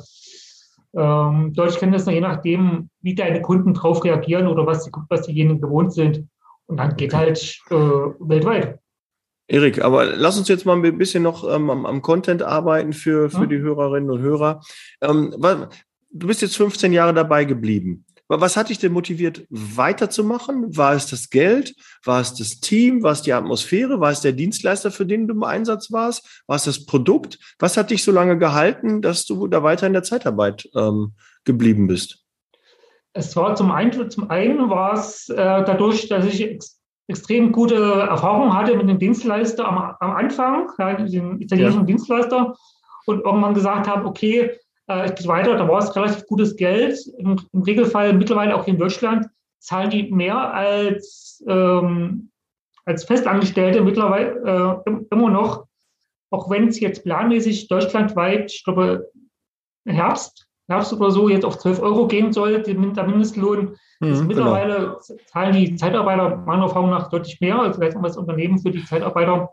ähm, 0.94 1.54
Deutschkenntnisse, 1.54 2.12
je 2.12 2.20
nachdem, 2.20 2.90
wie 3.02 3.16
deine 3.16 3.42
Kunden 3.42 3.74
drauf 3.74 4.04
reagieren 4.04 4.48
oder 4.48 4.66
was, 4.68 4.84
die, 4.84 4.92
was 5.08 5.22
diejenigen 5.22 5.62
gewohnt 5.62 5.94
sind. 5.94 6.28
Und 6.68 6.78
dann 6.78 6.98
geht 6.98 7.14
halt 7.14 7.62
äh, 7.70 7.76
weltweit. 7.76 8.80
Erik, 9.48 9.84
aber 9.84 10.06
lass 10.06 10.38
uns 10.38 10.48
jetzt 10.48 10.66
mal 10.66 10.76
ein 10.76 10.98
bisschen 10.98 11.24
noch 11.24 11.44
ähm, 11.44 11.70
am, 11.70 11.86
am, 11.86 12.02
Content 12.02 12.42
arbeiten 12.42 12.94
für, 12.94 13.30
für 13.30 13.42
ja. 13.42 13.46
die 13.46 13.60
Hörerinnen 13.60 14.10
und 14.10 14.20
Hörer. 14.20 14.62
Ähm, 15.02 15.36
du 16.12 16.28
bist 16.28 16.42
jetzt 16.42 16.58
15 16.58 16.94
Jahre 16.94 17.14
dabei 17.14 17.46
geblieben. 17.46 18.06
Was 18.28 18.58
hat 18.58 18.70
dich 18.70 18.80
denn 18.80 18.92
motiviert, 18.92 19.46
weiterzumachen? 19.52 20.76
War 20.76 20.94
es 20.94 21.06
das 21.06 21.30
Geld? 21.30 21.76
War 22.04 22.22
es 22.22 22.34
das 22.34 22.60
Team? 22.60 23.04
War 23.04 23.12
es 23.12 23.22
die 23.22 23.34
Atmosphäre? 23.34 24.00
War 24.00 24.10
es 24.10 24.22
der 24.22 24.32
Dienstleister, 24.32 24.90
für 24.90 25.06
den 25.06 25.28
du 25.28 25.36
im 25.36 25.44
Einsatz 25.44 25.92
warst? 25.92 26.42
War 26.48 26.56
es 26.56 26.64
das 26.64 26.88
Produkt? 26.88 27.38
Was 27.60 27.78
hat 27.78 27.92
dich 27.92 28.04
so 28.04 28.12
lange 28.12 28.40
gehalten, 28.40 29.04
dass 29.04 29.28
du 29.28 29.46
da 29.46 29.62
weiter 29.62 29.86
in 29.86 29.94
der 29.94 30.02
Zeitarbeit 30.02 30.68
ähm, 30.76 31.14
geblieben 31.44 31.86
bist? 31.86 32.24
Es 33.14 33.36
war 33.36 33.56
zum 33.56 33.72
einen, 33.72 34.10
zum 34.10 34.30
einen 34.32 34.72
war 34.72 34.94
es 34.96 35.30
äh, 35.30 35.36
dadurch, 35.36 36.08
dass 36.08 36.26
ich 36.26 36.42
extrem 37.08 37.52
gute 37.52 37.76
Erfahrung 37.76 38.54
hatte 38.54 38.76
mit 38.76 38.90
dem 38.90 39.00
Dienstleister 39.00 39.68
am, 39.68 39.96
am 40.00 40.16
Anfang, 40.16 40.70
ja, 40.80 40.94
dem 40.94 41.40
italienischen 41.40 41.82
ja. 41.82 41.86
Dienstleister, 41.86 42.56
und 43.06 43.24
irgendwann 43.24 43.54
gesagt 43.54 43.88
habe, 43.88 44.06
okay, 44.06 44.52
äh, 44.90 45.06
ich 45.06 45.16
gehe 45.16 45.28
weiter, 45.28 45.56
da 45.56 45.68
war 45.68 45.80
es 45.80 45.96
relativ 45.96 46.26
gutes 46.26 46.56
Geld, 46.56 46.98
im, 47.18 47.40
im, 47.54 47.62
Regelfall 47.62 48.14
mittlerweile 48.14 48.56
auch 48.56 48.68
in 48.68 48.78
Deutschland 48.78 49.28
zahlen 49.60 49.90
die 49.90 50.12
mehr 50.12 50.54
als, 50.54 51.44
ähm, 51.48 52.32
als 52.86 53.04
Festangestellte 53.04 53.82
mittlerweile 53.82 54.84
äh, 54.86 54.92
immer 55.12 55.30
noch, 55.30 55.66
auch 56.30 56.50
wenn 56.50 56.68
es 56.68 56.80
jetzt 56.80 57.04
planmäßig 57.04 57.68
deutschlandweit, 57.68 58.52
ich 58.52 58.64
glaube, 58.64 59.12
Herbst, 59.88 60.48
Herbst 60.68 60.94
oder 60.94 61.12
so 61.12 61.30
jetzt 61.30 61.46
auf 61.46 61.58
12 61.60 61.82
Euro 61.82 62.08
gehen 62.08 62.34
soll, 62.34 62.62
der 62.62 62.76
Mindestlohn. 62.76 63.76
Mhm, 64.00 64.08
genau. 64.08 64.24
mittlerweile 64.24 64.76
genau. 64.78 65.20
zahlen 65.28 65.54
die 65.54 65.76
Zeitarbeiter 65.76 66.38
meiner 66.38 66.64
Erfahrung 66.64 66.90
nach 66.90 67.10
deutlich 67.10 67.40
mehr, 67.40 67.60
also 67.60 67.80
das 67.80 68.18
Unternehmen 68.18 68.60
für 68.60 68.72
die 68.72 68.84
Zeitarbeiter 68.84 69.52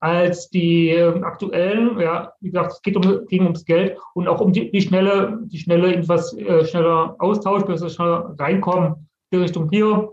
als 0.00 0.48
die 0.48 0.90
äh, 0.90 1.20
aktuellen. 1.22 1.98
Ja, 2.00 2.32
wie 2.40 2.50
gesagt, 2.50 2.72
es 2.72 2.82
geht 2.82 2.96
um, 2.96 3.26
ging 3.26 3.42
ums 3.42 3.64
Geld 3.64 3.98
und 4.14 4.28
auch 4.28 4.40
um 4.40 4.52
die, 4.52 4.70
die 4.70 4.80
schnelle, 4.80 5.40
die 5.46 5.58
schnelle 5.58 5.94
etwas 5.94 6.36
äh, 6.36 6.64
schneller 6.64 7.16
Austausch, 7.18 7.64
bis 7.64 7.82
wir 7.82 7.90
schneller 7.90 8.34
reinkommen 8.38 9.08
in 9.30 9.40
Richtung 9.40 9.68
hier. 9.70 10.12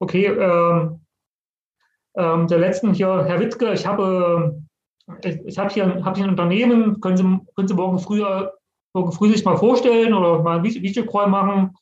Okay, 0.00 0.26
ähm, 0.26 1.00
ähm, 2.16 2.46
der 2.48 2.58
letzten 2.58 2.92
hier, 2.92 3.24
Herr 3.24 3.38
Witzke, 3.38 3.72
ich 3.72 3.86
habe, 3.86 4.62
ich, 5.24 5.38
ich 5.44 5.58
habe 5.58 5.70
hier, 5.70 6.04
hab 6.04 6.16
hier 6.16 6.24
ein 6.24 6.30
Unternehmen, 6.30 7.00
können 7.00 7.16
Sie, 7.16 7.38
können 7.54 7.68
Sie 7.68 7.74
morgen 7.74 7.98
früher, 7.98 8.54
morgen 8.94 9.12
früh 9.12 9.32
sich 9.32 9.44
mal 9.44 9.56
vorstellen 9.56 10.14
oder 10.14 10.42
mal 10.42 10.58
ein 10.58 10.64
Videocall 10.64 11.28
machen, 11.28 11.76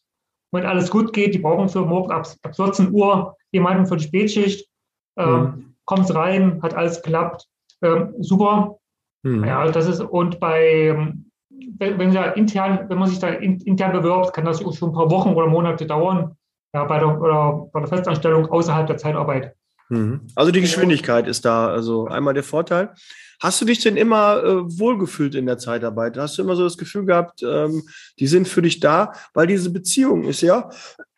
wenn 0.52 0.66
alles 0.66 0.90
gut 0.90 1.12
geht. 1.12 1.34
Die 1.34 1.38
brauchen 1.38 1.68
für 1.68 1.84
morgen 1.84 2.10
ab, 2.10 2.26
ab 2.42 2.56
14 2.56 2.92
Uhr 2.92 3.36
jemanden 3.52 3.86
für 3.86 3.96
die 3.96 4.04
Spätschicht. 4.04 4.68
Ähm, 5.16 5.40
mhm 5.40 5.68
kommt 5.88 6.14
rein, 6.14 6.60
hat 6.62 6.74
alles 6.74 7.02
geklappt, 7.02 7.46
ähm, 7.82 8.14
super. 8.20 8.76
Mhm. 9.22 9.44
Ja, 9.44 9.68
das 9.70 9.88
ist, 9.88 10.00
und 10.00 10.38
bei, 10.38 10.94
wenn, 11.78 11.98
wenn, 11.98 12.12
ja 12.12 12.24
intern, 12.32 12.84
wenn 12.88 12.98
man 12.98 13.08
sich 13.08 13.18
da 13.18 13.28
in, 13.28 13.58
intern 13.62 13.92
bewirbt, 13.92 14.34
kann 14.34 14.44
das 14.44 14.60
schon 14.60 14.90
ein 14.90 14.92
paar 14.92 15.10
Wochen 15.10 15.30
oder 15.30 15.46
Monate 15.46 15.86
dauern, 15.86 16.36
ja, 16.74 16.84
bei 16.84 16.98
der, 16.98 17.20
oder 17.20 17.70
bei 17.72 17.80
der 17.80 17.88
Festanstellung 17.88 18.46
außerhalb 18.46 18.86
der 18.86 18.98
Zeitarbeit. 18.98 19.54
Mhm. 19.88 20.26
Also 20.34 20.52
die 20.52 20.60
Geschwindigkeit 20.60 21.26
ist 21.26 21.46
da 21.46 21.68
also 21.68 22.06
einmal 22.06 22.34
der 22.34 22.44
Vorteil. 22.44 22.90
Hast 23.40 23.60
du 23.60 23.64
dich 23.64 23.80
denn 23.80 23.96
immer 23.96 24.42
äh, 24.42 24.78
wohlgefühlt 24.78 25.34
in 25.34 25.46
der 25.46 25.58
Zeitarbeit? 25.58 26.16
Hast 26.16 26.38
du 26.38 26.42
immer 26.42 26.56
so 26.56 26.64
das 26.64 26.76
Gefühl 26.76 27.06
gehabt, 27.06 27.42
ähm, 27.42 27.82
die 28.18 28.26
sind 28.26 28.48
für 28.48 28.62
dich 28.62 28.80
da? 28.80 29.12
Weil 29.32 29.46
diese 29.46 29.70
Beziehung 29.70 30.24
ist 30.24 30.40
ja, 30.40 30.70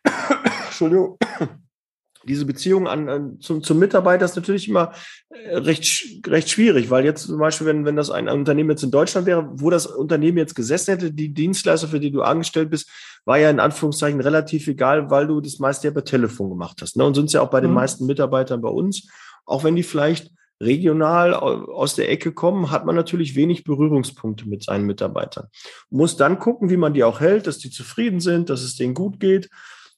Entschuldigung, 0.67 1.17
diese 2.27 2.45
Beziehung 2.45 2.87
an, 2.87 3.09
an 3.09 3.39
zum, 3.39 3.63
zum 3.63 3.79
Mitarbeiter 3.79 4.25
ist 4.25 4.35
natürlich 4.35 4.67
immer 4.67 4.91
äh, 5.29 5.57
recht, 5.57 6.21
recht 6.27 6.51
schwierig, 6.51 6.91
weil 6.91 7.05
jetzt 7.05 7.25
zum 7.25 7.39
Beispiel, 7.39 7.65
wenn, 7.65 7.85
wenn 7.85 7.95
das 7.95 8.11
ein, 8.11 8.29
ein 8.29 8.39
Unternehmen 8.39 8.69
jetzt 8.69 8.83
in 8.83 8.91
Deutschland 8.91 9.25
wäre, 9.25 9.49
wo 9.53 9.71
das 9.71 9.87
Unternehmen 9.87 10.37
jetzt 10.37 10.53
gesessen 10.53 10.91
hätte, 10.91 11.11
die 11.11 11.33
Dienstleister, 11.33 11.87
für 11.87 11.99
die 11.99 12.11
du 12.11 12.21
angestellt 12.21 12.69
bist, 12.69 12.87
war 13.25 13.39
ja 13.39 13.49
in 13.49 13.59
Anführungszeichen 13.59 14.21
relativ 14.21 14.67
egal, 14.67 15.09
weil 15.09 15.25
du 15.25 15.41
das 15.41 15.57
meiste 15.57 15.87
ja 15.87 15.91
per 15.91 16.05
Telefon 16.05 16.49
gemacht 16.49 16.81
hast. 16.83 16.97
Ne? 16.97 17.03
Und 17.03 17.15
sind 17.15 17.25
es 17.25 17.33
ja 17.33 17.41
auch 17.41 17.49
bei 17.49 17.61
den 17.61 17.71
mhm. 17.71 17.77
meisten 17.77 18.05
Mitarbeitern 18.05 18.61
bei 18.61 18.69
uns, 18.69 19.09
auch 19.45 19.63
wenn 19.63 19.75
die 19.75 19.83
vielleicht 19.83 20.31
regional 20.61 21.33
aus 21.33 21.95
der 21.95 22.09
Ecke 22.09 22.31
kommen, 22.31 22.71
hat 22.71 22.85
man 22.85 22.95
natürlich 22.95 23.35
wenig 23.35 23.63
Berührungspunkte 23.63 24.47
mit 24.47 24.63
seinen 24.63 24.85
Mitarbeitern. 24.85 25.47
Muss 25.89 26.17
dann 26.17 26.39
gucken, 26.39 26.69
wie 26.69 26.77
man 26.77 26.93
die 26.93 27.03
auch 27.03 27.19
hält, 27.19 27.47
dass 27.47 27.57
die 27.57 27.69
zufrieden 27.69 28.19
sind, 28.19 28.49
dass 28.49 28.61
es 28.61 28.75
denen 28.75 28.93
gut 28.93 29.19
geht. 29.19 29.49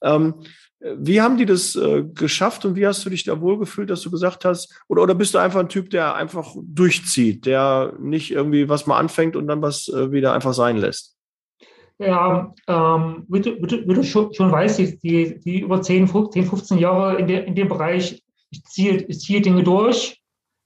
Ähm, 0.02 0.34
wie 0.80 1.22
haben 1.22 1.38
die 1.38 1.46
das 1.46 1.76
äh, 1.76 2.04
geschafft 2.04 2.64
und 2.66 2.76
wie 2.76 2.86
hast 2.86 3.04
du 3.04 3.10
dich 3.10 3.24
da 3.24 3.40
wohlgefühlt, 3.40 3.88
dass 3.88 4.02
du 4.02 4.10
gesagt 4.10 4.44
hast, 4.44 4.82
oder, 4.86 5.02
oder 5.02 5.14
bist 5.14 5.34
du 5.34 5.38
einfach 5.38 5.60
ein 5.60 5.70
Typ, 5.70 5.88
der 5.88 6.14
einfach 6.14 6.54
durchzieht, 6.62 7.46
der 7.46 7.94
nicht 7.98 8.30
irgendwie 8.30 8.68
was 8.68 8.86
mal 8.86 8.98
anfängt 8.98 9.34
und 9.34 9.46
dann 9.46 9.62
was 9.62 9.88
äh, 9.88 10.12
wieder 10.12 10.34
einfach 10.34 10.52
sein 10.52 10.76
lässt? 10.76 11.16
Ja, 11.98 12.52
ähm, 12.66 13.24
wie, 13.28 13.40
du, 13.40 13.56
wie, 13.62 13.94
du, 13.94 14.02
schon, 14.02 14.34
schon 14.34 14.50
weißt, 14.50 14.78
die, 15.02 15.38
die 15.38 15.60
über 15.60 15.80
10, 15.80 16.08
10 16.08 16.44
15 16.44 16.78
Jahre 16.78 17.18
in, 17.18 17.28
der, 17.28 17.46
in 17.46 17.54
dem 17.54 17.68
Bereich, 17.68 18.22
ich 18.50 18.64
ziehe, 18.64 18.96
ich 19.08 19.20
ziehe 19.20 19.40
Dinge 19.40 19.62
durch, 19.62 20.20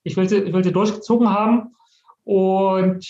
ich 0.04 0.16
will, 0.16 0.28
sie, 0.28 0.38
ich 0.38 0.52
will 0.52 0.64
sie 0.64 0.72
durchgezogen 0.72 1.30
haben 1.30 1.74
und 2.24 3.06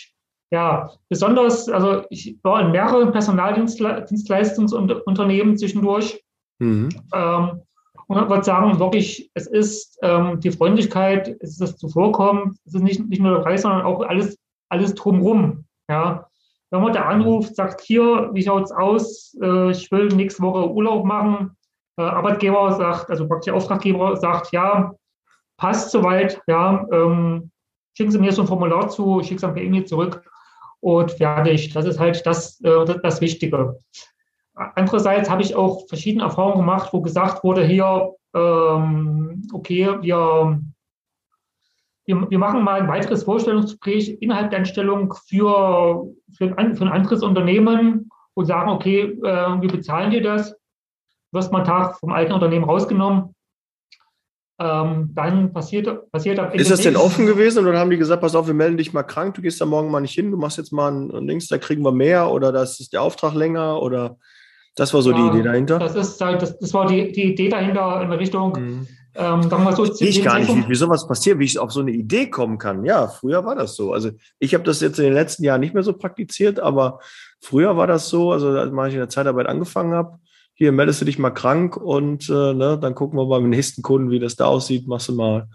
ja, 0.50 0.90
besonders, 1.08 1.68
also 1.68 2.04
ich 2.10 2.38
war 2.42 2.60
in 2.62 2.70
mehreren 2.70 3.12
Personaldienstleistungsunternehmen 3.12 5.58
zwischendurch 5.58 6.22
Mhm. 6.58 6.88
Ähm, 7.14 7.62
und 8.06 8.16
man 8.16 8.30
würde 8.30 8.44
sagen, 8.44 8.78
wirklich, 8.78 9.30
es 9.34 9.46
ist 9.46 9.98
ähm, 10.02 10.40
die 10.40 10.50
Freundlichkeit, 10.50 11.36
es 11.40 11.50
ist 11.50 11.60
das 11.60 11.76
Zuvorkommen, 11.76 12.58
es 12.64 12.74
ist 12.74 12.82
nicht, 12.82 13.06
nicht 13.06 13.20
nur 13.20 13.36
der 13.36 13.42
Preis, 13.42 13.62
sondern 13.62 13.82
auch 13.82 14.02
alles, 14.02 14.38
alles 14.70 14.94
drumherum. 14.94 15.64
Ja. 15.90 16.26
Wenn 16.70 16.82
man 16.82 16.92
da 16.92 17.02
anruft, 17.02 17.54
sagt, 17.54 17.80
hier, 17.80 18.30
wie 18.32 18.42
schaut 18.42 18.64
es 18.64 18.72
aus? 18.72 19.36
Äh, 19.40 19.70
ich 19.70 19.90
will 19.90 20.08
nächste 20.08 20.42
Woche 20.42 20.70
Urlaub 20.70 21.04
machen. 21.04 21.56
Äh, 21.98 22.02
Arbeitgeber 22.02 22.72
sagt, 22.72 23.10
also 23.10 23.26
praktisch 23.26 23.52
Auftraggeber 23.52 24.16
sagt, 24.16 24.52
ja, 24.52 24.94
passt 25.58 25.90
soweit, 25.90 26.40
ja, 26.46 26.86
ähm, 26.90 27.50
schicken 27.94 28.12
Sie 28.12 28.18
mir 28.18 28.32
so 28.32 28.42
ein 28.42 28.48
Formular 28.48 28.88
zu, 28.88 29.20
ich 29.20 29.26
schicke 29.26 29.36
es 29.36 29.42
dann 29.42 29.54
per 29.54 29.62
E-Mail 29.62 29.84
zurück 29.84 30.22
und 30.80 31.10
fertig. 31.10 31.74
Das 31.74 31.84
ist 31.84 31.98
halt 31.98 32.24
das, 32.24 32.60
äh, 32.62 32.98
das 33.02 33.20
Wichtige. 33.20 33.78
Andererseits 34.54 35.28
habe 35.28 35.42
ich 35.42 35.54
auch 35.54 35.86
verschiedene 35.88 36.24
Erfahrungen 36.24 36.58
gemacht, 36.58 36.92
wo 36.92 37.00
gesagt 37.00 37.44
wurde, 37.44 37.64
hier, 37.64 38.12
ähm, 38.34 39.46
okay, 39.52 39.86
wir, 40.00 40.60
wir, 42.06 42.30
wir, 42.30 42.38
machen 42.38 42.64
mal 42.64 42.80
ein 42.80 42.88
weiteres 42.88 43.24
Vorstellungsgespräch 43.24 44.18
innerhalb 44.20 44.50
der 44.50 44.60
Anstellung 44.60 45.14
für, 45.26 46.08
für, 46.36 46.58
ein, 46.58 46.74
für 46.76 46.84
ein 46.84 46.92
anderes 46.92 47.22
Unternehmen 47.22 48.10
und 48.34 48.46
sagen, 48.46 48.70
okay, 48.70 49.00
äh, 49.00 49.60
wir 49.60 49.68
bezahlen 49.68 50.10
dir 50.10 50.22
das, 50.22 50.52
du 50.52 51.38
wirst 51.38 51.52
mal 51.52 51.58
einen 51.58 51.66
Tag 51.66 51.98
vom 51.98 52.12
alten 52.12 52.32
Unternehmen 52.32 52.64
rausgenommen. 52.64 53.34
Ähm, 54.60 55.10
dann 55.14 55.52
passiert, 55.52 56.10
passiert 56.10 56.40
ab 56.40 56.52
Ist 56.52 56.70
das 56.70 56.80
denn 56.80 56.96
offen 56.96 57.26
gewesen 57.26 57.64
oder 57.64 57.78
haben 57.78 57.90
die 57.90 57.96
gesagt, 57.96 58.22
pass 58.22 58.34
auf, 58.34 58.48
wir 58.48 58.54
melden 58.54 58.76
dich 58.76 58.92
mal 58.92 59.04
krank, 59.04 59.34
du 59.34 59.42
gehst 59.42 59.60
da 59.60 59.66
morgen 59.66 59.88
mal 59.88 60.00
nicht 60.00 60.14
hin, 60.14 60.32
du 60.32 60.36
machst 60.36 60.58
jetzt 60.58 60.72
mal 60.72 60.90
ein 60.90 61.26
Links, 61.28 61.46
da 61.46 61.58
kriegen 61.58 61.84
wir 61.84 61.92
mehr 61.92 62.28
oder 62.32 62.50
das 62.50 62.80
ist 62.80 62.92
der 62.92 63.02
Auftrag 63.02 63.34
länger 63.34 63.80
oder 63.80 64.16
das 64.74 64.92
war 64.94 65.02
so 65.02 65.12
die 65.12 65.20
Idee 65.20 65.42
dahinter? 65.42 65.78
Das, 65.78 65.94
ist, 65.94 66.20
das, 66.20 66.58
das 66.58 66.74
war 66.74 66.86
die, 66.86 67.12
die 67.12 67.32
Idee 67.32 67.48
dahinter 67.48 68.00
in 68.02 68.12
Richtung, 68.12 68.52
mhm. 68.52 68.86
ähm, 69.14 69.42
sagen 69.42 69.64
wir 69.64 69.72
so. 69.76 69.84
Ich 69.84 70.24
gar 70.24 70.40
nicht, 70.40 70.54
wie, 70.54 70.68
wie 70.68 70.74
sowas 70.74 71.06
passiert, 71.06 71.38
wie 71.38 71.44
ich 71.44 71.58
auf 71.58 71.72
so 71.72 71.80
eine 71.80 71.92
Idee 71.92 72.28
kommen 72.28 72.58
kann. 72.58 72.84
Ja, 72.84 73.08
früher 73.08 73.44
war 73.44 73.54
das 73.54 73.76
so. 73.76 73.92
Also 73.92 74.10
ich 74.40 74.54
habe 74.54 74.64
das 74.64 74.80
jetzt 74.80 74.98
in 74.98 75.04
den 75.04 75.14
letzten 75.14 75.44
Jahren 75.44 75.60
nicht 75.60 75.74
mehr 75.74 75.82
so 75.84 75.92
praktiziert, 75.92 76.58
aber 76.58 77.00
früher 77.40 77.76
war 77.76 77.86
das 77.86 78.08
so, 78.08 78.32
also 78.32 78.50
als 78.50 78.70
ich 78.70 78.94
in 78.94 79.00
der 79.00 79.08
Zeitarbeit 79.08 79.46
angefangen 79.46 79.94
habe, 79.94 80.18
hier 80.58 80.72
meldest 80.72 81.00
du 81.00 81.04
dich 81.04 81.20
mal 81.20 81.30
krank 81.30 81.76
und 81.76 82.28
äh, 82.28 82.52
ne, 82.52 82.76
dann 82.80 82.96
gucken 82.96 83.16
wir 83.16 83.38
dem 83.38 83.48
nächsten 83.48 83.82
Kunden, 83.82 84.10
wie 84.10 84.18
das 84.18 84.34
da 84.34 84.46
aussieht, 84.46 84.88
machst 84.88 85.08
du 85.08 85.14
mal, 85.14 85.48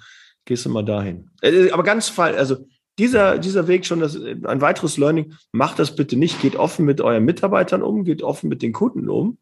gehst 0.45 0.65
du 0.65 0.69
mal 0.69 0.85
dahin. 0.85 1.29
Äh, 1.41 1.71
aber 1.71 1.83
ganz 1.83 2.07
fall, 2.07 2.37
also 2.37 2.65
dieser, 2.97 3.37
dieser 3.37 3.67
Weg 3.67 3.85
schon, 3.85 3.99
das, 3.99 4.15
ein 4.15 4.61
weiteres 4.61 4.97
Learning, 4.97 5.33
macht 5.51 5.77
das 5.77 5.97
bitte 5.97 6.15
nicht, 6.15 6.41
geht 6.41 6.55
offen 6.55 6.85
mit 6.85 7.01
euren 7.01 7.25
Mitarbeitern 7.25 7.83
um, 7.83 8.05
geht 8.05 8.23
offen 8.23 8.47
mit 8.47 8.61
den 8.61 8.71
Kunden 8.71 9.09
um. 9.09 9.39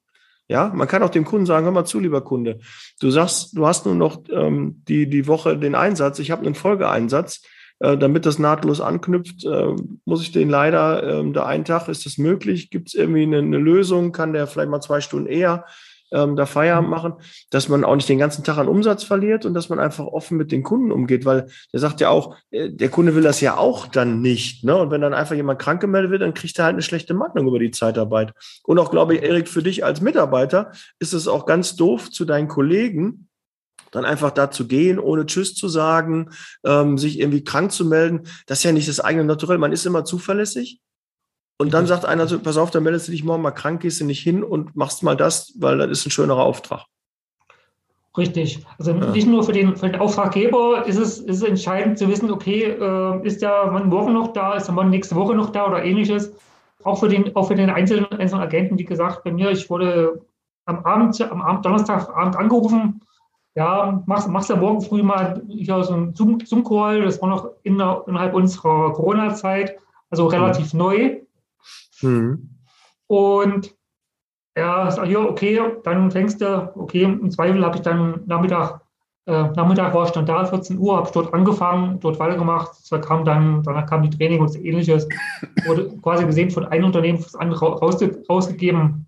Ja, 0.47 0.71
man 0.76 0.88
kann 0.88 1.04
auch 1.04 1.10
dem 1.10 1.26
Kunden 1.26 1.45
sagen, 1.45 1.65
hör 1.65 1.71
mal 1.71 1.86
zu, 1.86 2.00
lieber 2.00 2.21
Kunde, 2.21 2.60
du 3.00 3.12
sagst, 3.12 3.56
du 3.56 3.67
hast 3.67 3.86
nur 3.86 3.95
noch 3.95 4.24
ähm, 4.32 4.82
die, 4.88 5.08
die 5.08 5.28
Woche 5.28 5.60
den 5.60 5.76
Einsatz, 5.76 6.17
ich 6.17 6.32
habe 6.32 6.43
einen 6.43 6.56
Folgeeinsatz, 6.56 7.43
äh, 7.82 7.98
damit 7.98 8.26
das 8.26 8.39
nahtlos 8.39 8.80
anknüpft, 8.82 9.46
äh, 9.46 9.76
muss 10.06 10.22
ich 10.22 10.32
den 10.32 10.50
leider, 10.50 11.04
äh, 11.04 11.32
da 11.32 11.46
einen 11.46 11.65
Tag, 11.65 11.88
ist 11.88 12.06
das 12.06 12.17
möglich, 12.17 12.70
gibt 12.70 12.89
es 12.89 12.94
irgendwie 12.94 13.24
eine, 13.24 13.39
eine 13.39 13.58
Lösung, 13.58 14.12
kann 14.12 14.34
der 14.34 14.48
vielleicht 14.48 14.70
mal 14.70 14.82
zwei 14.82 15.02
Stunden 15.02 15.28
eher 15.28 15.65
ähm, 16.12 16.36
da 16.36 16.46
Feierabend 16.46 16.89
mhm. 16.89 16.96
machen, 16.96 17.13
dass 17.50 17.70
man 17.70 17.84
auch 17.84 17.96
nicht 17.96 18.10
den 18.10 18.20
ganzen 18.20 18.44
Tag 18.44 18.58
an 18.58 18.67
Umsatz 18.67 19.04
verliert 19.04 19.46
und 19.46 19.54
dass 19.54 19.70
man 19.70 19.80
einfach 19.80 20.06
offen 20.06 20.38
mit 20.38 20.52
den 20.52 20.63
Kunden 20.63 20.91
umgeht, 20.91 21.26
weil 21.26 21.48
der 21.74 21.80
sagt 21.80 22.02
ja 22.02 22.10
auch, 22.10 22.36
äh, 22.52 22.70
der 22.70 22.89
Kunde 22.89 23.15
will 23.15 23.24
das 23.24 23.41
ja 23.41 23.58
auch 23.58 23.88
dann 23.88 24.22
nicht. 24.22 24.63
Ne? 24.63 24.76
Und 24.76 24.91
wenn 24.91 25.02
dann 25.02 25.13
einfach 25.13 25.36
jemand 25.36 25.60
krank 25.60 25.82
gemeldet 25.82 26.12
wird, 26.12 26.22
dann 26.22 26.34
kriegt 26.34 26.60
er 26.60 26.65
halt 26.65 26.74
eine 26.74 26.82
schlechte 26.82 27.13
Meinung 27.13 27.48
über 27.48 27.60
die 27.60 27.72
Zeitarbeit. 27.72 28.34
Und 28.63 28.80
auch, 28.80 28.91
glaube 28.91 29.15
ich, 29.15 29.24
Erik, 29.24 29.48
für 29.48 29.63
dich 29.63 29.84
als 29.84 30.02
Mitarbeiter 30.02 30.72
ist 31.00 31.13
es 31.13 31.28
auch 31.28 31.46
ganz 31.46 31.76
doof 31.76 32.12
zu 32.12 32.26
deinen 32.26 32.48
Kollegen, 32.48 33.28
dann 33.91 34.06
einfach 34.06 34.32
da 34.32 34.49
zu 34.49 34.67
gehen, 34.67 34.99
ohne 34.99 35.25
Tschüss 35.25 35.54
zu 35.54 35.67
sagen, 35.67 36.30
ähm, 36.65 36.97
sich 36.97 37.19
irgendwie 37.19 37.43
krank 37.43 37.71
zu 37.71 37.86
melden. 37.86 38.21
Das 38.47 38.60
ist 38.60 38.63
ja 38.63 38.71
nicht 38.71 38.88
das 38.88 38.99
eigene 38.99 39.25
Naturell. 39.25 39.58
Man 39.58 39.73
ist 39.73 39.86
immer 39.86 40.06
zuverlässig. 40.06 40.80
Und 41.58 41.75
dann 41.75 41.86
sagt 41.86 42.06
einer 42.06 42.27
so, 42.27 42.39
pass 42.39 42.58
auf, 42.58 42.71
dann 42.71 42.82
meldest 42.82 43.08
du 43.08 43.12
dich 43.12 43.23
morgen 43.23 43.43
mal 43.43 43.51
krank, 43.51 43.82
gehst 43.82 44.01
du 44.01 44.06
nicht 44.06 44.23
hin 44.23 44.43
und 44.43 44.75
machst 44.75 45.04
mal 45.04 45.15
das, 45.15 45.54
weil 45.60 45.77
das 45.77 45.91
ist 45.91 46.08
ein 46.08 46.12
schönerer 46.12 46.43
Auftrag. 46.43 46.86
Richtig. 48.17 48.65
Also 48.77 48.91
ja. 48.91 49.12
nicht 49.12 49.27
nur 49.27 49.43
für 49.43 49.54
den, 49.54 49.75
für 49.75 49.88
den 49.88 50.01
Auftraggeber 50.01 50.86
ist 50.86 50.97
es, 50.97 51.19
ist 51.19 51.38
es 51.38 51.43
entscheidend 51.43 51.97
zu 51.97 52.08
wissen, 52.10 52.32
okay, 52.32 52.63
äh, 52.63 53.25
ist 53.25 53.41
der 53.41 53.71
Mann 53.71 53.88
morgen 53.89 54.13
noch 54.13 54.34
da, 54.34 54.56
ist 54.56 54.67
der 54.67 54.75
Mann 54.75 54.89
nächste 54.89 55.15
Woche 55.15 55.36
noch 55.36 55.51
da 55.51 55.67
oder 55.67 55.84
ähnliches. 55.84 56.34
Auch 56.84 56.99
für 56.99 57.08
den, 57.08 57.36
auch 57.36 57.47
für 57.47 57.56
den 57.56 57.69
einzelnen, 57.69 58.06
einzelnen 58.08 58.41
Agenten, 58.41 58.77
wie 58.77 58.86
gesagt, 58.86 59.23
bei 59.23 59.32
mir, 59.32 59.51
ich 59.51 59.69
wurde 59.69 60.21
am 60.65 60.84
Abend, 60.84 61.21
am 61.21 61.41
Abend, 61.41 61.65
Donnerstagabend 61.65 62.36
angerufen, 62.36 63.01
ja, 63.56 64.02
machst, 64.06 64.30
machst 64.30 64.50
du 64.50 64.56
morgen 64.56 64.82
früh 64.82 65.04
mal 65.04 65.42
hier 65.48 65.84
so 65.84 65.94
einen 65.94 66.16
Zoom-Call, 66.16 67.02
das 67.02 67.22
war 67.22 67.30
noch 67.30 67.52
innerhalb 67.64 68.34
unserer 68.34 68.94
Corona-Zeit, 68.94 69.78
also 70.10 70.28
relativ 70.28 70.74
mhm. 70.74 70.80
neu. 70.80 71.20
Mhm. 72.02 72.50
Und 73.08 73.76
ja, 74.58 74.90
sag, 74.92 75.08
ja, 75.08 75.20
okay, 75.20 75.60
dann 75.84 76.12
fängst 76.12 76.42
du, 76.42 76.72
okay, 76.76 77.04
im 77.04 77.30
Zweifel 77.32 77.64
habe 77.64 77.78
ich 77.78 77.84
dann 77.84 78.22
Nachmittag, 78.26 78.82
äh, 79.26 79.50
Nachmittag 79.56 79.94
war 79.94 80.06
ich 80.06 80.12
dann 80.12 80.26
da, 80.26 80.46
14 80.46 80.78
Uhr, 80.78 80.98
habe 80.98 81.08
ich 81.08 81.14
dort 81.14 81.34
angefangen, 81.34 82.00
dort 82.00 82.20
weitergemacht, 82.20 82.72
da 82.90 82.98
kam 82.98 83.26
dann, 83.26 83.64
danach 83.64 83.86
kam 83.86 84.04
die 84.04 84.10
Training 84.10 84.42
und 84.42 84.56
ähnliches, 84.56 85.08
wurde 85.66 85.96
quasi 86.02 86.26
gesehen 86.26 86.52
von 86.52 86.66
einem 86.66 86.86
Unternehmen 86.86 87.20
fürs 87.20 87.36
andere 87.36 87.66
rausge 87.80 88.24
rausgegeben. 88.30 89.08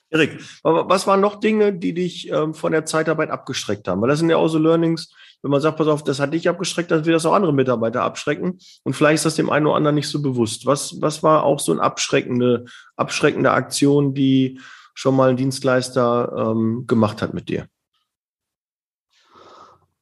Erik, 0.09 0.39
was 0.63 1.05
waren 1.05 1.19
noch 1.19 1.41
Dinge, 1.41 1.73
die 1.73 1.93
dich 1.93 2.31
ähm, 2.31 2.53
von 2.53 2.71
der 2.71 2.85
Zeitarbeit 2.85 3.29
abgeschreckt 3.29 3.89
haben? 3.89 4.01
Weil 4.01 4.09
das 4.09 4.19
sind 4.19 4.29
ja 4.29 4.37
auch 4.37 4.47
so 4.47 4.57
Learnings, 4.57 5.13
wenn 5.43 5.51
man 5.51 5.61
sagt, 5.61 5.77
pass 5.77 5.87
auf, 5.87 6.03
das 6.03 6.21
hat 6.21 6.33
dich 6.33 6.47
abgeschreckt, 6.47 6.89
dann 6.89 7.05
wird 7.05 7.15
das 7.15 7.25
auch 7.25 7.33
andere 7.33 7.53
Mitarbeiter 7.53 8.01
abschrecken. 8.01 8.59
Und 8.83 8.93
vielleicht 8.93 9.15
ist 9.15 9.25
das 9.25 9.35
dem 9.35 9.49
einen 9.49 9.67
oder 9.67 9.75
anderen 9.75 9.95
nicht 9.95 10.07
so 10.07 10.21
bewusst. 10.21 10.65
Was, 10.65 11.01
was 11.01 11.21
war 11.21 11.43
auch 11.43 11.59
so 11.59 11.73
eine 11.73 11.81
abschreckende, 11.81 12.65
abschreckende 12.95 13.51
Aktion, 13.51 14.13
die 14.13 14.59
schon 14.93 15.15
mal 15.15 15.29
ein 15.29 15.37
Dienstleister 15.37 16.51
ähm, 16.51 16.85
gemacht 16.87 17.21
hat 17.21 17.33
mit 17.33 17.49
dir? 17.49 17.67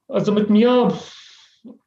Also 0.06 0.30
mit 0.30 0.48
mir. 0.48 0.96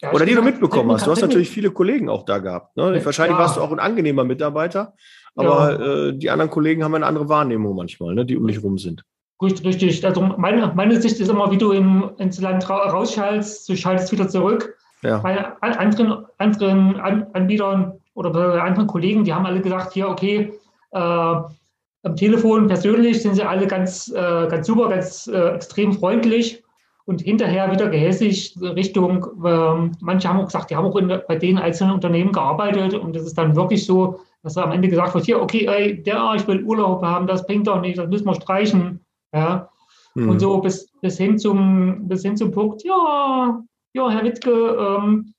Ja, 0.01 0.11
Oder 0.11 0.25
die 0.25 0.35
du 0.35 0.41
mitbekommen 0.41 0.91
hast. 0.91 1.07
Du 1.07 1.11
hast 1.11 1.21
natürlich 1.21 1.49
viele 1.49 1.71
Kollegen 1.71 2.09
auch 2.09 2.23
da 2.23 2.39
gehabt. 2.39 2.75
Ne? 2.75 2.99
Wahrscheinlich 3.05 3.37
ja. 3.37 3.43
warst 3.43 3.55
du 3.55 3.61
auch 3.61 3.71
ein 3.71 3.79
angenehmer 3.79 4.25
Mitarbeiter. 4.25 4.95
Aber 5.35 5.79
ja. 5.79 6.07
äh, 6.07 6.17
die 6.17 6.29
anderen 6.29 6.51
Kollegen 6.51 6.83
haben 6.83 6.95
eine 6.95 7.05
andere 7.05 7.29
Wahrnehmung 7.29 7.75
manchmal, 7.75 8.15
ne, 8.15 8.25
die 8.25 8.35
um 8.35 8.47
dich 8.47 8.61
rum 8.61 8.77
sind. 8.77 9.03
Richtig, 9.41 9.65
richtig. 9.65 10.05
Also 10.05 10.21
meine, 10.21 10.71
meine 10.75 11.01
Sicht 11.01 11.19
ist 11.19 11.29
immer, 11.29 11.51
wie 11.51 11.57
du 11.57 11.71
im, 11.71 12.11
ins 12.17 12.39
Land 12.39 12.69
rausschaltest, 12.69 13.67
du 13.67 13.75
schaltest 13.75 14.11
wieder 14.11 14.27
zurück. 14.29 14.77
Ja. 15.01 15.19
Bei 15.19 15.61
anderen, 15.61 16.25
anderen 16.37 16.99
Anbietern 17.33 17.93
oder 18.13 18.29
bei 18.31 18.61
anderen 18.61 18.87
Kollegen, 18.87 19.23
die 19.23 19.33
haben 19.33 19.45
alle 19.45 19.61
gesagt, 19.61 19.93
hier, 19.93 20.09
okay, 20.09 20.53
äh, 20.91 20.97
am 20.97 22.15
Telefon 22.15 22.67
persönlich 22.67 23.21
sind 23.21 23.35
sie 23.35 23.43
alle 23.43 23.67
ganz, 23.67 24.07
äh, 24.09 24.47
ganz 24.47 24.67
super, 24.67 24.89
ganz 24.89 25.27
äh, 25.27 25.55
extrem 25.55 25.93
freundlich 25.93 26.63
und 27.05 27.21
hinterher 27.21 27.71
wieder 27.71 27.89
gehässig 27.89 28.55
Richtung, 28.61 29.25
äh, 29.43 29.91
manche 30.01 30.29
haben 30.29 30.39
auch 30.39 30.45
gesagt, 30.45 30.69
die 30.69 30.75
haben 30.75 30.85
auch 30.85 30.95
in, 30.95 31.07
bei 31.27 31.35
den 31.35 31.57
einzelnen 31.57 31.93
Unternehmen 31.93 32.31
gearbeitet 32.31 32.93
und 32.93 33.15
das 33.15 33.23
ist 33.23 33.37
dann 33.37 33.55
wirklich 33.55 33.85
so, 33.85 34.19
dass 34.43 34.57
am 34.57 34.71
Ende 34.71 34.87
gesagt 34.87 35.13
wird, 35.13 35.25
hier, 35.25 35.41
okay, 35.41 35.67
ey, 35.67 36.01
der, 36.01 36.33
ich 36.35 36.47
will 36.47 36.63
Urlaub 36.63 37.03
haben, 37.03 37.27
das 37.27 37.45
bringt 37.45 37.67
doch 37.67 37.81
nicht, 37.81 37.97
das 37.97 38.07
müssen 38.07 38.25
wir 38.25 38.35
streichen. 38.35 39.04
Ja. 39.35 39.69
Mhm. 40.15 40.29
Und 40.29 40.39
so 40.39 40.59
bis, 40.59 40.91
bis, 41.01 41.17
hin 41.17 41.37
zum, 41.37 42.07
bis 42.07 42.23
hin 42.23 42.37
zum 42.37 42.51
Punkt, 42.51 42.83
ja, 42.83 43.61
ja, 43.93 44.09
Herr 44.09 44.23
Witzke, 44.23 44.51
ähm, 44.51 45.33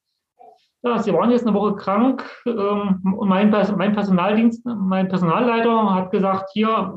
ja, 0.83 0.99
Sie 0.99 1.13
waren 1.13 1.31
jetzt 1.31 1.47
eine 1.47 1.57
Woche 1.57 1.75
krank 1.77 2.25
ähm, 2.47 3.15
und 3.19 3.29
mein, 3.29 3.51
mein 3.51 3.93
Personaldienst, 3.93 4.65
mein 4.65 5.09
Personalleiter 5.09 5.95
hat 5.95 6.11
gesagt, 6.11 6.51
hier, 6.53 6.93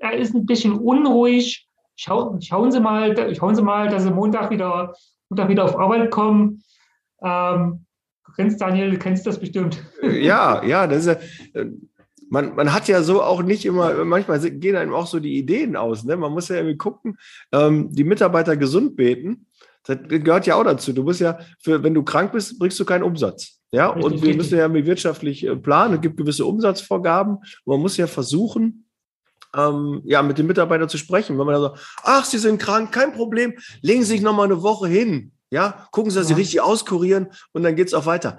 er 0.00 0.16
ist 0.16 0.34
ein 0.34 0.46
bisschen 0.46 0.78
unruhig. 0.78 1.68
Schau, 1.96 2.38
schauen 2.40 2.72
Sie 2.72 2.80
mal, 2.80 3.34
schauen 3.36 3.54
Sie 3.54 3.62
mal, 3.62 3.88
dass 3.88 4.04
Sie 4.04 4.10
Montag 4.10 4.50
wieder, 4.50 4.94
Montag 5.28 5.48
wieder 5.50 5.64
auf 5.64 5.78
Arbeit 5.78 6.10
kommen. 6.10 6.62
Ähm, 7.22 7.84
Du 8.30 8.36
kennst 8.36 8.60
Daniel, 8.60 8.92
du 8.92 8.98
kennst 8.98 9.26
das 9.26 9.40
bestimmt. 9.40 9.82
Ja, 10.02 10.62
ja, 10.64 10.86
das 10.86 11.06
ist 11.06 11.20
ja, 11.52 11.64
man, 12.30 12.54
man 12.54 12.72
hat 12.72 12.88
ja 12.88 13.02
so 13.02 13.22
auch 13.22 13.42
nicht 13.42 13.66
immer, 13.66 14.04
manchmal 14.04 14.38
gehen 14.38 14.76
einem 14.76 14.94
auch 14.94 15.06
so 15.06 15.18
die 15.18 15.36
Ideen 15.36 15.76
aus. 15.76 16.04
Ne? 16.04 16.16
Man 16.16 16.32
muss 16.32 16.48
ja 16.48 16.56
irgendwie 16.56 16.76
gucken, 16.76 17.18
ähm, 17.52 17.90
die 17.90 18.04
Mitarbeiter 18.04 18.56
gesund 18.56 18.96
beten. 18.96 19.46
Das 19.84 19.98
gehört 20.06 20.46
ja 20.46 20.54
auch 20.54 20.64
dazu. 20.64 20.92
Du 20.92 21.02
musst 21.02 21.20
ja, 21.20 21.38
für, 21.58 21.82
wenn 21.82 21.94
du 21.94 22.04
krank 22.04 22.32
bist, 22.32 22.58
bringst 22.58 22.78
du 22.78 22.84
keinen 22.84 23.02
Umsatz. 23.02 23.58
Ja, 23.72 23.88
richtig, 23.90 24.04
und 24.04 24.12
wir 24.12 24.28
richtig. 24.28 24.36
müssen 24.36 24.58
ja 24.58 24.72
wirtschaftlich 24.86 25.44
äh, 25.44 25.56
planen. 25.56 25.94
Es 25.94 26.00
gibt 26.00 26.16
gewisse 26.16 26.46
Umsatzvorgaben. 26.46 27.38
man 27.64 27.80
muss 27.80 27.96
ja 27.96 28.06
versuchen, 28.06 28.86
ähm, 29.56 30.02
ja, 30.04 30.22
mit 30.22 30.38
den 30.38 30.46
Mitarbeitern 30.46 30.88
zu 30.88 30.98
sprechen. 30.98 31.36
Wenn 31.36 31.46
man 31.46 31.54
dann 31.54 31.62
sagt, 31.62 31.96
ach, 32.04 32.24
Sie 32.24 32.38
sind 32.38 32.60
krank, 32.60 32.92
kein 32.92 33.12
Problem, 33.12 33.54
legen 33.82 34.02
Sie 34.02 34.12
sich 34.12 34.22
noch 34.22 34.34
mal 34.34 34.44
eine 34.44 34.62
Woche 34.62 34.86
hin. 34.86 35.32
Ja, 35.52 35.88
gucken 35.90 36.12
Sie, 36.12 36.18
dass 36.18 36.28
Sie 36.28 36.34
richtig 36.34 36.60
auskurieren 36.60 37.28
und 37.52 37.64
dann 37.64 37.74
geht's 37.74 37.92
auch 37.92 38.06
weiter. 38.06 38.38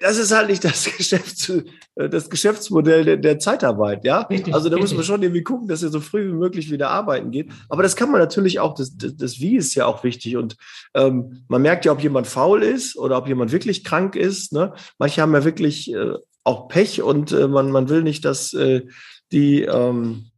Das 0.00 0.18
ist 0.18 0.32
halt 0.32 0.48
nicht 0.48 0.64
das, 0.64 0.84
Geschäfts-, 0.98 1.48
äh, 1.94 2.08
das 2.08 2.28
Geschäftsmodell 2.30 3.04
der, 3.04 3.16
der 3.16 3.38
Zeitarbeit, 3.38 4.04
ja. 4.04 4.22
Richtig, 4.22 4.52
also 4.52 4.68
da 4.68 4.74
richtig. 4.74 4.90
muss 4.90 4.96
man 4.96 5.04
schon 5.04 5.22
irgendwie 5.22 5.44
gucken, 5.44 5.68
dass 5.68 5.84
er 5.84 5.90
so 5.90 6.00
früh 6.00 6.26
wie 6.26 6.36
möglich 6.36 6.72
wieder 6.72 6.90
arbeiten 6.90 7.30
geht. 7.30 7.52
Aber 7.68 7.84
das 7.84 7.94
kann 7.94 8.10
man 8.10 8.20
natürlich 8.20 8.58
auch, 8.58 8.74
das, 8.74 8.96
das, 8.96 9.16
das 9.16 9.38
Wie 9.38 9.56
ist 9.56 9.76
ja 9.76 9.86
auch 9.86 10.02
wichtig. 10.02 10.36
Und 10.36 10.56
ähm, 10.94 11.44
man 11.46 11.62
merkt 11.62 11.84
ja, 11.84 11.92
ob 11.92 12.02
jemand 12.02 12.26
faul 12.26 12.64
ist 12.64 12.96
oder 12.96 13.18
ob 13.18 13.28
jemand 13.28 13.52
wirklich 13.52 13.84
krank 13.84 14.16
ist. 14.16 14.52
Ne? 14.52 14.74
Manche 14.98 15.22
haben 15.22 15.34
ja 15.34 15.44
wirklich 15.44 15.94
äh, 15.94 16.14
auch 16.42 16.66
Pech 16.66 17.02
und 17.02 17.30
äh, 17.30 17.46
man, 17.46 17.70
man 17.70 17.88
will 17.88 18.02
nicht, 18.02 18.24
dass 18.24 18.52
äh, 18.52 18.82
die, 19.30 19.62
ähm, 19.62 20.30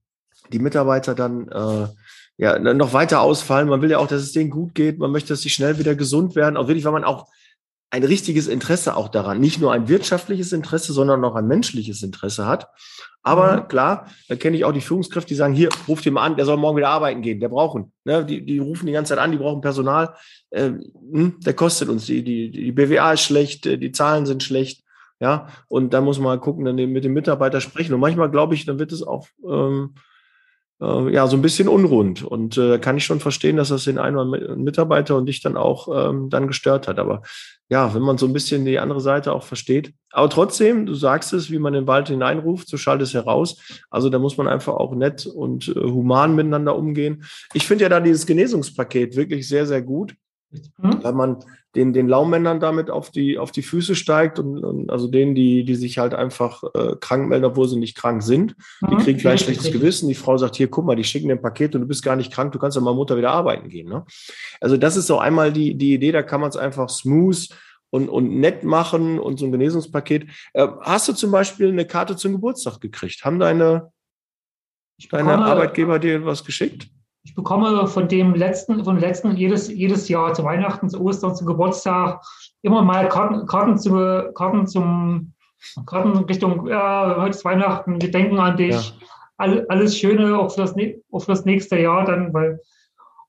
die 0.52 0.59
Mitarbeiter 0.59 1.14
dann 1.14 1.48
äh, 1.48 1.88
ja, 2.40 2.59
noch 2.59 2.94
weiter 2.94 3.20
ausfallen. 3.20 3.68
Man 3.68 3.83
will 3.83 3.90
ja 3.90 3.98
auch, 3.98 4.07
dass 4.07 4.22
es 4.22 4.33
denen 4.33 4.48
gut 4.48 4.74
geht. 4.74 4.98
Man 4.98 5.12
möchte, 5.12 5.29
dass 5.29 5.42
sie 5.42 5.50
schnell 5.50 5.79
wieder 5.79 5.94
gesund 5.94 6.35
werden. 6.35 6.57
Auch 6.57 6.68
wirklich, 6.68 6.87
weil 6.87 6.92
man 6.92 7.05
auch 7.05 7.26
ein 7.90 8.03
richtiges 8.03 8.46
Interesse 8.46 8.96
auch 8.96 9.09
daran, 9.09 9.40
nicht 9.40 9.61
nur 9.61 9.72
ein 9.72 9.88
wirtschaftliches 9.88 10.53
Interesse, 10.53 10.94
sondern 10.94 11.22
auch 11.22 11.35
ein 11.35 11.46
menschliches 11.46 12.03
Interesse 12.03 12.46
hat. 12.46 12.68
Aber 13.22 13.59
mhm. 13.59 13.68
klar, 13.68 14.07
da 14.29 14.37
kenne 14.37 14.57
ich 14.57 14.64
auch 14.64 14.72
die 14.72 14.81
Führungskräfte, 14.81 15.29
die 15.29 15.35
sagen, 15.35 15.53
hier, 15.53 15.68
ruft 15.87 16.07
ihn 16.07 16.14
mal 16.14 16.24
an, 16.24 16.37
der 16.37 16.46
soll 16.46 16.57
morgen 16.57 16.79
wieder 16.79 16.88
arbeiten 16.88 17.20
gehen, 17.20 17.40
der 17.40 17.50
brauchen. 17.50 17.92
Ne? 18.05 18.24
Die, 18.24 18.46
die 18.46 18.59
rufen 18.59 18.87
die 18.87 18.92
ganze 18.92 19.11
Zeit 19.11 19.22
an, 19.22 19.33
die 19.33 19.38
brauchen 19.38 19.61
Personal. 19.61 20.14
Äh, 20.48 20.70
der 21.11 21.53
kostet 21.53 21.90
uns, 21.90 22.07
die, 22.07 22.24
die, 22.24 22.50
die 22.50 22.72
BWA 22.72 23.12
ist 23.12 23.22
schlecht, 23.22 23.66
äh, 23.66 23.76
die 23.76 23.92
Zahlen 23.92 24.24
sind 24.24 24.42
schlecht. 24.42 24.83
Ja, 25.22 25.48
und 25.68 25.92
da 25.92 26.00
muss 26.00 26.18
man 26.18 26.37
mal 26.37 26.40
gucken, 26.40 26.64
dann 26.64 26.76
mit 26.76 27.05
dem 27.05 27.12
Mitarbeiter 27.12 27.61
sprechen. 27.61 27.92
Und 27.92 28.00
manchmal 28.00 28.31
glaube 28.31 28.55
ich, 28.55 28.64
dann 28.64 28.79
wird 28.79 28.92
es 28.92 29.03
auch 29.03 29.26
ähm, 29.46 29.94
äh, 30.80 31.12
ja, 31.12 31.26
so 31.26 31.36
ein 31.36 31.42
bisschen 31.42 31.68
unrund. 31.68 32.22
Und 32.22 32.56
äh, 32.58 32.78
kann 32.78 32.96
ich 32.96 33.04
schon 33.04 33.20
verstehen, 33.20 33.56
dass 33.56 33.68
das 33.68 33.84
den 33.84 33.98
einen 33.98 34.62
Mitarbeiter 34.62 35.16
und 35.16 35.26
dich 35.26 35.42
dann 35.42 35.56
auch 35.56 35.88
ähm, 35.92 36.30
dann 36.30 36.46
gestört 36.46 36.88
hat. 36.88 36.98
Aber 36.98 37.22
ja, 37.68 37.94
wenn 37.94 38.02
man 38.02 38.18
so 38.18 38.26
ein 38.26 38.32
bisschen 38.32 38.64
die 38.64 38.78
andere 38.78 39.00
Seite 39.00 39.32
auch 39.32 39.44
versteht. 39.44 39.92
Aber 40.10 40.28
trotzdem, 40.28 40.86
du 40.86 40.94
sagst 40.94 41.32
es, 41.32 41.50
wie 41.50 41.58
man 41.58 41.72
den 41.72 41.86
Wald 41.86 42.08
hineinruft, 42.08 42.68
so 42.68 42.76
schaltet 42.76 43.06
es 43.08 43.14
heraus. 43.14 43.62
Also 43.90 44.10
da 44.10 44.18
muss 44.18 44.36
man 44.36 44.48
einfach 44.48 44.74
auch 44.74 44.94
nett 44.94 45.26
und 45.26 45.68
äh, 45.68 45.80
human 45.80 46.34
miteinander 46.34 46.76
umgehen. 46.76 47.24
Ich 47.54 47.66
finde 47.66 47.84
ja 47.84 47.88
da 47.88 48.00
dieses 48.00 48.26
Genesungspaket 48.26 49.14
wirklich 49.16 49.48
sehr, 49.48 49.66
sehr 49.66 49.82
gut. 49.82 50.14
Mhm. 50.78 51.04
Weil 51.04 51.12
man 51.12 51.44
den, 51.76 51.92
den 51.92 52.08
Laummännern 52.08 52.58
damit 52.58 52.90
auf 52.90 53.10
die, 53.10 53.38
auf 53.38 53.52
die 53.52 53.62
Füße 53.62 53.94
steigt 53.94 54.38
und, 54.40 54.64
und 54.64 54.90
also 54.90 55.06
denen, 55.06 55.34
die, 55.34 55.64
die 55.64 55.76
sich 55.76 55.98
halt 55.98 56.14
einfach 56.14 56.64
äh, 56.74 56.96
krank 57.00 57.28
melden, 57.28 57.44
obwohl 57.44 57.68
sie 57.68 57.78
nicht 57.78 57.96
krank 57.96 58.22
sind. 58.22 58.56
Die 58.88 58.94
mhm. 58.94 58.98
kriegen 58.98 59.18
gleich 59.18 59.40
schlechtes 59.40 59.66
richtig. 59.66 59.80
Gewissen. 59.80 60.08
Die 60.08 60.16
Frau 60.16 60.36
sagt, 60.36 60.56
hier, 60.56 60.68
guck 60.68 60.84
mal, 60.84 60.96
die 60.96 61.04
schicken 61.04 61.28
dir 61.28 61.34
ein 61.34 61.42
Paket 61.42 61.74
und 61.74 61.82
du 61.82 61.86
bist 61.86 62.02
gar 62.02 62.16
nicht 62.16 62.32
krank, 62.32 62.52
du 62.52 62.58
kannst 62.58 62.76
ja 62.76 62.82
mal 62.82 62.94
Mutter 62.94 63.16
wieder 63.16 63.30
arbeiten 63.30 63.68
gehen. 63.68 63.88
Ne? 63.88 64.04
Also 64.60 64.76
das 64.76 64.96
ist 64.96 65.06
so 65.06 65.18
einmal 65.18 65.52
die, 65.52 65.76
die 65.76 65.94
Idee, 65.94 66.10
da 66.10 66.22
kann 66.22 66.40
man 66.40 66.50
es 66.50 66.56
einfach 66.56 66.88
smooth 66.88 67.48
und, 67.90 68.08
und 68.08 68.40
nett 68.40 68.64
machen 68.64 69.20
und 69.20 69.38
so 69.38 69.46
ein 69.46 69.53
Genesungspaket. 69.53 70.28
Äh, 70.55 70.66
hast 70.80 71.09
du 71.09 71.12
zum 71.12 71.30
Beispiel 71.30 71.68
eine 71.68 71.86
Karte 71.86 72.16
zum 72.16 72.32
Geburtstag 72.32 72.80
gekriegt? 72.80 73.24
Haben 73.24 73.38
deine, 73.38 73.92
deine 75.11 75.38
Arbeitgeber 75.38 76.01
dir 76.01 76.24
was 76.24 76.44
geschickt? 76.44 76.88
Ich 77.22 77.34
bekomme 77.34 77.86
von 77.86 78.08
dem 78.08 78.34
letzten, 78.34 78.82
von 78.82 78.98
letzten 78.98 79.36
jedes, 79.36 79.68
jedes 79.68 80.08
Jahr 80.08 80.32
zu 80.32 80.42
Weihnachten, 80.44 80.88
zu 80.88 81.00
Ostern, 81.00 81.34
zu 81.34 81.44
Geburtstag 81.44 82.22
immer 82.62 82.82
mal 82.82 83.08
Karten, 83.08 83.46
Karten, 83.46 83.76
zu, 83.76 84.30
Karten 84.34 84.66
zum 84.66 85.34
Karten 85.84 86.16
Richtung, 86.24 86.66
ja, 86.66 87.16
heute 87.18 87.30
ist 87.30 87.44
Weihnachten, 87.44 88.00
wir 88.00 88.10
denken 88.10 88.38
an 88.38 88.56
dich. 88.56 88.90
Ja. 88.90 89.06
All, 89.36 89.66
alles 89.68 89.96
Schöne 89.98 90.38
auch 90.38 90.50
für, 90.50 90.62
das, 90.62 90.74
auch 91.12 91.20
für 91.20 91.32
das 91.32 91.44
nächste 91.44 91.78
Jahr 91.78 92.04
dann, 92.04 92.32
weil 92.32 92.60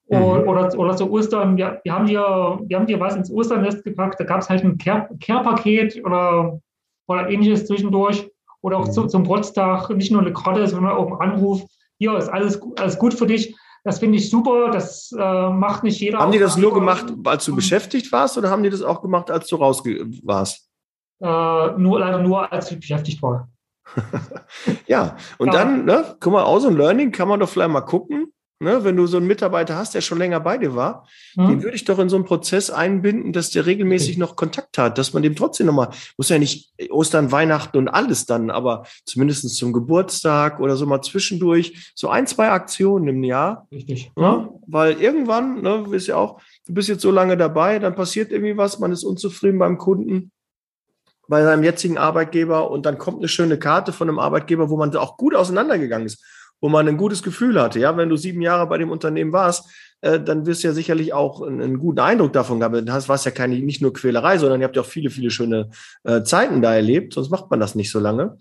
mhm. 0.10 0.48
oder, 0.48 0.78
oder 0.78 0.96
zu 0.96 1.12
Ostern, 1.12 1.58
wir, 1.58 1.82
wir, 1.84 1.94
haben 1.94 2.06
dir, 2.06 2.60
wir 2.66 2.78
haben 2.78 2.88
dir 2.88 3.00
was 3.00 3.16
ins 3.16 3.32
Osternest 3.32 3.84
gepackt, 3.84 4.20
da 4.20 4.24
gab 4.24 4.40
es 4.40 4.50
halt 4.50 4.64
ein 4.64 4.78
Care-Paket 4.78 6.04
oder, 6.06 6.60
oder 7.08 7.30
ähnliches 7.30 7.68
zwischendurch. 7.68 8.30
Oder 8.64 8.78
auch 8.78 8.88
mhm. 8.88 8.92
zu, 8.92 9.08
zum 9.08 9.24
Geburtstag 9.24 9.90
nicht 9.90 10.12
nur 10.12 10.22
eine 10.22 10.34
Karte, 10.34 10.68
sondern 10.68 10.94
auch 10.94 11.20
ein 11.20 11.32
Anruf 11.32 11.64
hier 12.02 12.18
ist 12.18 12.30
alles, 12.30 12.60
alles 12.80 12.98
gut 12.98 13.14
für 13.14 13.28
dich. 13.28 13.56
Das 13.84 14.00
finde 14.00 14.18
ich 14.18 14.30
super. 14.30 14.70
Das 14.72 15.12
äh, 15.12 15.50
macht 15.50 15.84
nicht 15.84 16.00
jeder. 16.00 16.20
Haben 16.20 16.32
die 16.32 16.40
das 16.40 16.58
nur 16.58 16.74
gemacht, 16.74 17.06
als 17.26 17.46
du 17.46 17.56
beschäftigt 17.56 18.12
warst, 18.12 18.38
oder 18.38 18.50
haben 18.50 18.64
die 18.64 18.70
das 18.70 18.82
auch 18.82 19.02
gemacht, 19.02 19.32
als 19.32 19.48
du 19.48 19.56
raus 19.56 19.84
warst? 20.24 20.70
Äh, 21.20 21.26
nur 21.26 22.00
leider 22.00 22.20
nur, 22.20 22.52
als 22.52 22.72
ich 22.72 22.80
beschäftigt 22.80 23.22
war. 23.22 23.50
ja, 24.88 25.18
und 25.38 25.48
ja. 25.48 25.54
dann, 25.54 25.86
ne, 25.86 26.16
guck 26.20 26.34
mal, 26.34 26.44
aus 26.44 26.66
und 26.66 26.78
Learning 26.78 27.12
kann 27.12 27.28
man 27.28 27.40
doch 27.40 27.50
vielleicht 27.50 27.72
mal 27.72 27.82
gucken. 27.82 28.32
Ne, 28.62 28.84
wenn 28.84 28.96
du 28.96 29.08
so 29.08 29.18
einen 29.18 29.26
Mitarbeiter 29.26 29.76
hast, 29.76 29.96
der 29.96 30.02
schon 30.02 30.20
länger 30.20 30.40
bei 30.40 30.60
dir 30.60 30.76
war, 30.76 31.08
mhm. 31.36 31.48
den 31.48 31.64
würde 31.64 31.76
ich 31.76 31.84
doch 31.84 31.98
in 31.98 32.10
so 32.10 32.16
einen 32.16 32.26
Prozess 32.26 32.70
einbinden, 32.70 33.34
dass 33.34 33.50
der 33.50 33.66
regelmäßig 33.66 34.20
noch 34.20 34.36
Kontakt 34.36 34.78
hat, 34.78 35.00
dass 35.00 35.14
man 35.14 35.24
dem 35.24 35.36
trotzdem 35.36 35.66
nochmal, 35.66 35.90
muss 36.16 36.30
ja 36.30 36.38
nicht 36.38 36.72
Ostern, 36.92 37.32
Weihnachten 37.32 37.80
und 37.80 37.88
alles 37.88 38.28
dann, 38.28 38.52
aber 38.52 38.86
zumindest 39.04 39.50
zum 39.56 39.74
Geburtstag 39.74 40.60
oder 40.60 40.78
so 40.78 40.86
mal 40.86 41.02
zwischendurch, 41.02 41.92
so 41.96 42.10
ein, 42.10 42.28
zwei 42.28 42.52
Aktionen 42.52 43.08
im 43.08 43.24
Jahr. 43.24 43.68
Richtig. 43.72 44.12
Ne, 44.16 44.48
weil 44.68 45.02
irgendwann, 45.02 45.64
ne, 45.64 45.82
du 45.84 45.90
bist 45.90 46.06
ja 46.06 46.18
auch, 46.18 46.40
du 46.68 46.76
bist 46.76 46.88
jetzt 46.88 47.02
so 47.02 47.10
lange 47.10 47.38
dabei, 47.38 47.80
dann 47.80 47.96
passiert 47.96 48.32
irgendwie 48.32 48.58
was, 48.58 48.78
man 48.78 48.92
ist 48.92 49.04
unzufrieden 49.04 49.58
beim 49.58 49.80
Kunden 49.80 50.32
bei 51.28 51.44
seinem 51.44 51.64
jetzigen 51.64 51.98
Arbeitgeber 51.98 52.70
und 52.70 52.86
dann 52.86 53.00
kommt 53.00 53.20
eine 53.20 53.28
schöne 53.28 53.58
Karte 53.58 53.92
von 53.92 54.08
einem 54.08 54.20
Arbeitgeber, 54.20 54.70
wo 54.70 54.78
man 54.78 54.96
auch 54.98 55.18
gut 55.18 55.34
auseinandergegangen 55.34 56.06
ist, 56.06 56.24
wo 56.62 56.70
man 56.70 56.88
ein 56.88 56.98
gutes 56.98 57.24
Gefühl 57.24 57.60
hatte. 57.60 57.80
Ja, 57.80 57.98
wenn 57.98 58.10
du 58.10 58.16
sieben 58.16 58.42
Jahre 58.42 58.68
bei 58.68 58.78
dem 58.78 58.92
Unternehmen 58.92 59.34
warst, 59.34 59.70
äh, 60.02 60.20
dann 60.20 60.46
wirst 60.46 60.64
du 60.64 60.68
ja 60.68 60.74
sicherlich 60.74 61.14
auch 61.14 61.42
einen, 61.42 61.62
einen 61.62 61.80
guten 61.80 62.00
Eindruck 62.00 62.34
davon 62.34 62.60
gehabt. 62.60 62.88
Das 62.88 63.10
war 63.10 63.16
es 63.16 63.26
ja 63.26 63.32
keine, 63.32 63.58
nicht 63.60 63.82
nur 63.82 63.94
Quälerei, 63.94 64.38
sondern 64.38 64.62
ihr 64.62 64.66
habt 64.66 64.76
ja 64.76 64.84
auch 64.84 64.88
viele, 64.88 65.10
viele 65.10 65.32
schöne 65.32 65.70
äh, 66.04 66.24
Zeiten 66.24 66.62
da 66.62 66.74
erlebt, 66.74 67.14
sonst 67.14 67.32
macht 67.32 67.50
man 67.50 67.60
das 67.60 67.76
nicht 67.76 67.92
so 67.92 68.00
lange. 68.00 68.38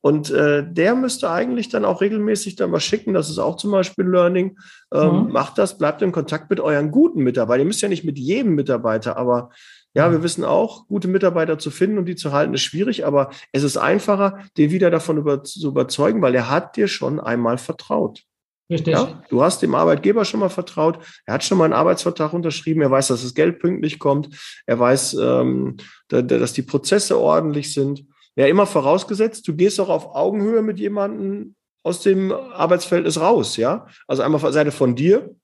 Und 0.00 0.30
äh, 0.30 0.64
der 0.66 0.94
müsste 0.94 1.28
eigentlich 1.30 1.70
dann 1.70 1.84
auch 1.84 2.00
regelmäßig 2.00 2.54
dann 2.54 2.70
was 2.70 2.84
schicken. 2.84 3.14
Das 3.14 3.28
ist 3.28 3.38
auch 3.38 3.56
zum 3.56 3.72
Beispiel 3.72 4.06
Learning. 4.06 4.56
Ähm, 4.94 5.24
mhm. 5.24 5.32
Macht 5.32 5.58
das, 5.58 5.76
bleibt 5.76 6.02
in 6.02 6.12
Kontakt 6.12 6.50
mit 6.50 6.60
euren 6.60 6.92
guten 6.92 7.22
Mitarbeitern. 7.22 7.62
Ihr 7.62 7.66
müsst 7.66 7.82
ja 7.82 7.88
nicht 7.88 8.04
mit 8.04 8.16
jedem 8.16 8.54
Mitarbeiter, 8.54 9.16
aber 9.16 9.50
ja, 9.98 10.12
wir 10.12 10.22
wissen 10.22 10.44
auch, 10.44 10.86
gute 10.86 11.08
Mitarbeiter 11.08 11.58
zu 11.58 11.72
finden 11.72 11.98
und 11.98 12.06
die 12.06 12.14
zu 12.14 12.30
halten, 12.30 12.54
ist 12.54 12.62
schwierig, 12.62 13.04
aber 13.04 13.30
es 13.50 13.64
ist 13.64 13.76
einfacher, 13.76 14.38
den 14.56 14.70
wieder 14.70 14.92
davon 14.92 15.18
über, 15.18 15.42
zu 15.42 15.66
überzeugen, 15.66 16.22
weil 16.22 16.36
er 16.36 16.48
hat 16.48 16.76
dir 16.76 16.86
schon 16.86 17.18
einmal 17.18 17.58
vertraut. 17.58 18.22
Richtig. 18.70 18.94
Ja, 18.94 19.24
du 19.28 19.42
hast 19.42 19.60
dem 19.60 19.74
Arbeitgeber 19.74 20.24
schon 20.24 20.38
mal 20.38 20.50
vertraut. 20.50 21.04
Er 21.26 21.34
hat 21.34 21.42
schon 21.42 21.58
mal 21.58 21.64
einen 21.64 21.72
Arbeitsvertrag 21.72 22.32
unterschrieben. 22.32 22.80
Er 22.80 22.92
weiß, 22.92 23.08
dass 23.08 23.22
das 23.22 23.34
Geld 23.34 23.58
pünktlich 23.58 23.98
kommt. 23.98 24.28
Er 24.66 24.78
weiß, 24.78 25.14
ähm, 25.14 25.78
dass 26.06 26.52
die 26.52 26.62
Prozesse 26.62 27.18
ordentlich 27.18 27.74
sind. 27.74 28.04
Ja, 28.36 28.46
immer 28.46 28.66
vorausgesetzt, 28.66 29.48
du 29.48 29.56
gehst 29.56 29.80
auch 29.80 29.88
auf 29.88 30.14
Augenhöhe 30.14 30.62
mit 30.62 30.78
jemandem 30.78 31.56
aus 31.82 32.02
dem 32.02 32.30
Arbeitsverhältnis 32.30 33.18
raus. 33.18 33.56
Ja, 33.56 33.88
also 34.06 34.22
einmal 34.22 34.40
von 34.40 34.52
Seite 34.52 34.70
von 34.70 34.94
dir. 34.94 35.34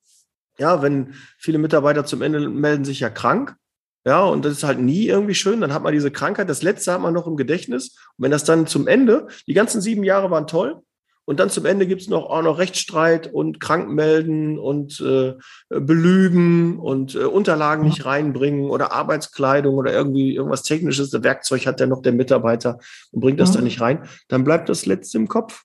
Ja, 0.59 0.81
wenn 0.81 1.15
viele 1.39 1.59
Mitarbeiter 1.59 2.05
zum 2.05 2.23
Ende 2.23 2.49
melden 2.49 2.85
sich 2.85 3.01
ja 3.01 3.11
krank, 3.11 3.57
ja, 4.05 4.23
und 4.25 4.45
das 4.45 4.53
ist 4.53 4.65
halt 4.65 4.81
nie 4.81 5.07
irgendwie 5.07 5.35
schön. 5.35 5.61
Dann 5.61 5.73
hat 5.73 5.83
man 5.83 5.95
diese 5.95 6.11
Krankheit. 6.11 6.49
Das 6.51 6.63
letzte 6.63 6.93
hat 6.93 7.01
man 7.01 7.15
noch 7.15 7.27
im 7.27 7.37
Gedächtnis. 7.37 7.97
Und 8.17 8.25
wenn 8.25 8.31
das 8.31 8.45
dann 8.45 8.67
zum 8.67 8.87
Ende, 8.87 9.29
die 9.47 9.55
ganzen 9.55 9.81
sieben 9.81 10.05
Jahre 10.05 10.31
waren 10.31 10.47
toll. 10.47 10.83
Und 11.27 11.41
dann 11.41 11.49
zum 11.49 11.65
Ende 11.65 11.87
gibt's 11.87 12.09
noch 12.09 12.27
auch 12.27 12.43
noch 12.43 12.59
Rechtsstreit 12.59 13.33
und 13.33 13.59
Krankmelden 13.59 14.59
und 14.59 15.01
äh, 15.01 15.35
Belügen 15.71 16.79
und 16.79 17.15
äh, 17.15 17.25
Unterlagen 17.25 17.85
nicht 17.85 18.05
reinbringen 18.05 18.69
oder 18.69 18.93
Arbeitskleidung 18.93 19.75
oder 19.77 19.91
irgendwie 19.91 20.35
irgendwas 20.35 20.65
Technisches, 20.65 21.09
der 21.09 21.25
Werkzeug 21.25 21.67
hat 21.67 21.81
ja 21.81 21.87
noch 21.87 22.03
der 22.03 22.13
Mitarbeiter 22.13 22.79
und 23.11 23.21
bringt 23.21 23.41
das 23.41 23.51
mhm. 23.51 23.55
dann 23.55 23.65
nicht 23.65 23.81
rein, 23.81 24.07
dann 24.29 24.45
bleibt 24.45 24.69
das 24.69 24.85
letzte 24.85 25.17
im 25.17 25.29
Kopf. 25.29 25.65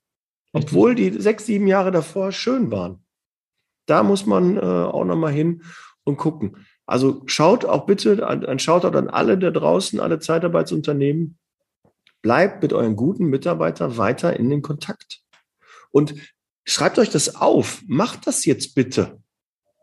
Obwohl 0.54 0.96
die 0.96 1.12
sechs, 1.20 1.46
sieben 1.46 1.68
Jahre 1.68 1.92
davor 1.92 2.32
schön 2.32 2.72
waren. 2.72 3.04
Da 3.86 4.02
muss 4.02 4.26
man 4.26 4.56
äh, 4.56 4.62
auch 4.62 5.04
nochmal 5.04 5.34
hin 5.34 5.64
und 6.06 6.18
gucken. 6.18 6.66
Also 6.90 7.22
schaut 7.28 7.66
auch 7.66 7.86
bitte, 7.86 8.28
ein 8.28 8.58
Shoutout 8.58 8.98
an 8.98 9.10
alle 9.10 9.38
da 9.38 9.52
draußen, 9.52 10.00
alle 10.00 10.20
Zeitarbeitsunternehmen. 10.20 11.38
Bleibt 12.24 12.64
mit 12.64 12.74
euren 12.74 12.96
guten 12.96 13.26
Mitarbeitern 13.26 13.98
weiter 13.98 14.36
in 14.36 14.50
den 14.50 14.64
Kontakt. 14.64 15.22
Und 15.92 16.16
schreibt 16.66 16.98
euch 16.98 17.12
das 17.12 17.36
auf. 17.36 17.84
Macht 17.86 18.26
das 18.26 18.44
jetzt 18.44 18.74
bitte. 18.74 19.20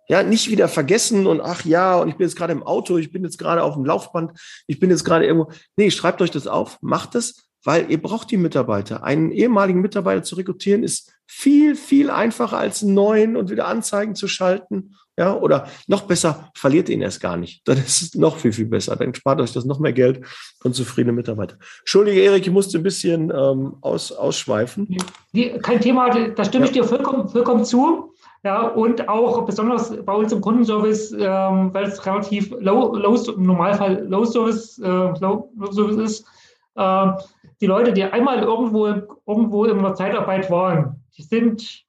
Ja, 0.08 0.24
nicht 0.24 0.50
wieder 0.50 0.66
vergessen 0.66 1.28
und 1.28 1.40
ach 1.40 1.64
ja, 1.64 1.96
und 1.96 2.08
ich 2.08 2.16
bin 2.16 2.26
jetzt 2.26 2.36
gerade 2.36 2.52
im 2.52 2.64
Auto, 2.64 2.96
ich 2.96 3.12
bin 3.12 3.22
jetzt 3.22 3.38
gerade 3.38 3.62
auf 3.62 3.74
dem 3.74 3.84
Laufband, 3.84 4.32
ich 4.66 4.80
bin 4.80 4.90
jetzt 4.90 5.04
gerade 5.04 5.26
irgendwo. 5.26 5.52
Nee, 5.76 5.92
schreibt 5.92 6.20
euch 6.22 6.32
das 6.32 6.48
auf, 6.48 6.78
macht 6.80 7.14
es, 7.14 7.48
weil 7.62 7.88
ihr 7.88 8.02
braucht 8.02 8.32
die 8.32 8.36
Mitarbeiter. 8.36 9.04
Einen 9.04 9.30
ehemaligen 9.30 9.80
Mitarbeiter 9.80 10.24
zu 10.24 10.34
rekrutieren 10.34 10.82
ist 10.82 11.15
viel, 11.26 11.76
viel 11.76 12.10
einfacher 12.10 12.58
als 12.58 12.82
einen 12.82 12.94
neuen 12.94 13.36
und 13.36 13.50
wieder 13.50 13.66
Anzeigen 13.66 14.14
zu 14.14 14.28
schalten 14.28 14.94
ja, 15.18 15.34
oder 15.34 15.66
noch 15.86 16.02
besser, 16.02 16.50
verliert 16.54 16.90
ihn 16.90 17.00
erst 17.00 17.22
gar 17.22 17.38
nicht. 17.38 17.66
Dann 17.66 17.78
ist 17.78 18.02
es 18.02 18.14
noch 18.14 18.36
viel, 18.36 18.52
viel 18.52 18.66
besser. 18.66 18.96
Dann 18.96 19.14
spart 19.14 19.40
euch 19.40 19.52
das 19.52 19.64
noch 19.64 19.78
mehr 19.78 19.94
Geld 19.94 20.20
und 20.62 20.74
zufriedene 20.74 21.12
Mitarbeiter. 21.12 21.56
Entschuldige, 21.80 22.20
Erik, 22.20 22.46
ich 22.46 22.52
musste 22.52 22.78
ein 22.78 22.82
bisschen 22.82 23.32
ähm, 23.34 23.76
aus, 23.80 24.12
ausschweifen. 24.12 24.94
Kein 25.62 25.80
Thema, 25.80 26.10
da 26.10 26.44
stimme 26.44 26.66
ja. 26.66 26.70
ich 26.70 26.76
dir 26.76 26.84
vollkommen, 26.84 27.28
vollkommen 27.28 27.64
zu. 27.64 28.12
Ja, 28.44 28.68
und 28.68 29.08
auch 29.08 29.44
besonders 29.46 30.04
bei 30.04 30.12
uns 30.12 30.32
im 30.32 30.40
Kundenservice, 30.40 31.12
ähm, 31.12 31.72
weil 31.72 31.84
es 31.86 32.04
relativ 32.04 32.50
low, 32.60 32.94
low, 32.94 33.16
im 33.32 33.42
Normalfall 33.42 34.06
Low 34.06 34.24
Service, 34.24 34.78
äh, 34.78 34.86
low, 34.86 35.50
low 35.56 35.72
Service 35.72 35.96
ist, 35.96 36.26
äh, 36.76 37.06
die 37.60 37.66
Leute, 37.66 37.92
die 37.92 38.04
einmal 38.04 38.42
irgendwo, 38.42 38.86
irgendwo 39.26 39.64
in 39.64 39.82
der 39.82 39.94
Zeitarbeit 39.94 40.48
waren, 40.50 41.02
die 41.16 41.22
sind 41.22 41.84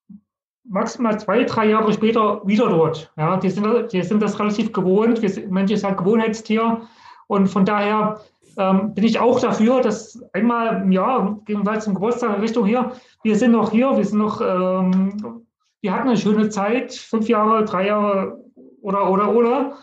maximal 0.70 1.20
zwei, 1.20 1.44
drei 1.44 1.70
Jahre 1.70 1.94
später 1.94 2.42
wieder 2.46 2.70
dort. 2.70 3.12
Ja, 3.18 3.38
die 3.38 3.50
sind, 3.50 3.92
die 3.92 4.02
sind 4.04 4.22
das 4.22 4.40
relativ 4.40 4.74
gewohnt. 4.74 5.22
Wir, 5.22 5.50
Mensch 5.50 5.72
ist 5.72 5.84
halt 5.84 5.98
Gewohnheitstier. 5.98 6.82
Und 7.28 7.48
von 7.48 7.66
daher 7.66 8.20
ähm, 8.58 8.94
bin 8.94 9.04
ich 9.04 9.20
auch 9.20 9.40
dafür, 9.40 9.82
dass 9.82 10.22
einmal 10.34 10.82
im 10.82 10.92
Jahr, 10.92 11.40
wir 11.46 11.80
zum 11.80 11.94
Geburtstag 11.94 12.36
in 12.36 12.42
Richtung 12.42 12.66
hier, 12.66 12.92
wir 13.24 13.36
sind 13.36 13.52
noch 13.52 13.72
hier, 13.72 13.96
wir 13.96 14.06
sind 14.06 14.20
noch, 14.20 14.42
ähm, 14.42 15.46
wir 15.82 15.94
hatten 15.94 16.10
eine 16.10 16.18
schöne 16.18 16.50
Zeit, 16.50 16.94
fünf 16.94 17.28
Jahre, 17.28 17.66
drei 17.66 17.88
Jahre 17.88 18.44
oder, 18.82 19.10
oder, 19.10 19.34
oder. 19.34 19.78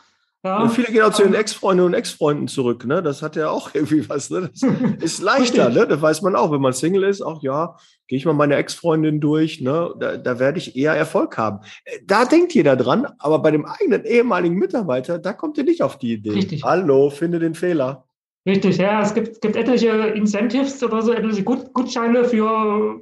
Ja. 0.45 0.63
Und 0.63 0.71
viele 0.71 0.89
gehen 0.89 1.03
auch 1.03 1.13
zu 1.13 1.23
ihren 1.23 1.33
Ex-Freunden 1.33 1.87
und 1.87 1.95
Ex-Freunden 1.95 2.49
zurück. 2.49 2.85
Ne? 2.85 3.03
Das 3.03 3.23
hat 3.23 3.35
ja 3.35 3.49
auch 3.49 3.71
irgendwie 3.75 4.07
was. 4.09 4.29
Ne? 4.29 4.51
Das 4.53 4.63
ist 5.01 5.23
leichter. 5.23 5.71
ne? 5.71 5.87
Das 5.87 6.03
weiß 6.03 6.21
man 6.21 6.37
auch, 6.37 6.53
wenn 6.53 6.61
man 6.61 6.75
Single 6.75 7.05
ist. 7.05 7.23
Auch 7.23 7.43
ja, 7.43 7.77
gehe 8.09 8.19
ich 8.19 8.27
mal 8.27 8.35
meine 8.35 8.57
Ex-Freundin 8.57 9.21
durch. 9.21 9.63
Ne? 9.63 9.95
Da, 9.99 10.19
da 10.19 10.39
werde 10.39 10.59
ich 10.59 10.77
eher 10.77 10.93
Erfolg 10.93 11.39
haben. 11.39 11.61
Da 12.05 12.27
denkt 12.27 12.53
jeder 12.53 12.77
dran. 12.77 13.07
Aber 13.19 13.39
bei 13.39 13.51
dem 13.53 13.65
eigenen 13.65 14.05
ehemaligen 14.05 14.57
Mitarbeiter, 14.57 15.19
da 15.19 15.33
kommt 15.33 15.57
ihr 15.57 15.65
nicht 15.65 15.83
auf 15.83 15.99
die 15.99 16.13
Idee. 16.13 16.33
Richtig. 16.33 16.63
Hallo, 16.63 17.09
finde 17.09 17.39
den 17.39 17.55
Fehler. 17.55 18.05
Richtig, 18.47 18.77
ja. 18.77 19.01
Es 19.01 19.15
gibt, 19.15 19.41
gibt 19.41 19.57
etliche 19.57 19.89
Incentives 19.89 20.83
oder 20.83 21.01
so, 21.01 21.15
etliche 21.15 21.43
Gut, 21.43 21.73
Gutscheine 21.73 22.25
für 22.25 23.01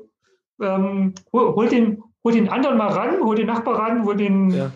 ähm, 0.61 1.15
hol, 1.33 1.55
hol, 1.57 1.69
den, 1.69 2.05
hol 2.23 2.33
den 2.33 2.49
anderen 2.49 2.79
mal 2.79 2.93
ran, 2.93 3.21
hol 3.21 3.35
den 3.35 3.49
Nachbar 3.49 3.81
ran, 3.81 4.05
hol 4.05 4.17
den 4.17 4.51
ja. 4.51 4.71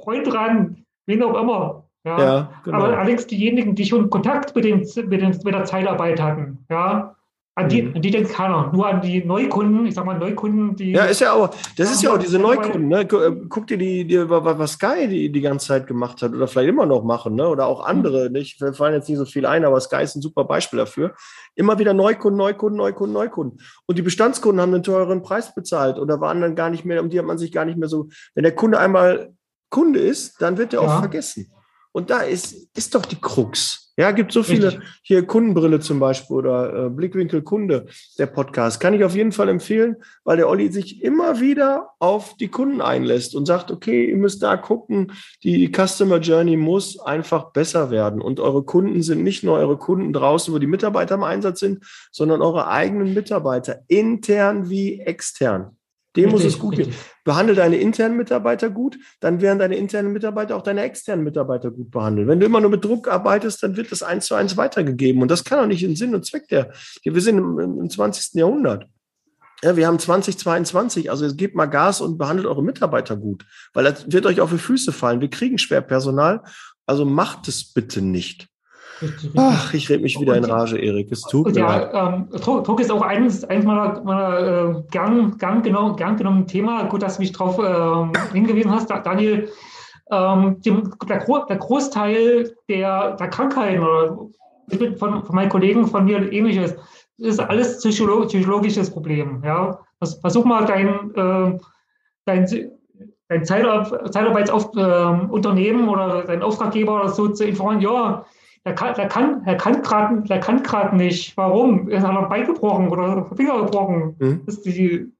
Freund 0.00 0.32
ran, 0.32 0.84
wen 1.06 1.24
auch 1.24 1.40
immer. 1.40 1.87
Ja, 2.04 2.18
ja 2.18 2.52
genau. 2.64 2.78
Aber 2.78 2.98
allerdings 2.98 3.26
diejenigen, 3.26 3.74
die 3.74 3.84
schon 3.84 4.10
Kontakt 4.10 4.54
mit, 4.54 4.64
den, 4.64 4.86
mit, 5.08 5.20
den, 5.20 5.38
mit 5.44 5.54
der 5.54 5.64
Zeitarbeit 5.64 6.20
hatten, 6.20 6.64
ja, 6.70 7.16
an 7.58 7.68
die, 7.68 7.82
mhm. 7.82 7.96
an 7.96 8.02
die 8.02 8.10
denkt 8.12 8.30
keiner. 8.30 8.70
Nur 8.72 8.86
an 8.86 9.00
die 9.00 9.24
Neukunden, 9.24 9.84
ich 9.84 9.94
sag 9.94 10.04
mal 10.04 10.16
Neukunden, 10.16 10.76
die. 10.76 10.92
Ja, 10.92 11.06
ist 11.06 11.20
ja 11.20 11.32
auch, 11.32 11.50
das 11.76 11.90
ist 11.90 12.04
ja 12.04 12.12
auch 12.12 12.18
diese 12.18 12.38
Neukunden, 12.38 12.86
ne? 12.86 13.00
Äh, 13.00 13.32
guck 13.48 13.66
dir 13.66 13.76
die, 13.76 14.04
die, 14.04 14.30
was 14.30 14.72
Sky 14.74 15.08
die, 15.08 15.32
die 15.32 15.40
ganze 15.40 15.66
Zeit 15.66 15.88
gemacht 15.88 16.22
hat 16.22 16.32
oder 16.32 16.46
vielleicht 16.46 16.68
immer 16.68 16.86
noch 16.86 17.02
machen, 17.02 17.34
ne? 17.34 17.48
Oder 17.48 17.66
auch 17.66 17.84
andere. 17.84 18.30
Nicht? 18.30 18.60
Wir 18.60 18.74
fallen 18.74 18.94
jetzt 18.94 19.08
nicht 19.08 19.18
so 19.18 19.24
viel 19.24 19.44
ein, 19.44 19.64
aber 19.64 19.80
Sky 19.80 20.04
ist 20.04 20.14
ein 20.14 20.22
super 20.22 20.44
Beispiel 20.44 20.78
dafür. 20.78 21.14
Immer 21.56 21.80
wieder 21.80 21.94
Neukunden, 21.94 22.38
Neukunden, 22.38 22.78
Neukunden, 22.78 23.12
Neukunden. 23.12 23.60
Und 23.86 23.98
die 23.98 24.02
Bestandskunden 24.02 24.60
haben 24.60 24.72
einen 24.72 24.84
teureren 24.84 25.22
Preis 25.22 25.52
bezahlt 25.52 25.98
oder 25.98 26.20
waren 26.20 26.40
dann 26.40 26.54
gar 26.54 26.70
nicht 26.70 26.84
mehr, 26.84 27.02
um 27.02 27.10
die 27.10 27.18
hat 27.18 27.26
man 27.26 27.38
sich 27.38 27.50
gar 27.50 27.64
nicht 27.64 27.76
mehr 27.76 27.88
so. 27.88 28.08
Wenn 28.36 28.44
der 28.44 28.54
Kunde 28.54 28.78
einmal 28.78 29.34
Kunde 29.68 29.98
ist, 29.98 30.40
dann 30.40 30.58
wird 30.58 30.74
er 30.74 30.82
ja. 30.82 30.86
auch 30.86 31.00
vergessen. 31.00 31.50
Und 31.92 32.10
da 32.10 32.20
ist, 32.20 32.68
ist 32.76 32.94
doch 32.94 33.04
die 33.04 33.20
Krux. 33.20 33.88
Ja, 33.98 34.12
gibt 34.12 34.30
so 34.30 34.44
viele, 34.44 34.68
Richtig. 34.68 34.88
hier 35.02 35.26
Kundenbrille 35.26 35.80
zum 35.80 35.98
Beispiel 35.98 36.36
oder 36.36 36.86
äh, 36.86 36.88
Blickwinkel 36.88 37.42
Kunde, 37.42 37.86
der 38.16 38.26
Podcast. 38.26 38.78
Kann 38.78 38.94
ich 38.94 39.02
auf 39.02 39.16
jeden 39.16 39.32
Fall 39.32 39.48
empfehlen, 39.48 39.96
weil 40.22 40.36
der 40.36 40.48
Olli 40.48 40.70
sich 40.70 41.02
immer 41.02 41.40
wieder 41.40 41.88
auf 41.98 42.36
die 42.36 42.46
Kunden 42.46 42.80
einlässt 42.80 43.34
und 43.34 43.46
sagt, 43.46 43.72
okay, 43.72 44.08
ihr 44.08 44.16
müsst 44.16 44.40
da 44.40 44.56
gucken, 44.56 45.10
die 45.42 45.72
Customer 45.74 46.18
Journey 46.18 46.56
muss 46.56 47.00
einfach 47.00 47.50
besser 47.50 47.90
werden. 47.90 48.22
Und 48.22 48.38
eure 48.38 48.62
Kunden 48.62 49.02
sind 49.02 49.24
nicht 49.24 49.42
nur 49.42 49.58
eure 49.58 49.78
Kunden 49.78 50.12
draußen, 50.12 50.54
wo 50.54 50.60
die 50.60 50.68
Mitarbeiter 50.68 51.16
im 51.16 51.24
Einsatz 51.24 51.58
sind, 51.58 51.84
sondern 52.12 52.40
eure 52.40 52.68
eigenen 52.68 53.14
Mitarbeiter, 53.14 53.80
intern 53.88 54.70
wie 54.70 55.00
extern. 55.00 55.77
Dem 56.18 56.30
muss 56.30 56.44
es 56.44 56.58
gut 56.58 56.76
gehen. 56.76 56.92
Behandle 57.24 57.54
deine 57.54 57.76
internen 57.76 58.16
Mitarbeiter 58.16 58.70
gut, 58.70 58.98
dann 59.20 59.40
werden 59.40 59.58
deine 59.58 59.76
internen 59.76 60.12
Mitarbeiter 60.12 60.56
auch 60.56 60.62
deine 60.62 60.82
externen 60.82 61.24
Mitarbeiter 61.24 61.70
gut 61.70 61.90
behandelt. 61.90 62.26
Wenn 62.26 62.40
du 62.40 62.46
immer 62.46 62.60
nur 62.60 62.70
mit 62.70 62.84
Druck 62.84 63.08
arbeitest, 63.08 63.62
dann 63.62 63.76
wird 63.76 63.92
das 63.92 64.02
eins 64.02 64.26
zu 64.26 64.34
eins 64.34 64.56
weitergegeben. 64.56 65.22
Und 65.22 65.30
das 65.30 65.44
kann 65.44 65.60
auch 65.60 65.66
nicht 65.66 65.82
in 65.82 65.96
Sinn 65.96 66.14
und 66.14 66.26
Zweck 66.26 66.48
der. 66.48 66.72
Wir 67.04 67.20
sind 67.20 67.38
im, 67.38 67.58
im 67.58 67.88
20. 67.88 68.34
Jahrhundert. 68.34 68.86
Ja, 69.62 69.76
wir 69.76 69.86
haben 69.86 69.98
2022, 69.98 71.10
also 71.10 71.34
gebt 71.34 71.56
mal 71.56 71.66
Gas 71.66 72.00
und 72.00 72.16
behandelt 72.16 72.46
eure 72.46 72.62
Mitarbeiter 72.62 73.16
gut, 73.16 73.44
weil 73.72 73.84
das 73.84 74.10
wird 74.10 74.24
euch 74.26 74.40
auf 74.40 74.50
die 74.50 74.58
Füße 74.58 74.92
fallen. 74.92 75.20
Wir 75.20 75.30
kriegen 75.30 75.58
schwer 75.58 75.80
Personal, 75.80 76.42
also 76.86 77.04
macht 77.04 77.48
es 77.48 77.72
bitte 77.72 78.00
nicht. 78.00 78.48
Ach, 79.36 79.74
ich 79.74 79.88
rede 79.88 80.02
mich 80.02 80.20
wieder 80.20 80.36
in 80.36 80.44
Rage, 80.44 80.78
Erik. 80.78 81.12
Es 81.12 81.22
tut 81.22 81.46
mir 81.46 81.60
ja, 81.60 82.14
ähm, 82.14 82.28
Druck, 82.30 82.80
ist 82.80 82.90
auch 82.90 83.02
eines, 83.02 83.44
eines 83.44 83.64
meiner, 83.64 84.02
meiner 84.02 84.38
äh, 84.38 84.82
gern, 84.90 85.36
gern, 85.38 85.62
genau, 85.62 85.94
gern 85.94 86.16
genommenen 86.16 86.46
Thema. 86.46 86.84
Gut, 86.84 87.02
dass 87.02 87.16
du 87.16 87.22
mich 87.22 87.32
darauf 87.32 87.58
äh, 87.58 88.32
hingewiesen 88.32 88.70
hast, 88.70 88.90
Daniel. 88.90 89.48
Ähm, 90.10 90.60
dem, 90.62 90.94
der, 91.08 91.24
der, 91.48 91.56
Großteil 91.58 92.54
der, 92.68 93.16
der 93.16 93.28
Krankheiten 93.28 93.82
oder 93.82 94.16
von, 94.98 95.24
von 95.24 95.34
meinen 95.34 95.50
Kollegen 95.50 95.86
von 95.86 96.04
mir 96.04 96.32
ähnliches, 96.32 96.74
ist 97.18 97.40
alles 97.40 97.78
psycholog 97.78 98.28
psychologisches 98.28 98.90
Problem. 98.90 99.42
Ja? 99.44 99.78
Versuch 100.20 100.44
mal 100.44 100.64
dein, 100.64 100.88
äh, 101.14 101.58
dein, 102.24 102.70
dein 103.28 103.44
Zeitar 103.44 104.10
Zeitarbeitsunternehmen 104.10 105.86
äh, 105.86 105.90
oder 105.90 106.22
dein 106.24 106.42
Auftraggeber 106.42 107.00
oder 107.00 107.08
so 107.10 107.28
zu 107.28 107.44
informieren, 107.44 107.82
ja, 107.82 108.24
er 108.64 108.74
kann, 108.74 108.94
er 108.96 109.08
kann, 109.08 109.42
er 109.46 109.56
kann 109.56 109.82
gerade, 109.82 110.24
er 110.28 110.40
kann 110.40 110.62
gerade 110.62 110.96
nicht. 110.96 111.36
Warum? 111.36 111.88
Er 111.88 112.02
hat 112.02 112.16
ein 112.16 112.28
Bein 112.28 112.46
gebrochen 112.46 112.88
oder 112.88 113.30
Finger 113.36 113.64
gebrochen. 113.64 114.16
Mhm. 114.18 114.42
Das 114.46 114.56
ist 114.56 114.66
die, 114.66 115.12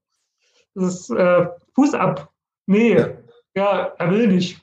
das 0.74 0.95
ist 0.95 1.11
äh, 1.11 1.47
Fuß 1.74 1.95
ab. 1.95 2.30
Nee, 2.66 2.97
ja. 2.97 3.09
ja, 3.55 3.93
er 3.99 4.11
will 4.11 4.26
nicht. 4.28 4.61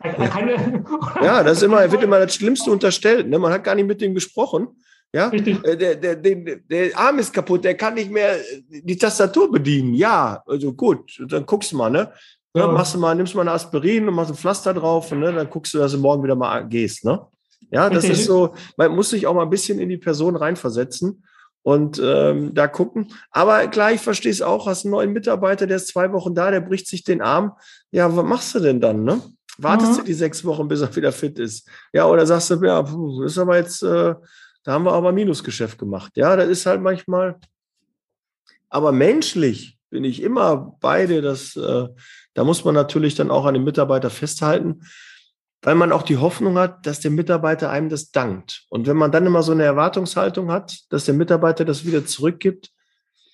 Er, 0.00 0.18
er 0.18 0.28
kann, 0.28 0.48
ja, 1.22 1.42
das 1.42 1.58
ist 1.58 1.62
immer, 1.62 1.80
er 1.80 1.90
wird 1.90 2.02
immer 2.02 2.18
das 2.18 2.34
Schlimmste 2.34 2.70
unterstellt. 2.70 3.28
Ne? 3.28 3.38
Man 3.38 3.52
hat 3.52 3.64
gar 3.64 3.74
nicht 3.74 3.86
mit 3.86 4.00
dem 4.00 4.14
gesprochen. 4.14 4.68
Ja, 5.12 5.28
Richtig. 5.28 5.64
Äh, 5.64 5.76
der, 5.76 5.96
der, 5.96 6.16
der, 6.16 6.56
der 6.56 6.98
Arm 6.98 7.18
ist 7.18 7.32
kaputt, 7.32 7.64
der 7.64 7.76
kann 7.76 7.94
nicht 7.94 8.10
mehr 8.10 8.36
die 8.68 8.96
Tastatur 8.96 9.50
bedienen. 9.50 9.94
Ja, 9.94 10.42
also 10.46 10.72
gut, 10.72 11.20
dann 11.28 11.44
guckst 11.46 11.72
du 11.72 11.76
mal, 11.76 11.90
ne? 11.90 12.12
Ja. 12.54 12.66
machst 12.66 12.94
du 12.94 12.98
mal, 12.98 13.14
nimmst 13.14 13.34
mal 13.34 13.42
eine 13.42 13.52
Aspirin 13.52 14.08
und 14.08 14.14
machst 14.14 14.32
ein 14.32 14.36
Pflaster 14.36 14.74
drauf 14.74 15.12
und 15.12 15.20
ne, 15.20 15.32
dann 15.32 15.48
guckst 15.48 15.72
du, 15.72 15.78
dass 15.78 15.92
du 15.92 15.98
morgen 15.98 16.22
wieder 16.24 16.34
mal 16.34 16.66
gehst, 16.66 17.04
ne? 17.04 17.20
Ja, 17.70 17.88
das 17.88 18.04
ist 18.04 18.24
so, 18.24 18.54
man 18.76 18.94
muss 18.94 19.10
sich 19.10 19.26
auch 19.26 19.34
mal 19.34 19.42
ein 19.42 19.50
bisschen 19.50 19.78
in 19.78 19.88
die 19.88 19.98
Person 19.98 20.36
reinversetzen 20.36 21.24
und 21.62 22.00
ähm, 22.02 22.54
da 22.54 22.66
gucken. 22.66 23.12
Aber 23.30 23.66
klar, 23.68 23.92
ich 23.92 24.00
verstehe 24.00 24.32
es 24.32 24.42
auch, 24.42 24.66
hast 24.66 24.84
einen 24.84 24.92
neuen 24.92 25.12
Mitarbeiter, 25.12 25.66
der 25.66 25.76
ist 25.76 25.88
zwei 25.88 26.12
Wochen 26.12 26.34
da, 26.34 26.50
der 26.50 26.60
bricht 26.60 26.86
sich 26.86 27.04
den 27.04 27.22
Arm. 27.22 27.52
Ja, 27.90 28.14
was 28.16 28.24
machst 28.24 28.54
du 28.54 28.60
denn 28.60 28.80
dann, 28.80 29.04
ne? 29.04 29.22
Wartest 29.58 29.92
mhm. 29.92 29.96
du 29.98 30.02
die 30.04 30.14
sechs 30.14 30.44
Wochen, 30.44 30.68
bis 30.68 30.80
er 30.80 30.94
wieder 30.96 31.12
fit 31.12 31.38
ist? 31.38 31.68
Ja, 31.92 32.06
oder 32.06 32.26
sagst 32.26 32.50
du, 32.50 32.64
ja, 32.64 32.82
puh, 32.82 33.22
ist 33.22 33.38
aber 33.38 33.56
jetzt, 33.56 33.82
äh, 33.82 34.14
da 34.64 34.72
haben 34.72 34.84
wir 34.84 34.92
aber 34.92 35.12
Minusgeschäft 35.12 35.78
gemacht. 35.78 36.12
Ja, 36.16 36.34
das 36.36 36.48
ist 36.48 36.66
halt 36.66 36.80
manchmal. 36.80 37.38
Aber 38.68 38.92
menschlich 38.92 39.78
bin 39.90 40.04
ich 40.04 40.22
immer 40.22 40.76
beide, 40.80 41.20
dass 41.20 41.56
äh, 41.56 41.88
da 42.34 42.44
muss 42.44 42.64
man 42.64 42.74
natürlich 42.74 43.16
dann 43.16 43.30
auch 43.30 43.44
an 43.44 43.54
den 43.54 43.64
Mitarbeiter 43.64 44.08
festhalten, 44.08 44.82
weil 45.62 45.74
man 45.74 45.92
auch 45.92 46.02
die 46.02 46.16
Hoffnung 46.16 46.58
hat, 46.58 46.86
dass 46.86 47.00
der 47.00 47.10
Mitarbeiter 47.10 47.70
einem 47.70 47.88
das 47.88 48.10
dankt. 48.10 48.64
Und 48.68 48.86
wenn 48.86 48.96
man 48.96 49.12
dann 49.12 49.26
immer 49.26 49.42
so 49.42 49.52
eine 49.52 49.64
Erwartungshaltung 49.64 50.50
hat, 50.50 50.78
dass 50.90 51.04
der 51.04 51.14
Mitarbeiter 51.14 51.64
das 51.64 51.84
wieder 51.84 52.06
zurückgibt, 52.06 52.70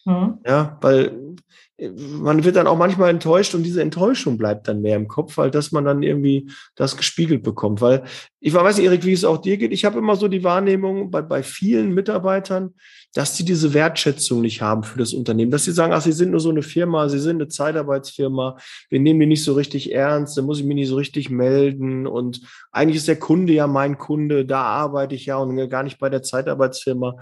mhm. 0.05 0.39
ja, 0.45 0.79
weil 0.81 1.37
man 1.79 2.43
wird 2.43 2.57
dann 2.57 2.67
auch 2.67 2.79
manchmal 2.79 3.11
enttäuscht 3.11 3.55
und 3.55 3.63
diese 3.63 3.83
Enttäuschung 3.83 4.39
bleibt 4.39 4.67
dann 4.67 4.81
mehr 4.81 4.97
im 4.97 5.09
Kopf, 5.09 5.37
weil 5.37 5.51
dass 5.51 5.73
man 5.73 5.85
dann 5.85 6.03
irgendwie 6.03 6.51
das 6.75 6.97
gespiegelt 6.97 7.43
bekommt. 7.43 7.83
Weil 7.83 8.05
ich 8.41 8.55
weiß 8.55 8.79
nicht, 8.79 8.87
Erik, 8.87 9.05
wie 9.05 9.13
es 9.13 9.25
auch 9.25 9.39
dir 9.39 9.59
geht. 9.59 9.73
Ich 9.73 9.85
habe 9.85 9.99
immer 9.99 10.17
so 10.17 10.27
die 10.27 10.43
Wahrnehmung 10.43 11.11
bei, 11.11 11.21
bei 11.21 11.43
vielen 11.43 11.93
Mitarbeitern, 11.93 12.75
dass 13.17 13.33
die 13.33 13.47
diese 13.47 13.73
Wertschätzung 13.73 14.43
nicht 14.43 14.61
haben 14.61 14.83
für 14.83 14.99
das 14.99 15.15
Unternehmen, 15.15 15.51
dass 15.51 15.65
sie 15.65 15.73
sagen, 15.73 15.95
ach, 15.95 16.03
sie 16.03 16.13
sind 16.13 16.33
nur 16.33 16.41
so 16.41 16.51
eine 16.51 16.61
Firma, 16.61 17.09
sie 17.09 17.19
sind 17.19 17.37
eine 17.37 17.49
Zeitarbeitsfirma, 17.49 18.59
wir 18.91 19.01
nehmen 19.01 19.21
die 19.21 19.27
nicht 19.27 19.43
so 19.43 19.55
richtig 19.55 19.91
ernst, 19.91 20.37
da 20.37 20.43
muss 20.43 20.59
ich 20.59 20.67
mich 20.67 20.75
nicht 20.75 20.89
so 20.89 20.97
richtig 20.97 21.31
melden. 21.31 22.07
Und 22.07 22.43
eigentlich 22.73 22.99
ist 22.99 23.09
der 23.09 23.19
Kunde 23.19 23.55
ja 23.55 23.67
mein 23.67 23.97
Kunde, 23.97 24.45
da 24.45 24.61
arbeite 24.61 25.15
ich 25.15 25.25
ja 25.25 25.39
und 25.39 25.57
gar 25.71 25.83
nicht 25.83 25.99
bei 25.99 26.11
der 26.11 26.23
Zeitarbeitsfirma. 26.23 27.17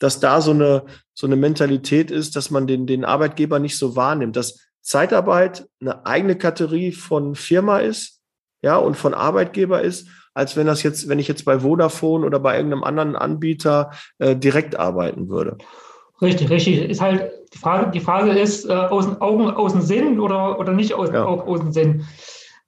Dass 0.00 0.18
da 0.18 0.40
so 0.40 0.50
eine, 0.50 0.84
so 1.14 1.28
eine 1.28 1.36
Mentalität 1.36 2.10
ist, 2.10 2.34
dass 2.34 2.50
man 2.50 2.66
den, 2.66 2.88
den 2.88 3.04
Arbeitgeber 3.04 3.60
nicht 3.60 3.78
so 3.78 3.94
wahrnimmt, 3.94 4.34
dass 4.34 4.58
Zeitarbeit 4.80 5.68
eine 5.80 6.04
eigene 6.06 6.36
Kategorie 6.36 6.90
von 6.90 7.36
Firma 7.36 7.78
ist, 7.78 8.20
ja, 8.62 8.78
und 8.78 8.96
von 8.96 9.14
Arbeitgeber 9.14 9.80
ist, 9.82 10.08
als 10.36 10.54
wenn 10.54 10.66
das 10.66 10.82
jetzt, 10.82 11.08
wenn 11.08 11.18
ich 11.18 11.28
jetzt 11.28 11.46
bei 11.46 11.60
Vodafone 11.60 12.26
oder 12.26 12.38
bei 12.38 12.56
irgendeinem 12.56 12.84
anderen 12.84 13.16
Anbieter 13.16 13.90
äh, 14.18 14.36
direkt 14.36 14.78
arbeiten 14.78 15.30
würde. 15.30 15.56
Richtig, 16.20 16.50
richtig. 16.50 16.90
Ist 16.90 17.00
halt 17.00 17.30
die 17.54 17.58
Frage, 17.58 17.90
die 17.90 18.00
Frage 18.00 18.32
ist, 18.32 18.68
äh, 18.68 18.72
aus 18.72 19.06
den 19.06 19.20
Augen, 19.22 19.50
aus 19.50 19.72
dem 19.72 19.80
Sinn 19.80 20.20
oder, 20.20 20.58
oder 20.58 20.72
nicht 20.72 20.92
aus, 20.92 21.10
ja. 21.10 21.24
aus 21.24 21.60
dem 21.60 21.72
Sinn. 21.72 22.04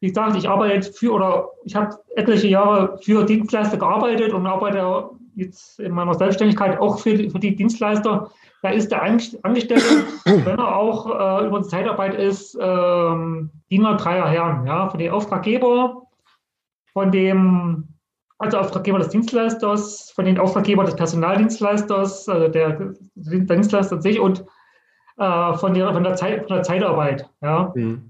Wie 0.00 0.08
gesagt, 0.08 0.36
ich 0.36 0.48
arbeite 0.48 0.90
für 0.92 1.12
oder 1.12 1.48
ich 1.64 1.76
habe 1.76 1.94
etliche 2.16 2.48
Jahre 2.48 2.98
für 3.02 3.24
Dienstleister 3.24 3.76
gearbeitet 3.76 4.32
und 4.32 4.46
arbeite 4.46 5.10
jetzt 5.34 5.78
in 5.78 5.92
meiner 5.92 6.14
Selbstständigkeit 6.14 6.80
auch 6.80 6.98
für 6.98 7.14
die, 7.14 7.28
für 7.28 7.38
die 7.38 7.54
Dienstleister, 7.54 8.30
da 8.62 8.70
ist 8.70 8.90
der 8.90 9.02
Angestellte, 9.02 10.04
wenn 10.24 10.58
er 10.58 10.76
auch 10.76 11.06
äh, 11.06 11.46
über 11.46 11.60
die 11.60 11.68
Zeitarbeit 11.68 12.14
ist, 12.14 12.56
ähm, 12.60 13.50
Diener 13.70 13.96
dreier 13.96 14.26
Herren. 14.26 14.66
Ja, 14.66 14.88
von 14.88 14.98
den 14.98 15.12
Auftraggeber, 15.12 16.07
von 16.98 17.12
dem, 17.12 17.84
also 18.38 18.58
Auftraggeber 18.58 18.98
des 18.98 19.10
Dienstleisters, 19.10 20.10
von 20.16 20.24
den 20.24 20.38
Auftraggeber 20.38 20.82
des 20.82 20.96
Personaldienstleisters, 20.96 22.28
also 22.28 22.48
der, 22.48 22.92
der 23.14 23.56
Dienstleister 23.56 23.96
an 23.96 24.02
sich 24.02 24.18
und 24.18 24.44
äh, 25.16 25.54
von, 25.54 25.74
der, 25.74 25.92
von, 25.92 26.02
der 26.02 26.16
Zeit, 26.16 26.40
von 26.48 26.56
der 26.56 26.64
Zeitarbeit. 26.64 27.30
Ja. 27.40 27.70
Mhm. 27.76 28.02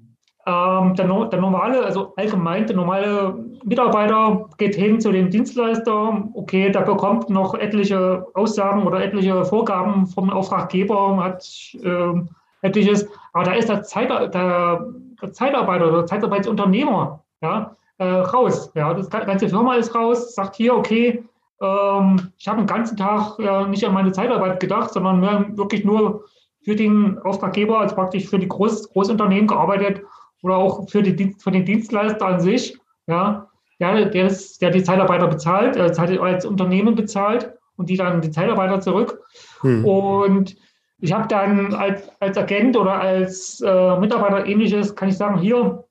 Ähm, 0.47 0.95
der, 0.95 1.07
der, 1.07 1.41
normale, 1.41 1.84
also 1.84 2.14
allgemein 2.16 2.66
der 2.66 2.76
normale 2.76 3.34
Mitarbeiter 3.64 4.49
geht 4.57 4.74
hin 4.74 4.99
zu 5.03 5.12
dem 5.12 5.28
Dienstleister, 5.28 6.24
okay, 6.32 6.70
der 6.70 6.80
bekommt 6.80 7.28
noch 7.28 7.53
etliche 7.53 8.26
Aussagen 8.32 8.86
oder 8.86 9.05
etliche 9.05 9.45
Vorgaben 9.45 10.07
vom 10.07 10.30
Auftraggeber, 10.30 11.22
hat 11.22 11.47
äh, 11.82 12.66
etliches, 12.66 13.07
aber 13.34 13.45
da 13.45 13.53
ist 13.53 13.68
der, 13.68 13.82
Zeit, 13.82 14.09
der, 14.09 14.28
der 14.28 15.32
Zeitarbeiter 15.32 15.89
oder 15.89 16.07
Zeitarbeitsunternehmer 16.07 17.22
ja, 17.43 17.76
äh, 17.99 18.05
raus. 18.05 18.70
Ja, 18.74 18.94
das 18.94 19.11
ganze 19.11 19.49
Firma 19.49 19.74
ist 19.74 19.94
raus, 19.94 20.34
sagt 20.34 20.57
hier, 20.57 20.74
okay, 20.74 21.24
ähm, 21.61 22.32
ich 22.38 22.49
habe 22.49 22.59
den 22.59 22.66
ganzen 22.66 22.96
Tag 22.96 23.38
ja, 23.38 23.66
nicht 23.66 23.84
an 23.84 23.94
meine 23.94 24.12
Zeitarbeit 24.12 24.61
gedacht, 24.61 24.92
sondern 24.92 25.57
wirklich 25.57 25.84
nur 25.84 26.24
für 26.62 26.76
den 26.76 27.18
Auftraggeber, 27.18 27.80
also 27.80 27.94
praktisch 27.94 28.28
für 28.28 28.38
die 28.38 28.49
Groß, 28.49 28.92
Großunternehmen 28.92 29.46
gearbeitet 29.46 30.03
oder 30.42 30.57
auch 30.57 30.88
für, 30.88 31.03
die, 31.03 31.34
für 31.38 31.51
den 31.51 31.64
Dienstleister 31.64 32.26
an 32.26 32.40
sich, 32.40 32.78
ja, 33.07 33.49
der, 33.80 34.07
der, 34.07 34.26
ist, 34.26 34.61
der 34.61 34.70
die 34.70 34.82
Zeitarbeiter 34.82 35.26
bezahlt, 35.26 35.76
äh, 35.76 36.18
als 36.20 36.44
Unternehmen 36.44 36.94
bezahlt 36.94 37.53
und 37.76 37.88
die 37.88 37.96
dann 37.96 38.20
die 38.20 38.30
Zeitarbeiter 38.30 38.80
zurück. 38.80 39.20
Hm. 39.61 39.84
Und 39.84 40.57
ich 41.01 41.12
habe 41.12 41.28
dann 41.28 41.74
als, 41.74 42.11
als 42.20 42.36
Agent 42.36 42.76
oder 42.76 43.01
als 43.01 43.61
äh, 43.61 43.99
Mitarbeiter 43.99 44.46
ähnliches, 44.46 44.94
kann 44.94 45.09
ich 45.09 45.16
sagen, 45.16 45.38
hier, 45.38 45.84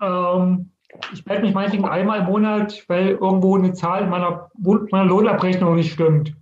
ähm, 0.00 0.67
ich 1.12 1.24
melde 1.26 1.42
mich 1.42 1.54
meinetwegen 1.54 1.84
einmal 1.84 2.20
im 2.20 2.26
Monat, 2.26 2.84
weil 2.88 3.10
irgendwo 3.10 3.56
eine 3.56 3.72
Zahl 3.72 4.06
meiner, 4.06 4.50
meiner 4.56 5.04
Lohnabrechnung 5.04 5.74
nicht 5.74 5.92
stimmt. 5.92 6.34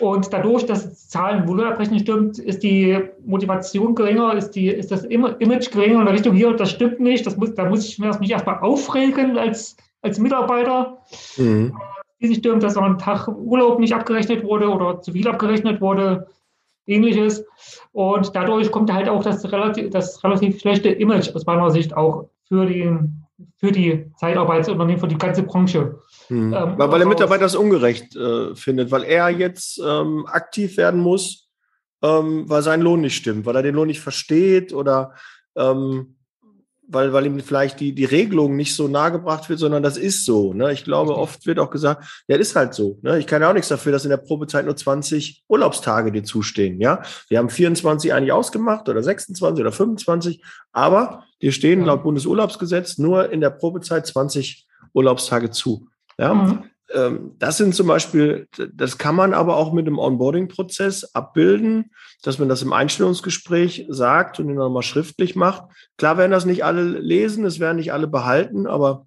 Und 0.00 0.32
dadurch, 0.32 0.66
dass 0.66 1.08
Zahlen 1.08 1.46
Volumenabbrechen 1.46 2.00
stimmt, 2.00 2.38
ist 2.38 2.64
die 2.64 2.98
Motivation 3.24 3.94
geringer, 3.94 4.34
ist, 4.34 4.50
die, 4.50 4.66
ist 4.66 4.90
das 4.90 5.04
Image 5.04 5.70
geringer 5.70 6.00
in 6.00 6.06
der 6.06 6.14
Richtung 6.14 6.34
hier, 6.34 6.52
das 6.52 6.70
stimmt 6.70 6.98
nicht, 6.98 7.24
das 7.26 7.36
muss, 7.36 7.54
da 7.54 7.68
muss 7.68 7.86
ich 7.86 7.98
mich 7.98 8.30
erstmal 8.30 8.58
aufregen 8.58 9.38
als, 9.38 9.76
als 10.02 10.18
Mitarbeiter. 10.18 10.98
Mhm. 11.36 11.76
Wie 12.18 12.26
sich 12.26 12.38
stimmt, 12.38 12.64
dass 12.64 12.76
ein 12.76 12.98
Tag 12.98 13.28
Urlaub 13.28 13.78
nicht 13.78 13.94
abgerechnet 13.94 14.42
wurde 14.42 14.68
oder 14.68 15.00
zu 15.00 15.12
viel 15.12 15.28
abgerechnet 15.28 15.80
wurde, 15.80 16.26
ähnliches. 16.86 17.44
Und 17.92 18.34
dadurch 18.34 18.72
kommt 18.72 18.92
halt 18.92 19.08
auch 19.08 19.22
das 19.22 19.50
relativ, 19.52 19.90
das 19.90 20.22
relativ 20.24 20.58
schlechte 20.58 20.88
Image 20.88 21.32
aus 21.34 21.46
meiner 21.46 21.70
Sicht 21.70 21.96
auch 21.96 22.28
für 22.48 22.66
den 22.66 23.23
für 23.56 23.72
die 23.72 24.10
Zeitarbeitsunternehmen, 24.16 25.00
für 25.00 25.08
die 25.08 25.18
ganze 25.18 25.42
Branche. 25.42 26.00
Hm. 26.28 26.52
Ähm, 26.52 26.78
weil, 26.78 26.90
weil 26.90 26.98
der 26.98 27.08
Mitarbeiter 27.08 27.46
es 27.46 27.56
ungerecht 27.56 28.14
äh, 28.16 28.54
findet, 28.54 28.90
weil 28.90 29.04
er 29.04 29.30
jetzt 29.30 29.80
ähm, 29.84 30.26
aktiv 30.26 30.76
werden 30.76 31.00
muss, 31.00 31.50
ähm, 32.02 32.48
weil 32.48 32.62
sein 32.62 32.80
Lohn 32.80 33.00
nicht 33.00 33.16
stimmt, 33.16 33.46
weil 33.46 33.56
er 33.56 33.62
den 33.62 33.74
Lohn 33.74 33.88
nicht 33.88 34.00
versteht 34.00 34.72
oder 34.72 35.14
ähm, 35.56 36.13
weil, 36.88 37.12
weil 37.12 37.26
ihm 37.26 37.40
vielleicht 37.40 37.80
die, 37.80 37.94
die 37.94 38.04
Regelung 38.04 38.56
nicht 38.56 38.74
so 38.74 38.88
nahe 38.88 39.12
gebracht 39.12 39.48
wird, 39.48 39.58
sondern 39.58 39.82
das 39.82 39.96
ist 39.96 40.24
so. 40.24 40.52
Ne? 40.52 40.72
Ich 40.72 40.84
glaube, 40.84 41.16
oft 41.16 41.46
wird 41.46 41.58
auch 41.58 41.70
gesagt, 41.70 42.04
ja, 42.28 42.36
das 42.36 42.48
ist 42.48 42.56
halt 42.56 42.74
so. 42.74 42.98
Ne? 43.02 43.18
Ich 43.18 43.26
kann 43.26 43.42
ja 43.42 43.48
auch 43.48 43.54
nichts 43.54 43.68
dafür, 43.68 43.92
dass 43.92 44.04
in 44.04 44.10
der 44.10 44.18
Probezeit 44.18 44.64
nur 44.64 44.76
20 44.76 45.44
Urlaubstage 45.48 46.12
dir 46.12 46.24
zustehen. 46.24 46.80
Ja, 46.80 47.02
wir 47.28 47.38
haben 47.38 47.50
24 47.50 48.12
eigentlich 48.12 48.32
ausgemacht 48.32 48.88
oder 48.88 49.02
26 49.02 49.60
oder 49.60 49.72
25, 49.72 50.42
aber 50.72 51.24
dir 51.40 51.52
stehen 51.52 51.84
laut 51.84 52.02
Bundesurlaubsgesetz 52.02 52.98
nur 52.98 53.30
in 53.30 53.40
der 53.40 53.50
Probezeit 53.50 54.06
20 54.06 54.66
Urlaubstage 54.92 55.50
zu. 55.50 55.88
Ja, 56.18 56.34
mhm. 56.34 56.64
Ähm, 56.92 57.32
das 57.38 57.56
sind 57.56 57.74
zum 57.74 57.86
Beispiel, 57.86 58.48
das 58.72 58.98
kann 58.98 59.14
man 59.14 59.34
aber 59.34 59.56
auch 59.56 59.72
mit 59.72 59.86
dem 59.86 59.98
Onboarding-Prozess 59.98 61.14
abbilden, 61.14 61.90
dass 62.22 62.38
man 62.38 62.48
das 62.48 62.62
im 62.62 62.72
Einstellungsgespräch 62.72 63.86
sagt 63.88 64.40
und 64.40 64.48
ihn 64.48 64.56
nochmal 64.56 64.82
schriftlich 64.82 65.36
macht. 65.36 65.64
Klar 65.96 66.18
werden 66.18 66.32
das 66.32 66.44
nicht 66.44 66.64
alle 66.64 66.82
lesen, 66.82 67.44
es 67.44 67.60
werden 67.60 67.76
nicht 67.76 67.92
alle 67.92 68.06
behalten, 68.06 68.66
aber 68.66 69.06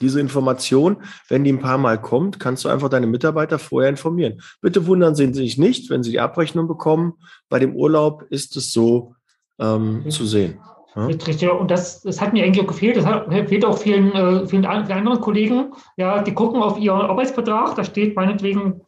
diese 0.00 0.20
Information, 0.20 1.02
wenn 1.28 1.44
die 1.44 1.52
ein 1.52 1.60
paar 1.60 1.78
Mal 1.78 2.00
kommt, 2.00 2.40
kannst 2.40 2.64
du 2.64 2.68
einfach 2.68 2.88
deine 2.88 3.06
Mitarbeiter 3.06 3.58
vorher 3.58 3.88
informieren. 3.88 4.42
Bitte 4.60 4.86
wundern 4.86 5.14
Sie 5.14 5.32
sich 5.32 5.58
nicht, 5.58 5.90
wenn 5.90 6.02
Sie 6.02 6.10
die 6.10 6.20
Abrechnung 6.20 6.66
bekommen. 6.66 7.14
Bei 7.48 7.58
dem 7.58 7.76
Urlaub 7.76 8.24
ist 8.28 8.56
es 8.56 8.72
so 8.72 9.14
ähm, 9.60 10.04
zu 10.10 10.26
sehen. 10.26 10.58
Ja. 10.94 11.06
Richtig, 11.06 11.48
und 11.48 11.70
das, 11.70 12.02
das 12.02 12.20
hat 12.20 12.32
mir 12.32 12.44
eigentlich 12.44 12.62
auch 12.62 12.68
gefehlt. 12.68 12.96
Das 12.96 13.06
hat, 13.06 13.32
fehlt 13.48 13.64
auch 13.64 13.78
vielen, 13.78 14.12
äh, 14.12 14.46
vielen 14.46 14.66
anderen 14.66 15.20
Kollegen. 15.20 15.72
Ja, 15.96 16.22
die 16.22 16.34
gucken 16.34 16.62
auf 16.62 16.78
ihren 16.78 17.00
Arbeitsvertrag, 17.00 17.74
da 17.76 17.84
steht 17.84 18.14
meinetwegen 18.14 18.82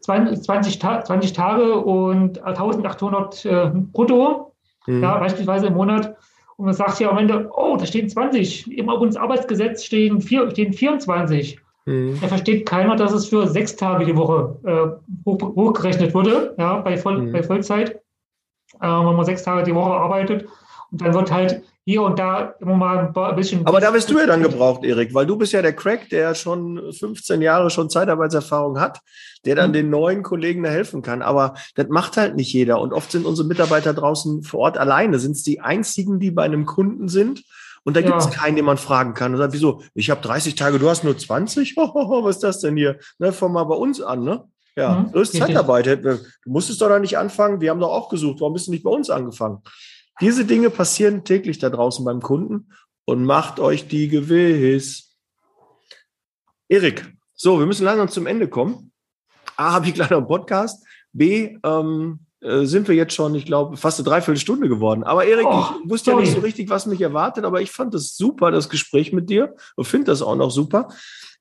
20, 0.00 0.42
20, 0.42 0.80
20 0.80 1.32
Tage 1.32 1.76
und 1.76 2.42
1800 2.42 3.44
äh, 3.44 3.70
brutto, 3.92 4.54
mhm. 4.86 5.02
ja, 5.02 5.18
beispielsweise 5.18 5.68
im 5.68 5.74
Monat. 5.74 6.16
Und 6.56 6.66
man 6.66 6.74
sagt 6.74 7.00
ja 7.00 7.10
am 7.10 7.18
Ende, 7.18 7.50
oh, 7.54 7.76
da 7.76 7.86
stehen 7.86 8.08
20. 8.08 8.70
Im 8.76 8.88
Arbeitsgesetz 8.88 9.84
stehen, 9.84 10.20
vier, 10.20 10.50
stehen 10.50 10.72
24. 10.72 11.58
Mhm. 11.86 12.18
Da 12.20 12.28
versteht 12.28 12.66
keiner, 12.66 12.96
dass 12.96 13.12
es 13.12 13.28
für 13.28 13.46
sechs 13.46 13.76
Tage 13.76 14.04
die 14.04 14.16
Woche 14.16 14.56
äh, 14.64 15.26
hoch, 15.26 15.40
hochgerechnet 15.40 16.14
wurde, 16.14 16.54
ja, 16.58 16.78
bei, 16.78 16.96
Voll, 16.96 17.22
mhm. 17.22 17.32
bei 17.32 17.42
Vollzeit, 17.42 17.96
äh, 18.80 18.86
wenn 18.86 19.16
man 19.16 19.24
sechs 19.24 19.42
Tage 19.42 19.64
die 19.64 19.74
Woche 19.74 19.92
arbeitet. 19.92 20.46
Und 20.94 21.02
dann 21.02 21.12
wird 21.12 21.32
halt 21.32 21.62
hier 21.84 22.02
und 22.02 22.20
da 22.20 22.54
immer 22.60 22.76
mal 22.76 23.12
ein 23.12 23.36
bisschen. 23.36 23.66
Aber 23.66 23.80
da 23.80 23.90
bist 23.90 24.08
du 24.08 24.16
ja 24.16 24.26
dann 24.26 24.44
gebraucht, 24.44 24.84
Erik, 24.84 25.12
weil 25.12 25.26
du 25.26 25.36
bist 25.36 25.52
ja 25.52 25.60
der 25.60 25.72
Crack, 25.72 26.08
der 26.08 26.36
schon 26.36 26.92
15 26.92 27.42
Jahre 27.42 27.68
schon 27.68 27.90
Zeitarbeitserfahrung 27.90 28.78
hat, 28.78 29.00
der 29.44 29.56
dann 29.56 29.70
mhm. 29.70 29.74
den 29.74 29.90
neuen 29.90 30.22
Kollegen 30.22 30.62
da 30.62 30.70
helfen 30.70 31.02
kann. 31.02 31.20
Aber 31.20 31.54
das 31.74 31.88
macht 31.88 32.16
halt 32.16 32.36
nicht 32.36 32.52
jeder. 32.52 32.80
Und 32.80 32.92
oft 32.92 33.10
sind 33.10 33.26
unsere 33.26 33.48
Mitarbeiter 33.48 33.92
draußen 33.92 34.44
vor 34.44 34.60
Ort 34.60 34.78
alleine. 34.78 35.18
Sind 35.18 35.32
es 35.32 35.42
die 35.42 35.60
einzigen, 35.60 36.20
die 36.20 36.30
bei 36.30 36.44
einem 36.44 36.64
Kunden 36.64 37.08
sind? 37.08 37.42
Und 37.82 37.96
da 37.96 38.02
gibt 38.02 38.18
es 38.18 38.26
ja. 38.26 38.30
keinen, 38.30 38.54
den 38.54 38.64
man 38.64 38.78
fragen 38.78 39.14
kann. 39.14 39.32
Und 39.32 39.38
sagt, 39.38 39.52
wieso? 39.52 39.82
Ich 39.94 40.10
habe 40.10 40.22
30 40.22 40.54
Tage, 40.54 40.78
du 40.78 40.88
hast 40.88 41.02
nur 41.02 41.18
20? 41.18 41.74
Hohoho, 41.76 42.22
was 42.22 42.36
ist 42.36 42.44
das 42.44 42.60
denn 42.60 42.76
hier? 42.76 43.00
Ne, 43.18 43.32
fang 43.32 43.52
mal 43.52 43.64
bei 43.64 43.74
uns 43.74 44.00
an, 44.00 44.22
ne? 44.22 44.44
Ja, 44.76 45.00
mhm, 45.00 45.10
so 45.12 45.20
ist 45.20 45.36
Zeitarbeit. 45.36 45.86
Du 45.86 46.18
musstest 46.46 46.80
doch 46.80 46.88
da 46.88 47.00
nicht 47.00 47.18
anfangen. 47.18 47.60
Wir 47.60 47.70
haben 47.70 47.80
doch 47.80 47.92
auch 47.92 48.08
gesucht. 48.08 48.40
Warum 48.40 48.54
bist 48.54 48.66
du 48.66 48.70
nicht 48.70 48.82
bei 48.82 48.90
uns 48.90 49.10
angefangen? 49.10 49.58
Diese 50.20 50.44
Dinge 50.44 50.70
passieren 50.70 51.24
täglich 51.24 51.58
da 51.58 51.70
draußen 51.70 52.04
beim 52.04 52.20
Kunden 52.20 52.68
und 53.04 53.24
macht 53.24 53.60
euch 53.60 53.88
die 53.88 54.08
gewiss. 54.08 55.16
Erik, 56.68 57.12
so, 57.34 57.58
wir 57.58 57.66
müssen 57.66 57.84
langsam 57.84 58.08
zum 58.08 58.26
Ende 58.26 58.48
kommen. 58.48 58.92
A, 59.56 59.72
habe 59.72 59.86
ich 59.86 59.94
gleich 59.94 60.10
noch 60.10 60.18
einen 60.18 60.26
Podcast. 60.26 60.84
B, 61.12 61.58
ähm, 61.62 62.20
äh, 62.40 62.64
sind 62.64 62.88
wir 62.88 62.94
jetzt 62.94 63.14
schon, 63.14 63.34
ich 63.34 63.46
glaube, 63.46 63.76
fast 63.76 63.98
eine 63.98 64.08
Dreiviertelstunde 64.08 64.68
geworden. 64.68 65.02
Aber 65.02 65.24
Erik, 65.24 65.46
oh, 65.46 65.64
ich 65.82 65.90
wusste 65.90 66.10
sorry. 66.10 66.24
ja 66.24 66.26
nicht 66.28 66.36
so 66.36 66.42
richtig, 66.42 66.68
was 66.68 66.86
mich 66.86 67.00
erwartet, 67.00 67.44
aber 67.44 67.60
ich 67.60 67.70
fand 67.70 67.94
das 67.94 68.16
super, 68.16 68.50
das 68.50 68.68
Gespräch 68.68 69.12
mit 69.12 69.30
dir 69.30 69.54
und 69.76 69.84
finde 69.84 70.06
das 70.06 70.22
auch 70.22 70.36
noch 70.36 70.50
super. 70.50 70.88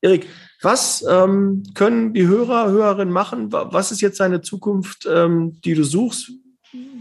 Erik, 0.02 0.28
was 0.62 1.06
ähm, 1.08 1.64
können 1.76 2.14
die 2.14 2.28
Hörer, 2.28 2.70
Hörerinnen 2.70 3.14
machen? 3.14 3.52
Was 3.52 3.92
ist 3.92 4.02
jetzt 4.02 4.20
deine 4.20 4.42
Zukunft, 4.42 5.08
ähm, 5.10 5.60
die 5.62 5.74
du 5.74 5.84
suchst? 5.84 6.32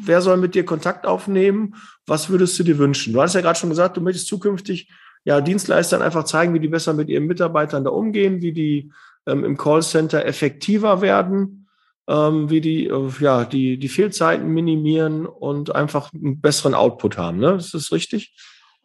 Wer 0.04 0.20
soll 0.20 0.36
mit 0.36 0.54
dir 0.54 0.64
Kontakt 0.64 1.06
aufnehmen? 1.06 1.74
Was 2.06 2.30
würdest 2.30 2.58
du 2.58 2.62
dir 2.62 2.78
wünschen? 2.78 3.12
Du 3.12 3.22
hast 3.22 3.34
ja 3.34 3.40
gerade 3.40 3.58
schon 3.58 3.70
gesagt, 3.70 3.96
du 3.96 4.00
möchtest 4.00 4.26
zukünftig 4.26 4.90
ja, 5.24 5.40
Dienstleistern 5.40 6.02
einfach 6.02 6.24
zeigen, 6.24 6.54
wie 6.54 6.60
die 6.60 6.68
besser 6.68 6.94
mit 6.94 7.08
ihren 7.08 7.26
Mitarbeitern 7.26 7.84
da 7.84 7.90
umgehen, 7.90 8.42
wie 8.42 8.52
die 8.52 8.92
ähm, 9.26 9.44
im 9.44 9.56
Callcenter 9.56 10.24
effektiver 10.26 11.00
werden, 11.00 11.68
ähm, 12.08 12.50
wie 12.50 12.60
die, 12.60 12.86
äh, 12.86 13.10
ja, 13.20 13.44
die, 13.44 13.78
die 13.78 13.88
Fehlzeiten 13.88 14.48
minimieren 14.48 15.26
und 15.26 15.74
einfach 15.74 16.12
einen 16.12 16.40
besseren 16.40 16.74
Output 16.74 17.18
haben. 17.18 17.38
Ne? 17.38 17.52
Ist 17.54 17.74
das 17.74 17.92
richtig? 17.92 18.34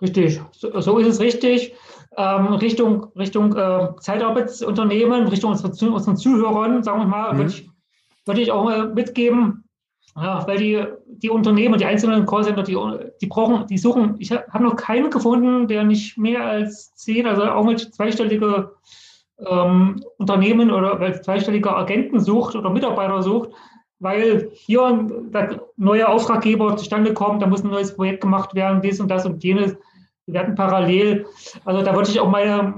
Richtig, 0.01 0.39
so, 0.51 0.79
so 0.79 0.99
ist 0.99 1.07
es 1.07 1.19
richtig. 1.19 1.73
Ähm, 2.15 2.53
Richtung, 2.53 3.07
Richtung 3.15 3.55
äh, 3.55 3.89
Zeitarbeitsunternehmen, 3.99 5.27
Richtung 5.27 5.51
unseren, 5.51 5.71
unseren 5.91 6.17
Zuhörern, 6.17 6.83
sagen 6.83 6.99
wir 6.99 7.07
mal, 7.07 7.33
mhm. 7.33 7.37
würde 7.37 7.51
ich, 7.51 7.69
würd 8.25 8.37
ich 8.37 8.51
auch 8.51 8.63
mal 8.63 8.93
mitgeben, 8.93 9.66
ja, 10.15 10.47
weil 10.47 10.57
die, 10.57 10.83
die 11.07 11.29
Unternehmen, 11.29 11.77
die 11.77 11.85
einzelnen 11.85 12.25
Callcenter, 12.25 12.63
die, 12.63 12.77
die 13.21 13.27
brauchen, 13.27 13.67
die 13.67 13.77
suchen, 13.77 14.15
ich 14.17 14.31
habe 14.31 14.63
noch 14.63 14.75
keinen 14.75 15.11
gefunden, 15.11 15.67
der 15.67 15.83
nicht 15.83 16.17
mehr 16.17 16.43
als 16.43 16.95
zehn, 16.95 17.27
also 17.27 17.43
auch 17.43 17.65
mit 17.65 17.79
zweistellige 17.93 18.71
ähm, 19.45 20.01
Unternehmen 20.17 20.71
oder 20.71 21.21
zweistellige 21.21 21.75
Agenten 21.75 22.19
sucht 22.19 22.55
oder 22.55 22.69
Mitarbeiter 22.71 23.21
sucht, 23.21 23.51
weil 23.99 24.49
hier 24.53 25.07
der 25.33 25.61
neue 25.75 26.07
Auftraggeber 26.07 26.77
zustande 26.77 27.13
kommt, 27.13 27.41
da 27.41 27.47
muss 27.47 27.63
ein 27.63 27.69
neues 27.69 27.95
Projekt 27.95 28.21
gemacht 28.21 28.55
werden, 28.55 28.81
dies 28.81 28.99
und 28.99 29.09
das 29.09 29.25
und 29.25 29.43
jenes. 29.43 29.75
Wir 30.25 30.33
werden 30.35 30.55
parallel, 30.55 31.25
also 31.63 31.83
da 31.83 31.95
würde 31.95 32.09
ich 32.09 32.19
auch 32.19 32.29
meine 32.29 32.73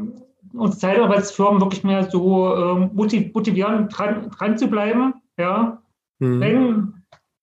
unsere 0.53 0.79
Zeitarbeitsfirmen 0.79 1.61
wirklich 1.61 1.83
mehr 1.83 2.09
so 2.09 2.55
ähm, 2.55 2.91
motivieren, 2.93 3.89
dran, 3.89 4.29
dran 4.31 4.57
zu 4.57 4.67
bleiben. 4.67 5.13
Ja. 5.37 5.81
Mhm. 6.19 6.39
Wenn 6.39 6.93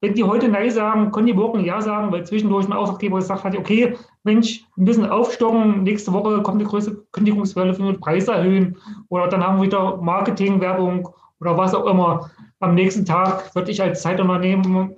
wenn 0.00 0.14
die 0.14 0.24
heute 0.24 0.48
Nein 0.48 0.70
sagen, 0.70 1.10
können 1.10 1.26
die 1.26 1.32
morgen 1.32 1.64
Ja 1.64 1.80
sagen, 1.80 2.12
weil 2.12 2.26
zwischendurch 2.26 2.66
ein 2.66 2.72
Auftraggeber 2.72 3.18
gesagt 3.18 3.44
hat, 3.44 3.56
okay, 3.56 3.96
Mensch, 4.24 4.64
wir 4.76 4.84
müssen 4.84 5.06
aufstocken, 5.06 5.82
nächste 5.84 6.12
Woche 6.12 6.42
kommt 6.42 6.60
eine 6.60 6.68
größere 6.68 6.96
Kündigungswelle, 7.12 7.76
wir 7.78 7.92
den 7.92 8.00
Preis 8.00 8.28
erhöhen 8.28 8.76
oder 9.08 9.28
dann 9.28 9.44
haben 9.44 9.58
wir 9.58 9.66
wieder 9.66 9.96
Marketing, 9.96 10.60
Werbung 10.60 11.08
oder 11.40 11.56
was 11.56 11.74
auch 11.74 11.86
immer. 11.86 12.30
Am 12.60 12.74
nächsten 12.74 13.04
Tag 13.04 13.54
würde 13.54 13.70
ich 13.70 13.82
als 13.82 14.02
Zeitunternehmen 14.02 14.96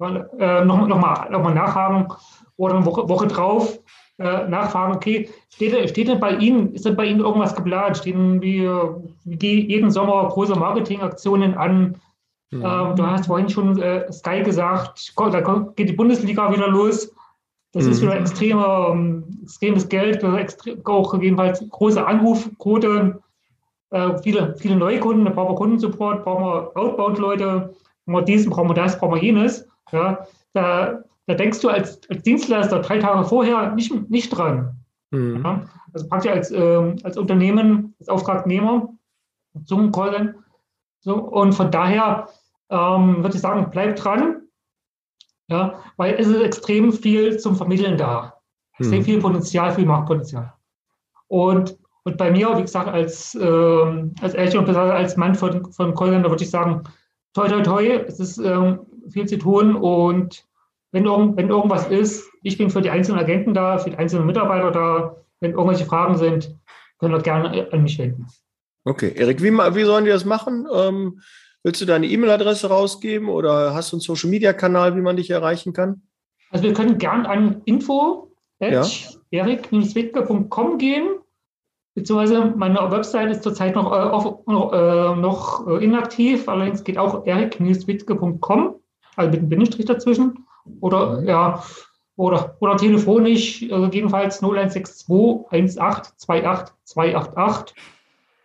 äh, 0.00 0.64
nochmal 0.64 0.88
noch 0.88 1.30
noch 1.30 1.42
mal 1.42 1.54
nachhaken 1.54 2.12
oder 2.56 2.76
eine 2.76 2.86
Woche, 2.86 3.08
Woche 3.08 3.26
drauf 3.26 3.78
äh, 4.18 4.46
nachfragen, 4.48 4.94
okay, 4.94 5.28
steht, 5.50 5.90
steht 5.90 6.08
denn 6.08 6.20
bei 6.20 6.36
Ihnen, 6.36 6.72
ist 6.72 6.84
denn 6.84 6.96
bei 6.96 7.04
Ihnen 7.04 7.20
irgendwas 7.20 7.54
geplant? 7.54 7.96
Stehen 7.96 8.40
wie 8.40 8.62
jeden 9.24 9.90
Sommer 9.90 10.28
große 10.28 10.54
Marketingaktionen 10.54 11.54
an? 11.54 12.00
Mhm. 12.50 12.62
Ähm, 12.64 12.96
du 12.96 13.06
hast 13.06 13.26
vorhin 13.26 13.48
schon 13.48 13.80
äh, 13.80 14.10
Sky 14.12 14.42
gesagt, 14.42 15.12
da 15.16 15.72
geht 15.76 15.88
die 15.88 15.94
Bundesliga 15.94 16.52
wieder 16.52 16.68
los. 16.68 17.12
Das 17.72 17.84
mhm. 17.84 17.90
ist 17.90 18.02
wieder 18.02 18.16
extreme, 18.16 18.64
ähm, 18.92 19.24
extremes 19.42 19.88
Geld, 19.88 20.22
extrem, 20.22 20.84
auch 20.86 21.20
jedenfalls 21.20 21.68
große 21.68 22.06
Anrufquote, 22.06 23.20
äh, 23.90 24.18
viele, 24.22 24.56
viele 24.56 24.76
Neukunden, 24.76 25.24
da 25.24 25.32
brauchen 25.32 25.52
wir 25.52 25.56
Kundensupport, 25.56 26.24
brauchen 26.24 26.44
wir 26.44 26.76
Outbound-Leute, 26.76 27.74
brauchen 28.06 28.20
wir 28.20 28.22
diesen, 28.22 28.50
brauchen 28.50 28.70
wir 28.70 28.74
das, 28.74 28.98
brauchen 28.98 29.14
wir 29.14 29.22
jenes. 29.22 29.68
Ja, 29.92 30.26
da, 30.52 31.04
da 31.26 31.34
denkst 31.34 31.60
du 31.60 31.68
als, 31.68 32.00
als 32.08 32.22
Dienstleister 32.22 32.80
drei 32.80 32.98
Tage 32.98 33.24
vorher 33.24 33.72
nicht, 33.72 34.10
nicht 34.10 34.30
dran. 34.30 34.76
Mhm. 35.10 35.42
Ja, 35.44 35.64
also 35.92 36.08
praktisch 36.08 36.30
als, 36.30 36.50
äh, 36.50 36.96
als 37.02 37.16
Unternehmen, 37.16 37.94
als 37.98 38.08
Auftragnehmer 38.08 38.88
zum 39.64 39.92
Call 39.92 40.34
so, 41.04 41.16
und 41.16 41.52
von 41.52 41.70
daher 41.70 42.28
ähm, 42.70 43.22
würde 43.22 43.36
ich 43.36 43.42
sagen, 43.42 43.70
bleibt 43.70 44.02
dran, 44.02 44.42
ja, 45.48 45.78
weil 45.98 46.14
es 46.14 46.26
ist 46.26 46.40
extrem 46.40 46.92
viel 46.92 47.38
zum 47.38 47.56
Vermitteln 47.56 47.98
da. 47.98 48.40
Extrem 48.78 49.00
hm. 49.00 49.04
viel 49.04 49.20
Potenzial, 49.20 49.72
viel 49.72 49.84
Marktpotenzial. 49.84 50.54
Und, 51.28 51.78
und 52.04 52.16
bei 52.16 52.30
mir, 52.30 52.56
wie 52.56 52.62
gesagt, 52.62 52.88
als, 52.88 53.34
äh, 53.34 54.10
als 54.22 54.34
Eltern 54.34 54.66
und 54.66 54.74
als 54.74 55.16
Mann 55.18 55.34
von, 55.34 55.70
von 55.72 55.94
Kolländer 55.94 56.30
würde 56.30 56.42
ich 56.42 56.50
sagen, 56.50 56.82
toi, 57.34 57.48
toi, 57.48 57.62
toi, 57.62 57.86
es 58.06 58.18
ist 58.18 58.38
ähm, 58.38 58.80
viel 59.10 59.26
zu 59.26 59.36
tun 59.38 59.76
und 59.76 60.46
wenn, 60.92 61.04
irgend, 61.04 61.36
wenn 61.36 61.50
irgendwas 61.50 61.86
ist, 61.88 62.30
ich 62.42 62.56
bin 62.56 62.70
für 62.70 62.80
die 62.80 62.90
einzelnen 62.90 63.20
Agenten 63.20 63.52
da, 63.52 63.76
für 63.76 63.90
die 63.90 63.98
einzelnen 63.98 64.26
Mitarbeiter 64.26 64.70
da. 64.70 65.16
Wenn 65.40 65.52
irgendwelche 65.52 65.84
Fragen 65.84 66.16
sind, 66.16 66.56
können 66.98 67.12
wir 67.12 67.20
gerne 67.20 67.68
an 67.72 67.82
mich 67.82 67.98
wenden. 67.98 68.26
Okay, 68.84 69.12
Erik, 69.16 69.42
wie, 69.42 69.50
wie 69.50 69.84
sollen 69.84 70.04
die 70.04 70.10
das 70.10 70.24
machen? 70.24 70.66
Ähm, 70.72 71.20
willst 71.62 71.80
du 71.80 71.86
deine 71.86 72.06
E-Mail-Adresse 72.06 72.68
rausgeben 72.68 73.28
oder 73.28 73.74
hast 73.74 73.92
du 73.92 73.96
einen 73.96 74.02
Social-Media-Kanal, 74.02 74.96
wie 74.96 75.00
man 75.00 75.16
dich 75.16 75.30
erreichen 75.30 75.72
kann? 75.72 76.02
Also 76.50 76.64
wir 76.64 76.74
können 76.74 76.98
gern 76.98 77.26
an 77.26 77.62
info 77.64 78.30
ja. 78.60 78.84
erik-wittke.com 79.30 80.78
gehen, 80.78 81.18
beziehungsweise 81.94 82.52
meine 82.56 82.78
Website 82.90 83.30
ist 83.30 83.42
zurzeit 83.42 83.74
noch, 83.74 83.90
äh, 83.90 83.96
auf, 83.96 84.46
äh, 84.46 85.20
noch 85.20 85.66
äh, 85.66 85.84
inaktiv, 85.84 86.48
allerdings 86.48 86.84
geht 86.84 86.98
auch 86.98 87.26
erik-wittke.com, 87.26 88.74
also 89.16 89.30
mit 89.30 89.40
einem 89.40 89.48
Bindestrich 89.48 89.86
dazwischen. 89.86 90.46
Oder 90.80 91.20
mhm. 91.20 91.26
ja, 91.26 91.62
oder, 92.16 92.56
oder 92.60 92.76
telefonisch, 92.76 93.62
äh, 93.62 93.68
gegebenenfalls 93.68 94.40
0162 94.42 95.08
18 95.50 95.80
28 95.80 96.74
288. 96.84 97.74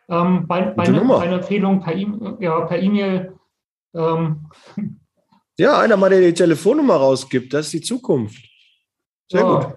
Ähm, 0.09 0.47
bei, 0.47 0.61
bei 0.61 0.83
eine, 0.83 1.19
eine, 1.19 1.35
Empfehlung 1.35 1.81
per 1.81 1.95
E-Mail. 1.95 2.37
Ja, 2.39 2.61
per 2.61 2.81
e 2.81 3.29
ähm. 3.93 4.49
Ja, 5.57 5.79
einer 5.79 5.97
mal, 5.97 6.09
der 6.09 6.21
die 6.21 6.33
Telefonnummer 6.33 6.95
rausgibt, 6.95 7.53
das 7.53 7.65
ist 7.65 7.73
die 7.73 7.81
Zukunft. 7.81 8.43
Sehr 9.29 9.41
ja. 9.41 9.55
gut. 9.55 9.75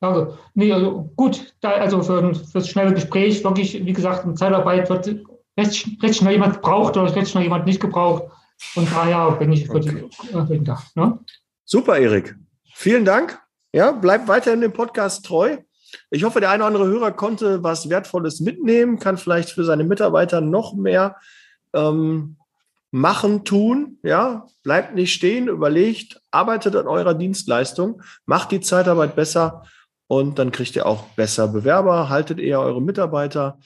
Also, 0.00 0.38
nee, 0.54 0.72
also 0.72 1.10
gut, 1.16 1.54
da, 1.60 1.70
also 1.72 2.02
für, 2.02 2.34
für 2.34 2.58
das 2.58 2.68
schnelle 2.68 2.94
Gespräch, 2.94 3.42
wirklich, 3.42 3.84
wie 3.84 3.92
gesagt, 3.92 4.24
in 4.24 4.36
Zeitarbeit 4.36 4.88
wird 4.90 5.06
recht, 5.58 5.88
recht 6.02 6.16
schnell 6.16 6.34
jemand 6.34 6.54
gebraucht 6.54 6.96
oder 6.96 7.14
recht 7.14 7.30
schnell 7.30 7.44
jemand 7.44 7.66
nicht 7.66 7.80
gebraucht. 7.80 8.24
Und 8.76 8.90
daher 8.92 9.32
bin 9.32 9.52
ich 9.52 9.66
für, 9.66 9.76
okay. 9.76 10.08
die, 10.22 10.36
äh, 10.36 10.46
den 10.46 10.64
Tag. 10.64 10.84
Ne? 10.94 11.18
Super, 11.64 11.98
Erik. 11.98 12.36
Vielen 12.74 13.04
Dank. 13.04 13.40
Ja, 13.72 13.92
bleib 13.92 14.28
weiterhin 14.28 14.60
dem 14.60 14.72
Podcast 14.72 15.26
treu. 15.26 15.58
Ich 16.10 16.24
hoffe, 16.24 16.40
der 16.40 16.50
eine 16.50 16.64
oder 16.64 16.74
andere 16.74 16.86
Hörer 16.86 17.12
konnte 17.12 17.62
was 17.62 17.88
Wertvolles 17.88 18.40
mitnehmen, 18.40 18.98
kann 18.98 19.16
vielleicht 19.16 19.50
für 19.50 19.64
seine 19.64 19.84
Mitarbeiter 19.84 20.40
noch 20.40 20.74
mehr 20.74 21.16
ähm, 21.74 22.36
machen, 22.90 23.44
tun. 23.44 23.98
Ja, 24.02 24.46
bleibt 24.62 24.94
nicht 24.94 25.12
stehen, 25.12 25.48
überlegt, 25.48 26.20
arbeitet 26.30 26.76
an 26.76 26.86
eurer 26.86 27.14
Dienstleistung, 27.14 28.02
macht 28.26 28.50
die 28.50 28.60
Zeitarbeit 28.60 29.16
besser 29.16 29.64
und 30.06 30.38
dann 30.38 30.52
kriegt 30.52 30.74
ihr 30.76 30.86
auch 30.86 31.04
besser 31.16 31.48
Bewerber, 31.48 32.08
haltet 32.08 32.38
eher 32.38 32.60
eure 32.60 32.82
Mitarbeiter. 32.82 33.58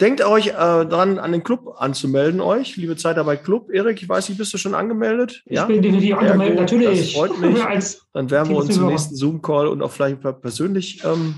Denkt 0.00 0.24
euch 0.24 0.48
äh, 0.48 0.52
dran, 0.52 1.20
an 1.20 1.30
den 1.30 1.44
Club 1.44 1.76
anzumelden, 1.78 2.40
euch, 2.40 2.76
liebe 2.76 2.96
Zeitarbeit 2.96 3.44
Club. 3.44 3.70
Erik, 3.70 4.02
ich 4.02 4.08
weiß 4.08 4.28
nicht, 4.28 4.38
bist 4.38 4.52
du 4.52 4.58
schon 4.58 4.74
angemeldet? 4.74 5.42
Ich 5.44 5.54
ja? 5.54 5.66
bin 5.66 5.82
definitiv 5.82 6.16
angemeldet, 6.16 6.58
natürlich. 6.58 7.00
Das 7.00 7.12
freut 7.12 7.38
mich. 7.38 7.62
dann 8.12 8.28
werden 8.28 8.48
wir 8.48 8.56
uns 8.56 8.76
im 8.76 8.86
nächsten 8.86 9.14
Zoom-Call 9.14 9.68
und 9.68 9.82
auch 9.82 9.92
vielleicht 9.92 10.20
persönlich 10.42 11.04
ähm, 11.04 11.36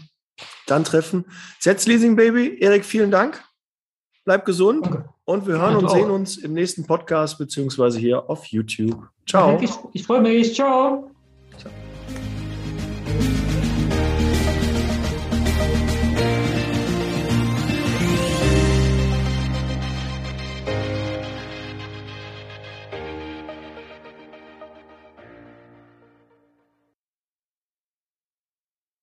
dann 0.66 0.84
treffen. 0.84 1.24
Setz 1.58 1.86
Leasing 1.86 2.16
Baby. 2.16 2.58
Erik, 2.60 2.84
vielen 2.84 3.10
Dank. 3.10 3.42
Bleib 4.24 4.44
gesund. 4.44 4.84
Danke. 4.84 5.08
Und 5.24 5.46
wir 5.46 5.58
hören 5.58 5.72
ja, 5.72 5.78
und 5.78 5.90
sehen 5.90 6.10
uns 6.10 6.36
im 6.36 6.52
nächsten 6.52 6.86
Podcast 6.86 7.38
beziehungsweise 7.38 7.98
hier 7.98 8.30
auf 8.30 8.46
YouTube. 8.46 9.08
Ciao. 9.28 9.58
Ich, 9.60 9.72
ich 9.92 10.04
freue 10.04 10.20
mich. 10.20 10.54
Ciao. 10.54 11.10